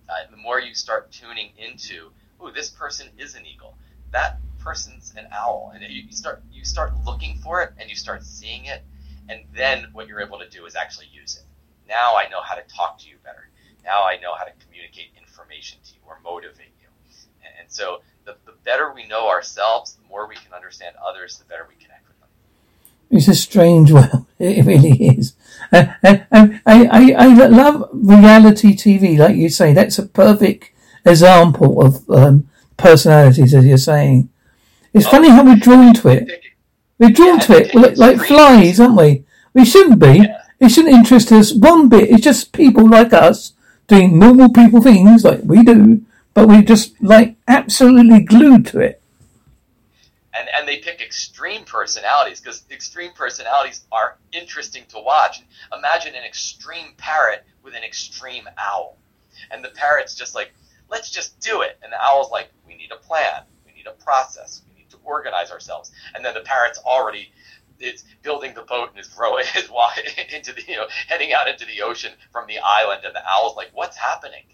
Uh, 0.08 0.30
the 0.30 0.36
more 0.36 0.60
you 0.60 0.74
start 0.74 1.12
tuning 1.12 1.50
into, 1.56 2.10
oh, 2.40 2.50
this 2.50 2.70
person 2.70 3.08
is 3.16 3.34
an 3.34 3.46
eagle. 3.46 3.76
That 4.10 4.38
person's 4.58 5.14
an 5.16 5.28
owl, 5.32 5.72
and 5.74 5.84
you 5.88 6.10
start 6.10 6.42
you 6.52 6.64
start 6.64 6.92
looking 7.06 7.36
for 7.38 7.62
it, 7.62 7.72
and 7.78 7.88
you 7.88 7.94
start 7.96 8.24
seeing 8.24 8.64
it, 8.64 8.82
and 9.28 9.40
then 9.54 9.86
what 9.92 10.08
you're 10.08 10.20
able 10.20 10.38
to 10.38 10.48
do 10.48 10.66
is 10.66 10.74
actually 10.74 11.06
use 11.12 11.36
it. 11.36 11.44
Now 11.88 12.16
I 12.16 12.28
know 12.28 12.42
how 12.42 12.56
to 12.56 12.62
talk 12.62 12.98
to 13.00 13.08
you 13.08 13.16
better. 13.22 13.48
Now 13.84 14.04
I 14.04 14.18
know 14.18 14.34
how 14.34 14.44
to 14.44 14.52
communicate 14.66 15.10
information 15.16 15.78
to 15.84 15.94
you 15.94 16.00
or 16.06 16.18
motivate 16.24 16.74
you. 16.80 16.88
And, 17.42 17.52
and 17.60 17.70
so 17.70 18.02
the, 18.24 18.36
the 18.44 18.52
better 18.64 18.92
we 18.92 19.06
know 19.06 19.28
ourselves, 19.28 19.94
the 19.94 20.06
more 20.08 20.26
we 20.26 20.34
can 20.34 20.52
understand 20.52 20.96
others, 20.96 21.38
the 21.38 21.44
better 21.44 21.66
we 21.68 21.76
them. 21.89 21.89
It's 23.10 23.28
a 23.28 23.34
strange 23.34 23.90
world. 23.92 24.26
It 24.38 24.64
really 24.64 24.92
is. 25.16 25.34
Uh, 25.72 25.86
I, 26.02 26.60
I, 26.66 27.14
I 27.18 27.26
love 27.48 27.88
reality 27.92 28.74
TV, 28.74 29.18
like 29.18 29.36
you 29.36 29.48
say. 29.48 29.72
That's 29.72 29.98
a 29.98 30.06
perfect 30.06 30.70
example 31.04 31.84
of 31.84 32.08
um, 32.10 32.48
personalities, 32.76 33.54
as 33.54 33.64
you're 33.64 33.78
saying. 33.78 34.28
It's 34.92 35.06
oh, 35.06 35.10
funny 35.10 35.28
how 35.28 35.44
we're 35.44 35.56
drawn 35.56 35.94
to 35.94 36.08
it. 36.08 36.42
We're 36.98 37.10
drawn 37.10 37.38
yeah, 37.38 37.44
to 37.44 37.52
it 37.56 37.74
like, 37.74 37.96
like 37.96 38.26
flies, 38.26 38.80
aren't 38.80 38.96
we? 38.96 39.24
We 39.54 39.64
shouldn't 39.64 39.98
be. 39.98 40.18
Yeah. 40.18 40.42
It 40.60 40.68
shouldn't 40.70 40.94
interest 40.94 41.32
us 41.32 41.52
one 41.52 41.88
bit. 41.88 42.10
It's 42.10 42.22
just 42.22 42.52
people 42.52 42.88
like 42.88 43.12
us 43.12 43.54
doing 43.86 44.18
normal 44.18 44.50
people 44.52 44.82
things 44.82 45.24
like 45.24 45.40
we 45.42 45.62
do, 45.62 46.02
but 46.34 46.46
we're 46.46 46.62
just 46.62 47.00
like 47.02 47.36
absolutely 47.48 48.20
glued 48.20 48.66
to 48.66 48.80
it 48.80 48.99
and 50.40 50.48
and 50.56 50.66
they 50.66 50.78
pick 50.78 51.00
extreme 51.00 51.64
personalities 51.64 52.40
because 52.40 52.64
extreme 52.70 53.12
personalities 53.12 53.84
are 53.92 54.16
interesting 54.32 54.84
to 54.88 54.98
watch. 54.98 55.42
Imagine 55.76 56.14
an 56.14 56.24
extreme 56.24 56.94
parrot 56.96 57.44
with 57.62 57.74
an 57.74 57.84
extreme 57.84 58.48
owl, 58.58 58.96
and 59.50 59.62
the 59.62 59.68
parrot's 59.68 60.14
just 60.14 60.34
like, 60.34 60.52
"Let's 60.88 61.10
just 61.10 61.38
do 61.40 61.60
it," 61.60 61.78
and 61.82 61.92
the 61.92 62.02
owl's 62.02 62.30
like, 62.30 62.50
"We 62.66 62.74
need 62.74 62.90
a 62.90 62.96
plan, 62.96 63.44
we 63.66 63.72
need 63.72 63.86
a 63.86 63.92
process, 63.92 64.62
we 64.68 64.80
need 64.80 64.90
to 64.90 64.98
organize 65.04 65.50
ourselves," 65.50 65.92
and 66.14 66.24
then 66.24 66.34
the 66.34 66.40
parrot's 66.40 66.78
already 66.78 67.32
it's 67.78 68.04
building 68.22 68.52
the 68.54 68.62
boat 68.62 68.90
and 68.90 68.98
is 68.98 69.10
rowing 69.18 69.46
into 70.34 70.52
the 70.52 70.62
you 70.66 70.76
know 70.76 70.88
heading 71.08 71.32
out 71.32 71.48
into 71.48 71.66
the 71.66 71.82
ocean 71.82 72.12
from 72.32 72.46
the 72.46 72.58
island, 72.58 73.02
and 73.04 73.14
the 73.14 73.22
owl's 73.28 73.56
like, 73.56 73.70
"What's 73.74 73.96
happening? 73.96 74.44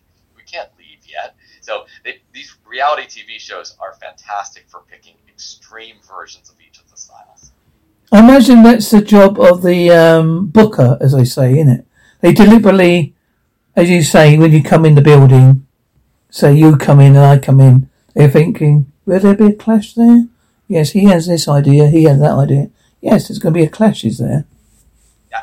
Can't 0.50 0.70
leave 0.78 1.00
yet." 1.06 1.34
So 1.60 1.86
they, 2.04 2.20
these 2.32 2.54
reality 2.66 3.02
TV 3.06 3.38
shows 3.38 3.76
are 3.80 3.94
fantastic 3.94 4.64
for 4.68 4.82
picking 4.88 5.14
extreme 5.28 5.96
versions 6.06 6.48
of 6.48 6.56
each 6.66 6.78
of 6.78 6.90
the 6.90 6.96
styles. 6.96 7.52
I 8.12 8.20
imagine 8.20 8.62
that's 8.62 8.90
the 8.90 9.02
job 9.02 9.38
of 9.40 9.62
the 9.62 9.90
um, 9.90 10.46
booker, 10.46 10.96
as 11.00 11.14
I 11.14 11.24
say, 11.24 11.58
in 11.58 11.68
it. 11.68 11.86
They 12.20 12.32
deliberately, 12.32 13.14
as 13.74 13.90
you 13.90 14.02
say, 14.02 14.38
when 14.38 14.52
you 14.52 14.62
come 14.62 14.86
in 14.86 14.94
the 14.94 15.02
building, 15.02 15.66
say 16.30 16.54
you 16.54 16.76
come 16.76 17.00
in 17.00 17.16
and 17.16 17.24
I 17.24 17.38
come 17.38 17.60
in, 17.60 17.90
they're 18.14 18.30
thinking, 18.30 18.90
will 19.04 19.20
there 19.20 19.34
be 19.34 19.46
a 19.46 19.52
clash 19.52 19.94
there? 19.94 20.28
Yes, 20.68 20.92
he 20.92 21.04
has 21.04 21.26
this 21.26 21.48
idea, 21.48 21.88
he 21.88 22.04
has 22.04 22.20
that 22.20 22.32
idea. 22.32 22.70
Yes, 23.00 23.28
there's 23.28 23.38
going 23.38 23.54
to 23.54 23.60
be 23.60 23.66
a 23.66 23.68
clash, 23.68 24.04
is 24.04 24.18
there? 24.18 24.46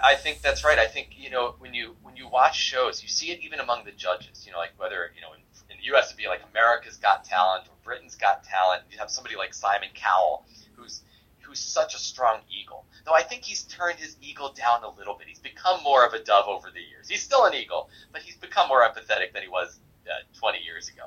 I 0.03 0.15
think 0.15 0.41
that's 0.41 0.63
right. 0.63 0.79
I 0.79 0.87
think 0.87 1.15
you 1.17 1.29
know 1.29 1.55
when 1.59 1.73
you 1.73 1.95
watch 2.33 2.59
shows, 2.59 3.03
you 3.03 3.07
see 3.07 3.31
it 3.31 3.39
even 3.41 3.59
among 3.59 3.85
the 3.85 3.91
judges. 3.91 4.43
You 4.45 4.51
know, 4.51 4.57
like 4.57 4.73
whether 4.77 5.11
you 5.15 5.21
know 5.21 5.33
in, 5.33 5.41
in 5.69 5.77
the 5.77 5.85
U.S. 5.93 6.07
it'd 6.07 6.17
be 6.17 6.27
like 6.27 6.41
America's 6.51 6.97
Got 6.97 7.23
Talent 7.23 7.65
or 7.67 7.75
Britain's 7.83 8.15
Got 8.15 8.43
Talent. 8.43 8.81
You 8.91 8.97
have 8.97 9.11
somebody 9.11 9.35
like 9.37 9.53
Simon 9.53 9.89
Cowell, 9.93 10.45
who's 10.75 11.03
who's 11.41 11.59
such 11.59 11.93
a 11.93 11.99
strong 11.99 12.39
eagle. 12.49 12.85
Though 13.05 13.13
I 13.13 13.21
think 13.21 13.43
he's 13.43 13.63
turned 13.63 13.99
his 13.99 14.17
eagle 14.21 14.51
down 14.51 14.83
a 14.83 14.89
little 14.89 15.13
bit. 15.13 15.27
He's 15.27 15.39
become 15.39 15.83
more 15.83 16.05
of 16.05 16.13
a 16.13 16.23
dove 16.23 16.47
over 16.47 16.69
the 16.71 16.81
years. 16.81 17.07
He's 17.07 17.21
still 17.21 17.45
an 17.45 17.53
eagle, 17.53 17.89
but 18.11 18.21
he's 18.21 18.37
become 18.37 18.67
more 18.67 18.81
empathetic 18.81 19.33
than 19.33 19.43
he 19.43 19.49
was 19.49 19.79
uh, 20.07 20.23
20 20.39 20.59
years 20.59 20.89
ago. 20.89 21.03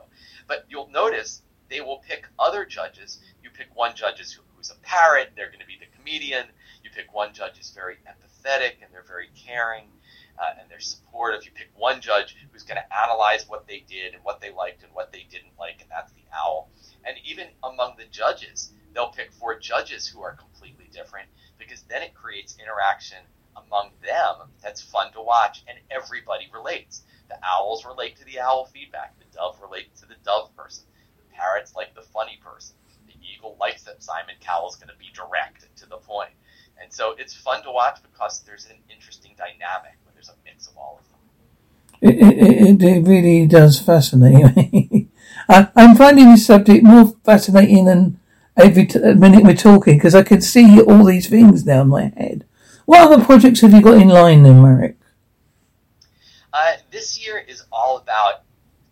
But 0.46 0.66
you'll 0.68 0.88
notice 0.90 1.42
they 1.68 1.80
will 1.80 1.98
pick 2.06 2.26
other 2.38 2.64
judges. 2.64 3.20
You 3.42 3.50
pick 3.50 3.74
one 3.74 3.96
judge 3.96 4.20
who, 4.32 4.42
who's 4.54 4.70
a 4.70 4.78
parrot, 4.82 5.32
they're 5.34 5.48
going 5.48 5.60
to 5.60 5.66
be 5.66 5.78
the 5.80 5.96
comedian. 5.96 6.46
You 6.84 6.90
pick 6.94 7.12
one 7.12 7.32
judge 7.32 7.56
who's 7.56 7.70
very 7.70 7.96
empathetic 8.06 8.74
and 8.82 8.92
they're 8.92 9.02
very 9.08 9.30
caring 9.34 9.88
uh, 10.38 10.60
and 10.60 10.70
they're 10.70 10.80
supportive. 10.80 11.44
You 11.44 11.50
pick 11.54 11.70
one 11.74 12.00
judge 12.00 12.36
who's 12.52 12.62
going 12.62 12.78
to 12.78 12.96
analyze 13.04 13.48
what 13.48 13.66
they 13.66 13.84
did 13.88 14.14
and 14.14 14.22
what 14.24 14.40
they 14.40 14.52
liked 14.52 14.82
and 14.82 14.92
what 14.92 15.12
they 15.12 15.26
didn't 15.30 15.58
like, 15.58 15.80
and 15.80 15.90
that's 15.90 16.12
the 16.12 16.24
owl. 16.36 16.70
And 17.04 17.16
even 17.24 17.48
among 17.62 17.94
the 17.96 18.06
judges, 18.10 18.72
they'll 18.94 19.12
pick 19.12 19.32
four 19.32 19.58
judges 19.58 20.06
who 20.06 20.22
are 20.22 20.34
completely 20.34 20.88
different 20.92 21.28
because 21.58 21.82
then 21.82 22.02
it 22.02 22.14
creates 22.14 22.56
interaction 22.60 23.18
among 23.56 23.90
them 24.02 24.48
that's 24.62 24.82
fun 24.82 25.12
to 25.12 25.22
watch 25.22 25.64
and 25.68 25.78
everybody 25.90 26.48
relates. 26.52 27.02
The 27.28 27.38
owls 27.42 27.84
relate 27.84 28.16
to 28.16 28.24
the 28.24 28.40
owl 28.40 28.66
feedback, 28.66 29.18
the 29.18 29.24
dove 29.36 29.60
relates 29.60 30.00
to 30.00 30.06
the 30.06 30.16
dove 30.24 30.54
person, 30.56 30.84
the 31.16 31.34
parrots 31.34 31.74
like 31.74 31.94
the 31.94 32.02
funny 32.02 32.38
person, 32.42 32.76
the 33.06 33.14
eagle 33.20 33.56
likes 33.60 33.82
that 33.84 34.02
Simon 34.02 34.36
Cowell's 34.40 34.76
going 34.76 34.88
to 34.88 34.98
be 34.98 35.10
direct 35.14 35.66
to 35.76 35.86
the 35.86 35.96
point. 35.96 36.32
And 36.80 36.92
so 36.92 37.14
it's 37.18 37.34
fun 37.34 37.62
to 37.64 37.72
watch 37.72 37.98
because 38.02 38.42
there's 38.42 38.66
an 38.66 38.76
interesting 38.90 39.34
dynamic 39.36 39.96
a 40.28 40.34
mix 40.44 40.66
of 40.68 40.76
all 40.76 41.00
of 41.00 42.10
them. 42.10 42.10
It, 42.10 42.82
it, 42.82 42.82
it 42.82 43.06
really 43.06 43.46
does 43.46 43.80
fascinate 43.80 44.56
me. 44.56 45.08
I'm 45.48 45.94
finding 45.94 46.30
this 46.30 46.46
subject 46.46 46.84
more 46.84 47.14
fascinating 47.24 47.84
than 47.84 48.18
every 48.56 48.86
t- 48.86 48.98
minute 48.98 49.44
we're 49.44 49.54
talking 49.54 49.96
because 49.96 50.14
I 50.14 50.22
can 50.22 50.40
see 50.40 50.80
all 50.80 51.04
these 51.04 51.28
things 51.28 51.64
now 51.64 51.82
in 51.82 51.88
my 51.88 52.12
head. 52.16 52.44
What 52.84 53.00
other 53.00 53.24
projects 53.24 53.60
have 53.60 53.72
you 53.72 53.82
got 53.82 54.00
in 54.00 54.08
line 54.08 54.42
then, 54.42 54.62
Merrick? 54.62 54.96
Uh, 56.52 56.76
this 56.90 57.24
year 57.24 57.38
is 57.38 57.64
all 57.70 57.98
about 57.98 58.42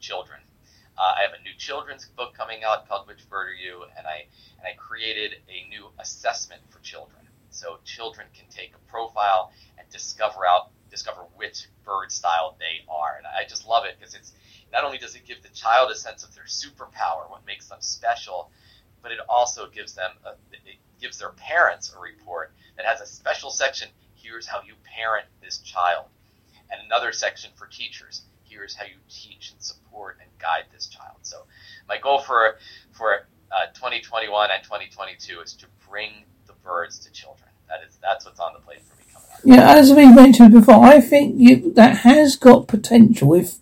children. 0.01 0.41
Uh, 0.99 1.14
I 1.18 1.22
have 1.22 1.32
a 1.39 1.43
new 1.43 1.55
children's 1.57 2.07
book 2.16 2.35
coming 2.35 2.62
out 2.62 2.89
called 2.89 3.09
Which 3.09 3.28
Bird 3.28 3.49
Are 3.49 3.55
You, 3.55 3.85
and 3.97 4.07
I 4.07 4.26
and 4.59 4.66
I 4.66 4.74
created 4.76 5.37
a 5.49 5.68
new 5.68 5.87
assessment 5.99 6.62
for 6.68 6.78
children, 6.80 7.22
so 7.51 7.78
children 7.85 8.26
can 8.35 8.47
take 8.49 8.74
a 8.74 8.91
profile 8.91 9.53
and 9.78 9.89
discover 9.91 10.47
out 10.47 10.70
discover 10.95 11.23
which 11.35 11.67
bird 11.85 12.13
style 12.13 12.57
they 12.61 12.85
are, 12.89 13.17
and 13.19 13.27
I 13.27 13.49
just 13.49 13.67
love 13.67 13.85
it 13.85 13.97
because 13.99 14.15
it's 14.15 14.33
not 14.73 14.85
only 14.85 14.99
does 14.99 15.17
it 15.17 15.27
give 15.27 15.43
the 15.43 15.49
child 15.49 15.91
a 15.91 15.95
sense 15.97 16.23
of 16.23 16.35
their 16.35 16.45
superpower, 16.45 17.29
what 17.29 17.45
makes 17.47 17.69
them 17.69 17.79
special, 17.81 18.51
but 19.03 19.11
it 19.11 19.19
also 19.29 19.69
gives 19.69 19.95
them 19.95 20.13
a, 20.25 20.31
it 20.53 20.79
gives 21.01 21.19
their 21.19 21.31
parents 21.31 21.93
a 21.95 22.01
report 22.01 22.53
that 22.77 22.87
has 22.87 23.01
a 23.01 23.07
special 23.07 23.51
section. 23.51 23.89
Here's 24.15 24.47
how 24.47 24.63
you 24.63 24.75
parent 24.97 25.27
this 25.43 25.59
child, 25.59 26.07
and 26.71 26.81
another 26.87 27.13
section 27.13 27.51
for 27.57 27.67
teachers. 27.67 28.23
Here's 28.45 28.75
how 28.75 28.85
you 28.85 28.97
teach 29.09 29.51
and 29.51 29.61
support 29.61 30.19
and 30.21 30.31
guide 30.39 30.65
this 30.73 30.87
child. 30.87 31.19
So, 31.23 31.43
my 31.89 31.99
goal 31.99 32.21
for 32.21 32.57
for 32.93 33.27
uh, 33.51 33.67
2021 33.75 34.51
and 34.51 34.63
2022 34.63 35.41
is 35.41 35.55
to 35.55 35.67
bring 35.89 36.25
the 36.47 36.55
birds 36.65 37.01
to 37.01 37.13
children. 37.13 37.51
That 37.69 37.81
is 37.87 37.99
that's 38.01 38.25
what's 38.25 38.41
on 38.41 38.53
the 38.55 38.61
plate 38.61 38.83
for 38.89 38.95
me. 38.97 39.04
Yeah, 39.45 39.75
as 39.75 39.93
we 39.93 40.11
mentioned 40.11 40.53
before, 40.53 40.83
I 40.85 41.01
think 41.01 41.35
you, 41.39 41.73
that 41.75 41.99
has 41.99 42.37
got 42.37 42.69
potential 42.69 43.35
if 43.35 43.57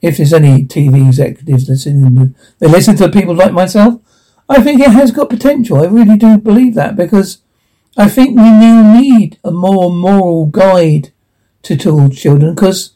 if 0.00 0.16
there's 0.16 0.32
any 0.32 0.64
TV 0.64 1.08
executives 1.08 1.68
listening, 1.68 2.34
they 2.60 2.68
listen 2.68 2.96
to 2.96 3.08
people 3.08 3.34
like 3.34 3.52
myself. 3.52 4.00
I 4.48 4.62
think 4.62 4.80
it 4.80 4.90
has 4.90 5.10
got 5.10 5.28
potential. 5.28 5.78
I 5.78 5.86
really 5.86 6.16
do 6.16 6.38
believe 6.38 6.74
that 6.74 6.94
because 6.94 7.38
I 7.96 8.08
think 8.08 8.30
we 8.30 8.42
now 8.42 8.98
need 8.98 9.38
a 9.42 9.50
more 9.50 9.90
moral 9.90 10.46
guide 10.46 11.10
to 11.62 11.76
tell 11.76 12.08
children 12.10 12.54
because 12.54 12.92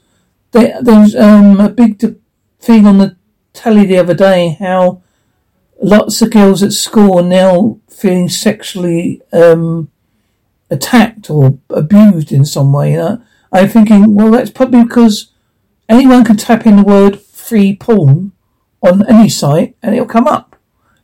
there, 0.53 0.80
there's 0.80 1.16
um, 1.16 1.59
a 1.59 1.68
big 1.68 2.01
thing 2.61 2.86
on 2.86 2.99
the 2.99 3.16
telly 3.53 3.84
the 3.84 3.99
other 3.99 4.14
day 4.14 4.57
how 4.61 5.03
lots 5.82 6.22
of 6.22 6.30
girls 6.30 6.62
at 6.62 6.72
school 6.72 7.18
are 7.18 7.22
now 7.22 7.80
feeling 7.88 8.28
sexually 8.28 9.20
um, 9.32 9.90
attacked 10.72 11.30
or 11.30 11.58
abused 11.70 12.32
in 12.32 12.44
some 12.44 12.72
way. 12.72 12.98
I'm 13.52 13.68
thinking, 13.68 14.14
well, 14.14 14.30
that's 14.30 14.50
probably 14.50 14.82
because 14.82 15.30
anyone 15.88 16.24
can 16.24 16.36
type 16.36 16.66
in 16.66 16.76
the 16.76 16.82
word 16.82 17.20
free 17.20 17.76
porn 17.76 18.32
on 18.80 19.06
any 19.08 19.28
site 19.28 19.76
and 19.82 19.94
it'll 19.94 20.06
come 20.06 20.26
up. 20.26 20.56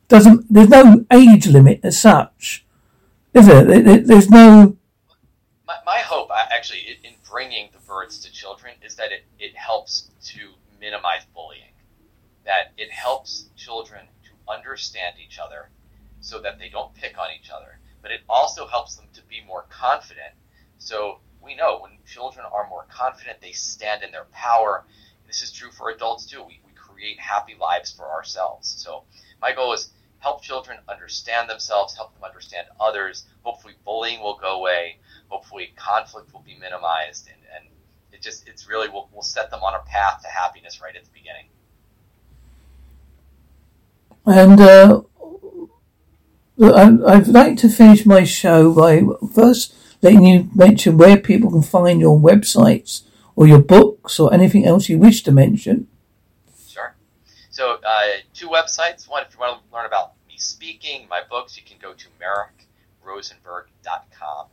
Doesn't 0.07 0.51
there's 0.51 0.69
no 0.69 1.05
age 1.13 1.45
limit 1.45 1.81
as 1.83 2.01
such, 2.01 2.65
is 3.35 3.47
it? 3.47 4.07
There's 4.07 4.29
no. 4.29 4.75
My, 5.67 5.75
my 5.85 5.99
hope, 5.99 6.31
uh, 6.31 6.45
actually, 6.49 6.79
in 7.03 7.13
bringing 7.29 7.69
the 7.71 7.77
birds 7.87 8.17
to 8.23 8.31
children, 8.31 8.73
is 8.83 8.95
that 8.95 9.11
it, 9.11 9.25
it 9.37 9.55
helps 9.55 10.09
to 10.31 10.39
minimize 10.79 11.21
bullying. 11.35 11.75
That 12.45 12.73
it 12.75 12.89
helps 12.89 13.49
children 13.55 14.07
to 14.23 14.51
understand 14.51 15.17
each 15.23 15.37
other, 15.37 15.69
so 16.21 16.41
that 16.41 16.57
they 16.57 16.69
don't 16.69 16.91
pick 16.95 17.19
on 17.19 17.27
each 17.39 17.51
other. 17.51 17.77
But 18.01 18.09
it 18.09 18.21
also 18.27 18.65
helps 18.65 18.95
them 18.95 19.08
be 19.29 19.41
more 19.47 19.65
confident. 19.69 20.33
So 20.79 21.19
we 21.41 21.55
know 21.55 21.79
when 21.79 21.91
children 22.05 22.45
are 22.51 22.67
more 22.69 22.85
confident, 22.89 23.41
they 23.41 23.51
stand 23.51 24.03
in 24.03 24.11
their 24.11 24.25
power. 24.31 24.85
This 25.27 25.41
is 25.41 25.51
true 25.51 25.71
for 25.71 25.89
adults 25.89 26.25
too. 26.25 26.39
We, 26.39 26.59
we 26.65 26.73
create 26.75 27.19
happy 27.19 27.55
lives 27.59 27.91
for 27.91 28.09
ourselves. 28.09 28.67
So 28.67 29.03
my 29.41 29.53
goal 29.53 29.73
is 29.73 29.91
help 30.19 30.41
children 30.41 30.77
understand 30.89 31.49
themselves, 31.49 31.95
help 31.95 32.13
them 32.13 32.23
understand 32.23 32.67
others. 32.79 33.25
Hopefully, 33.43 33.73
bullying 33.85 34.21
will 34.21 34.37
go 34.37 34.59
away. 34.59 34.97
Hopefully, 35.29 35.73
conflict 35.75 36.33
will 36.33 36.41
be 36.41 36.57
minimized, 36.59 37.27
and, 37.27 37.41
and 37.55 37.65
it 38.11 38.21
just 38.21 38.47
it's 38.47 38.67
really 38.67 38.89
will 38.89 39.09
will 39.13 39.21
set 39.21 39.49
them 39.49 39.61
on 39.61 39.75
a 39.75 39.79
path 39.79 40.21
to 40.21 40.27
happiness 40.27 40.81
right 40.81 40.95
at 40.95 41.03
the 41.03 41.11
beginning. 41.11 41.45
And 44.25 44.59
uh, 44.59 45.01
I'd 46.61 47.27
like 47.27 47.57
to 47.57 47.69
finish 47.69 48.05
my 48.05 48.23
show 48.25 48.73
by 48.73 49.01
first 49.33 49.73
letting 50.01 50.23
you 50.23 50.49
mention 50.53 50.97
where 50.97 51.17
people 51.17 51.51
can 51.51 51.61
find 51.61 52.01
your 52.01 52.19
websites 52.19 53.03
or 53.35 53.47
your 53.47 53.61
books 53.61 54.19
or 54.19 54.33
anything 54.33 54.65
else 54.65 54.89
you 54.89 54.97
wish 54.97 55.23
to 55.23 55.31
mention. 55.31 55.87
Sure. 56.67 56.95
So, 57.49 57.79
uh, 57.85 58.17
two 58.33 58.49
websites. 58.49 59.07
One, 59.09 59.23
if 59.23 59.33
you 59.33 59.39
want 59.39 59.61
to 59.61 59.73
learn 59.73 59.85
about 59.85 60.13
me 60.27 60.35
speaking, 60.37 61.07
my 61.09 61.21
books, 61.29 61.55
you 61.55 61.63
can 61.63 61.77
go 61.81 61.93
to 61.93 62.07
merrickrosenberg.com. 63.05 64.47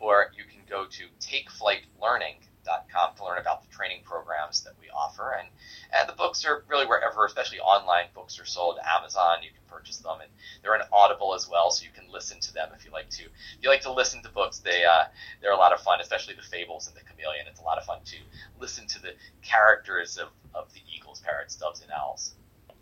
Or 0.00 0.32
you 0.36 0.44
can 0.44 0.62
go 0.68 0.86
to 0.86 1.04
takeflightlearning.com 1.20 3.16
to 3.16 3.24
learn 3.24 3.38
about 3.38 3.62
the 3.62 3.68
training 3.68 4.00
programs 4.04 4.62
that 4.64 4.72
we 4.80 4.88
offer. 4.90 5.36
And, 5.38 5.48
and 5.92 6.08
the 6.08 6.14
books 6.14 6.44
are 6.44 6.64
really 6.68 6.86
wherever, 6.86 7.24
especially 7.24 7.58
online 7.60 8.06
books 8.14 8.38
are 8.40 8.44
sold. 8.44 8.78
Amazon, 8.84 9.38
you 9.42 9.50
can 9.50 9.62
purchase 9.68 9.98
them. 9.98 10.18
And 10.20 10.30
they're 10.62 10.74
on 10.74 10.82
Audible 10.92 11.34
as 11.34 11.48
well, 11.48 11.70
so 11.70 11.84
you 11.84 11.90
can 11.94 12.10
listen 12.12 12.40
to 12.40 12.52
them 12.52 12.70
if 12.76 12.84
you 12.84 12.90
like 12.90 13.10
to. 13.10 13.24
If 13.24 13.62
you 13.62 13.68
like 13.68 13.82
to 13.82 13.92
listen 13.92 14.22
to 14.22 14.28
books, 14.28 14.58
they, 14.58 14.84
uh, 14.84 15.04
they're 15.40 15.52
a 15.52 15.56
lot 15.56 15.72
of 15.72 15.80
fun, 15.80 16.00
especially 16.00 16.34
the 16.34 16.42
Fables 16.42 16.86
and 16.86 16.96
the 16.96 17.00
Chameleon. 17.00 17.46
It's 17.48 17.60
a 17.60 17.64
lot 17.64 17.78
of 17.78 17.84
fun 17.84 17.98
to 18.04 18.16
listen 18.60 18.86
to 18.88 19.02
the 19.02 19.12
characters 19.42 20.16
of, 20.16 20.28
of 20.54 20.72
the 20.74 20.80
eagles, 20.94 21.20
parrots, 21.20 21.56
doves, 21.56 21.82
and 21.82 21.90
owls. 21.90 22.34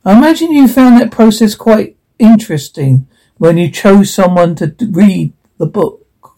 I 0.05 0.17
imagine 0.17 0.53
you 0.53 0.69
found 0.69 1.01
that 1.01 1.11
process 1.11 1.55
quite 1.55 1.97
interesting 2.19 3.07
when 3.37 3.57
you 3.57 3.71
chose 3.71 4.13
someone 4.13 4.55
to 4.57 4.75
read 4.91 5.33
the 5.59 5.67
book. 5.67 6.07
Oh, 6.25 6.35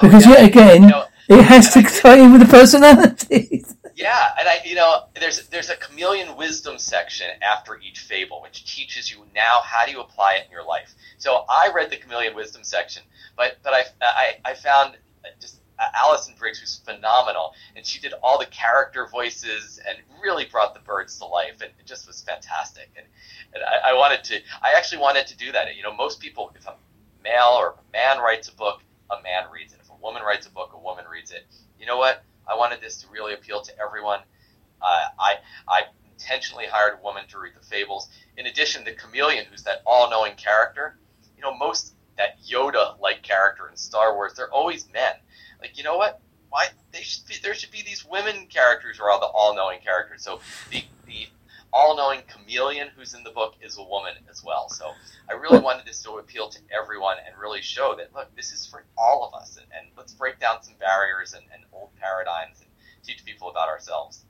because 0.00 0.26
oh, 0.26 0.30
yeah. 0.30 0.40
yet 0.40 0.48
again, 0.48 0.82
you 0.82 0.88
know, 0.88 1.04
it 1.28 1.42
has 1.42 1.72
to 1.74 1.82
tie 1.82 2.18
in 2.18 2.32
with 2.32 2.42
the 2.42 2.48
personalities. 2.48 3.75
Yeah, 3.96 4.28
and 4.38 4.46
I, 4.46 4.60
you 4.62 4.74
know, 4.74 5.04
there's 5.18 5.48
there's 5.48 5.70
a 5.70 5.76
chameleon 5.76 6.36
wisdom 6.36 6.78
section 6.78 7.28
after 7.40 7.80
each 7.80 8.00
fable, 8.00 8.42
which 8.42 8.76
teaches 8.76 9.10
you 9.10 9.24
now 9.34 9.60
how 9.64 9.86
do 9.86 9.90
you 9.90 10.00
apply 10.00 10.34
it 10.34 10.44
in 10.44 10.50
your 10.52 10.64
life. 10.64 10.94
So 11.16 11.46
I 11.48 11.70
read 11.74 11.90
the 11.90 11.96
chameleon 11.96 12.34
wisdom 12.34 12.62
section, 12.62 13.02
but 13.38 13.56
but 13.64 13.72
I 13.72 13.84
I, 14.02 14.36
I 14.44 14.54
found 14.54 14.98
just 15.40 15.62
uh, 15.78 15.84
Alison 15.94 16.34
Briggs, 16.38 16.60
was 16.60 16.82
phenomenal, 16.84 17.54
and 17.74 17.86
she 17.86 17.98
did 17.98 18.12
all 18.22 18.38
the 18.38 18.44
character 18.46 19.08
voices 19.10 19.80
and 19.88 19.96
really 20.22 20.44
brought 20.44 20.74
the 20.74 20.80
birds 20.80 21.18
to 21.18 21.24
life, 21.24 21.62
and 21.62 21.70
it 21.78 21.86
just 21.86 22.06
was 22.06 22.22
fantastic. 22.22 22.90
And, 22.98 23.06
and 23.54 23.62
I, 23.64 23.92
I 23.92 23.94
wanted 23.94 24.24
to, 24.24 24.36
I 24.62 24.74
actually 24.76 25.00
wanted 25.00 25.26
to 25.28 25.36
do 25.38 25.52
that. 25.52 25.74
You 25.74 25.82
know, 25.82 25.94
most 25.94 26.20
people, 26.20 26.52
if 26.54 26.66
a 26.66 26.74
male 27.22 27.56
or 27.58 27.68
a 27.70 27.92
man 27.92 28.18
writes 28.18 28.48
a 28.48 28.54
book, 28.54 28.82
a 29.10 29.22
man 29.22 29.44
reads 29.50 29.72
it. 29.72 29.80
If 29.82 29.88
a 29.90 29.96
woman 30.02 30.22
writes 30.22 30.46
a 30.46 30.50
book, 30.50 30.72
a 30.74 30.78
woman 30.78 31.04
reads 31.10 31.30
it. 31.30 31.46
You 31.80 31.86
know 31.86 31.96
what? 31.96 32.22
I 32.48 32.56
wanted 32.56 32.80
this 32.80 33.02
to 33.02 33.08
really 33.08 33.34
appeal 33.34 33.60
to 33.62 33.72
everyone. 33.80 34.20
Uh, 34.80 35.04
I 35.18 35.34
I 35.68 35.82
intentionally 36.12 36.66
hired 36.70 36.98
a 36.98 37.02
woman 37.02 37.24
to 37.28 37.38
read 37.38 37.52
the 37.58 37.64
fables. 37.64 38.08
In 38.36 38.46
addition, 38.46 38.84
the 38.84 38.92
chameleon, 38.92 39.44
who's 39.50 39.62
that 39.64 39.82
all-knowing 39.86 40.34
character. 40.36 40.98
You 41.36 41.42
know, 41.42 41.54
most 41.56 41.94
that 42.16 42.38
Yoda-like 42.42 43.22
character 43.22 43.68
in 43.68 43.76
Star 43.76 44.14
Wars, 44.14 44.34
they're 44.34 44.52
always 44.52 44.88
men 44.92 45.12
like, 45.60 45.76
you 45.76 45.84
know 45.84 45.96
what? 45.96 46.20
why 46.48 46.68
they 46.92 47.02
should 47.02 47.26
be, 47.26 47.34
there 47.42 47.54
should 47.54 47.70
be 47.70 47.82
these 47.82 48.04
women 48.04 48.46
characters 48.46 48.98
who 48.98 49.04
are 49.04 49.10
all 49.10 49.20
the 49.20 49.26
all-knowing 49.26 49.80
characters. 49.80 50.22
So 50.22 50.40
the 50.70 50.82
the 51.06 51.26
all-knowing 51.72 52.22
chameleon 52.28 52.88
who's 52.96 53.14
in 53.14 53.22
the 53.22 53.30
book 53.30 53.54
is 53.60 53.78
a 53.78 53.82
woman 53.82 54.14
as 54.30 54.42
well. 54.44 54.68
So 54.68 54.92
I 55.30 55.34
really 55.34 55.58
wanted 55.58 55.86
this 55.86 56.02
to 56.02 56.12
appeal 56.12 56.48
to 56.48 56.58
everyone 56.72 57.16
and 57.26 57.36
really 57.38 57.62
show 57.62 57.94
that 57.96 58.14
look, 58.14 58.34
this 58.36 58.52
is 58.52 58.66
for 58.66 58.84
all 58.96 59.28
of 59.28 59.40
us, 59.40 59.56
and, 59.56 59.66
and 59.76 59.88
let's 59.96 60.12
break 60.12 60.40
down 60.40 60.62
some 60.62 60.74
barriers 60.78 61.34
and, 61.34 61.44
and 61.52 61.64
old 61.72 61.90
paradigms 61.96 62.60
and 62.60 62.70
teach 63.04 63.24
people 63.24 63.50
about 63.50 63.68
ourselves. 63.68 64.24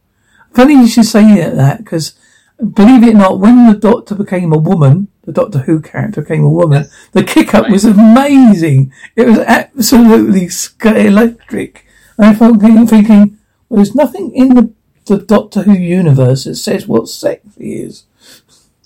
Funny 0.55 0.75
you 0.75 0.89
should 0.89 1.07
say 1.07 1.49
that 1.51 1.79
because 1.79 2.15
believe 2.59 3.03
it 3.03 3.15
or 3.15 3.19
not, 3.19 3.39
when 3.39 3.71
the 3.71 3.79
Doctor 3.79 4.15
became 4.15 4.53
a 4.53 4.59
woman, 4.59 5.09
the 5.23 5.33
Doctor 5.33 5.61
Who 5.61 5.81
character 5.81 6.23
became 6.23 6.45
a 6.45 6.51
woman, 6.51 6.83
yes. 6.83 7.09
the 7.13 7.25
kick 7.25 7.55
up 7.55 7.65
right. 7.65 7.73
was 7.73 7.85
amazing. 7.85 8.93
It 9.15 9.27
was 9.27 9.39
absolutely 9.41 10.49
electric. 10.85 11.87
And 12.17 12.27
I 12.27 12.35
felt 12.35 12.61
thinking, 12.61 13.39
well, 13.69 13.77
there's 13.77 13.95
nothing 13.95 14.35
in 14.35 14.55
the, 14.55 14.73
the 15.07 15.19
Doctor 15.19 15.63
Who 15.63 15.73
universe 15.73 16.45
that 16.45 16.57
says 16.57 16.87
what 16.87 17.09
sex 17.09 17.43
he 17.57 17.75
is. 17.75 18.05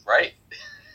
Right? 0.07 0.35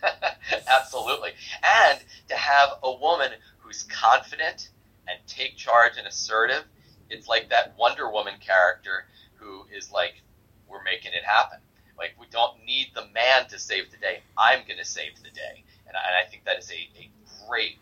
absolutely. 0.68 1.32
And 1.64 2.00
to 2.30 2.36
have 2.36 2.70
a 2.84 2.92
woman 2.96 3.32
who's 3.60 3.84
confident 3.84 4.70
and 5.08 5.20
take 5.28 5.58
charge 5.58 5.98
and 5.98 6.08
assertive, 6.08 6.64
it's 7.10 7.28
like 7.28 7.50
that 7.50 7.76
Wonder 7.78 8.10
Woman 8.10 8.36
character 8.40 9.06
who 9.36 9.66
is 9.76 9.92
like, 9.92 10.22
we're 10.68 10.84
making 10.84 11.14
it 11.14 11.24
happen 11.24 11.60
like 11.98 12.16
we 12.20 12.26
don't 12.32 12.64
need 12.66 12.88
the 12.94 13.06
man 13.14 13.48
to 13.50 13.60
save 13.60 13.92
the 13.92 13.98
day. 13.98 14.20
I'm 14.38 14.60
going 14.68 14.80
to 14.80 14.86
save 14.86 15.16
the 15.24 15.30
day, 15.30 15.64
and 15.88 15.96
I, 15.96 16.00
and 16.08 16.16
I 16.16 16.30
think 16.30 16.46
that 16.46 16.60
is 16.60 16.72
a, 16.72 16.90
a 17.00 17.10
great 17.48 17.78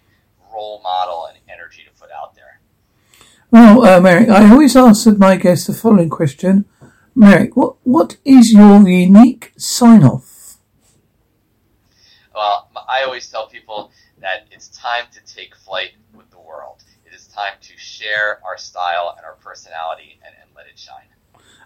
role 0.53 0.81
model 0.83 1.27
and 1.27 1.37
energy 1.49 1.83
to 1.83 1.99
put 1.99 2.11
out 2.11 2.35
there. 2.35 2.59
Well, 3.51 3.85
uh, 3.85 4.01
Merrick, 4.01 4.29
I 4.29 4.49
always 4.49 4.75
ask 4.75 5.05
my 5.17 5.35
guests 5.35 5.67
the 5.67 5.73
following 5.73 6.09
question. 6.09 6.65
Merrick, 7.15 7.55
what 7.55 7.75
what 7.83 8.17
is 8.25 8.53
your 8.53 8.87
unique 8.87 9.53
sign 9.55 10.03
off? 10.03 10.57
Well, 12.33 12.69
I 12.89 13.03
always 13.03 13.29
tell 13.29 13.47
people 13.47 13.91
that 14.19 14.47
it's 14.49 14.69
time 14.69 15.05
to 15.11 15.19
take 15.31 15.55
flight 15.55 15.91
with 16.15 16.31
the 16.31 16.39
world. 16.39 16.83
It 17.05 17.13
is 17.13 17.27
time 17.27 17.53
to 17.61 17.77
share 17.77 18.39
our 18.43 18.57
style 18.57 19.13
and 19.15 19.25
our 19.25 19.35
personality 19.35 20.19
and, 20.25 20.33
and 20.41 20.49
let 20.55 20.65
it 20.65 20.79
shine. 20.79 21.05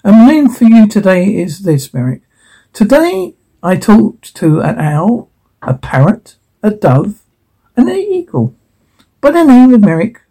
And 0.03 0.17
mine 0.27 0.49
for 0.49 0.65
you 0.65 0.85
today 0.87 1.33
is 1.33 1.59
this, 1.59 1.93
Merrick. 1.93 2.23
Today 2.73 3.35
I 3.63 3.77
talked 3.77 4.35
to 4.35 4.59
an 4.59 4.77
owl, 4.79 5.29
a 5.61 5.75
parrot, 5.75 6.35
a 6.61 6.71
dove, 6.71 7.21
and 7.77 7.87
an 7.87 7.95
eagle 7.95 8.53
by 9.21 9.31
the 9.31 9.43
name 9.43 9.73
of 9.73 9.79
Merrick 9.79 10.21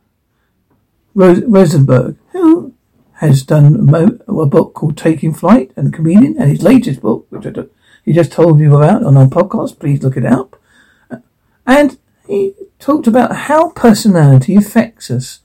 Rosenberg, 1.15 2.19
who 2.33 2.75
has 3.17 3.43
done 3.43 3.95
a 3.95 4.47
book 4.47 4.75
called 4.75 4.97
Taking 4.97 5.33
Flight 5.33 5.73
and 5.77 5.93
comedian, 5.93 6.37
and 6.39 6.51
his 6.51 6.63
latest 6.63 7.01
book, 7.01 7.27
which 7.31 7.47
I 7.47 7.65
he 8.05 8.13
just 8.13 8.31
told 8.31 8.61
you 8.61 8.77
about 8.77 9.03
on 9.03 9.17
our 9.17 9.27
podcast. 9.27 9.81
Please 9.81 10.03
look 10.03 10.17
it 10.17 10.25
up. 10.25 10.61
And 11.67 11.99
he 12.29 12.55
talked 12.79 13.09
about 13.09 13.35
how 13.35 13.71
personality 13.71 14.55
affects 14.55 15.11
us. 15.11 15.41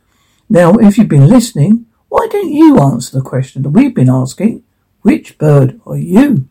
Now, 0.47 0.75
if 0.75 0.97
you've 0.97 1.07
been 1.07 1.27
listening, 1.27 1.87
why 2.09 2.27
don't 2.29 2.51
you 2.51 2.77
answer 2.77 3.17
the 3.17 3.23
question 3.23 3.63
that 3.63 3.69
we've 3.69 3.95
been 3.95 4.09
asking? 4.09 4.63
Which 5.01 5.39
bird 5.39 5.81
are 5.87 5.97
you? 5.97 6.49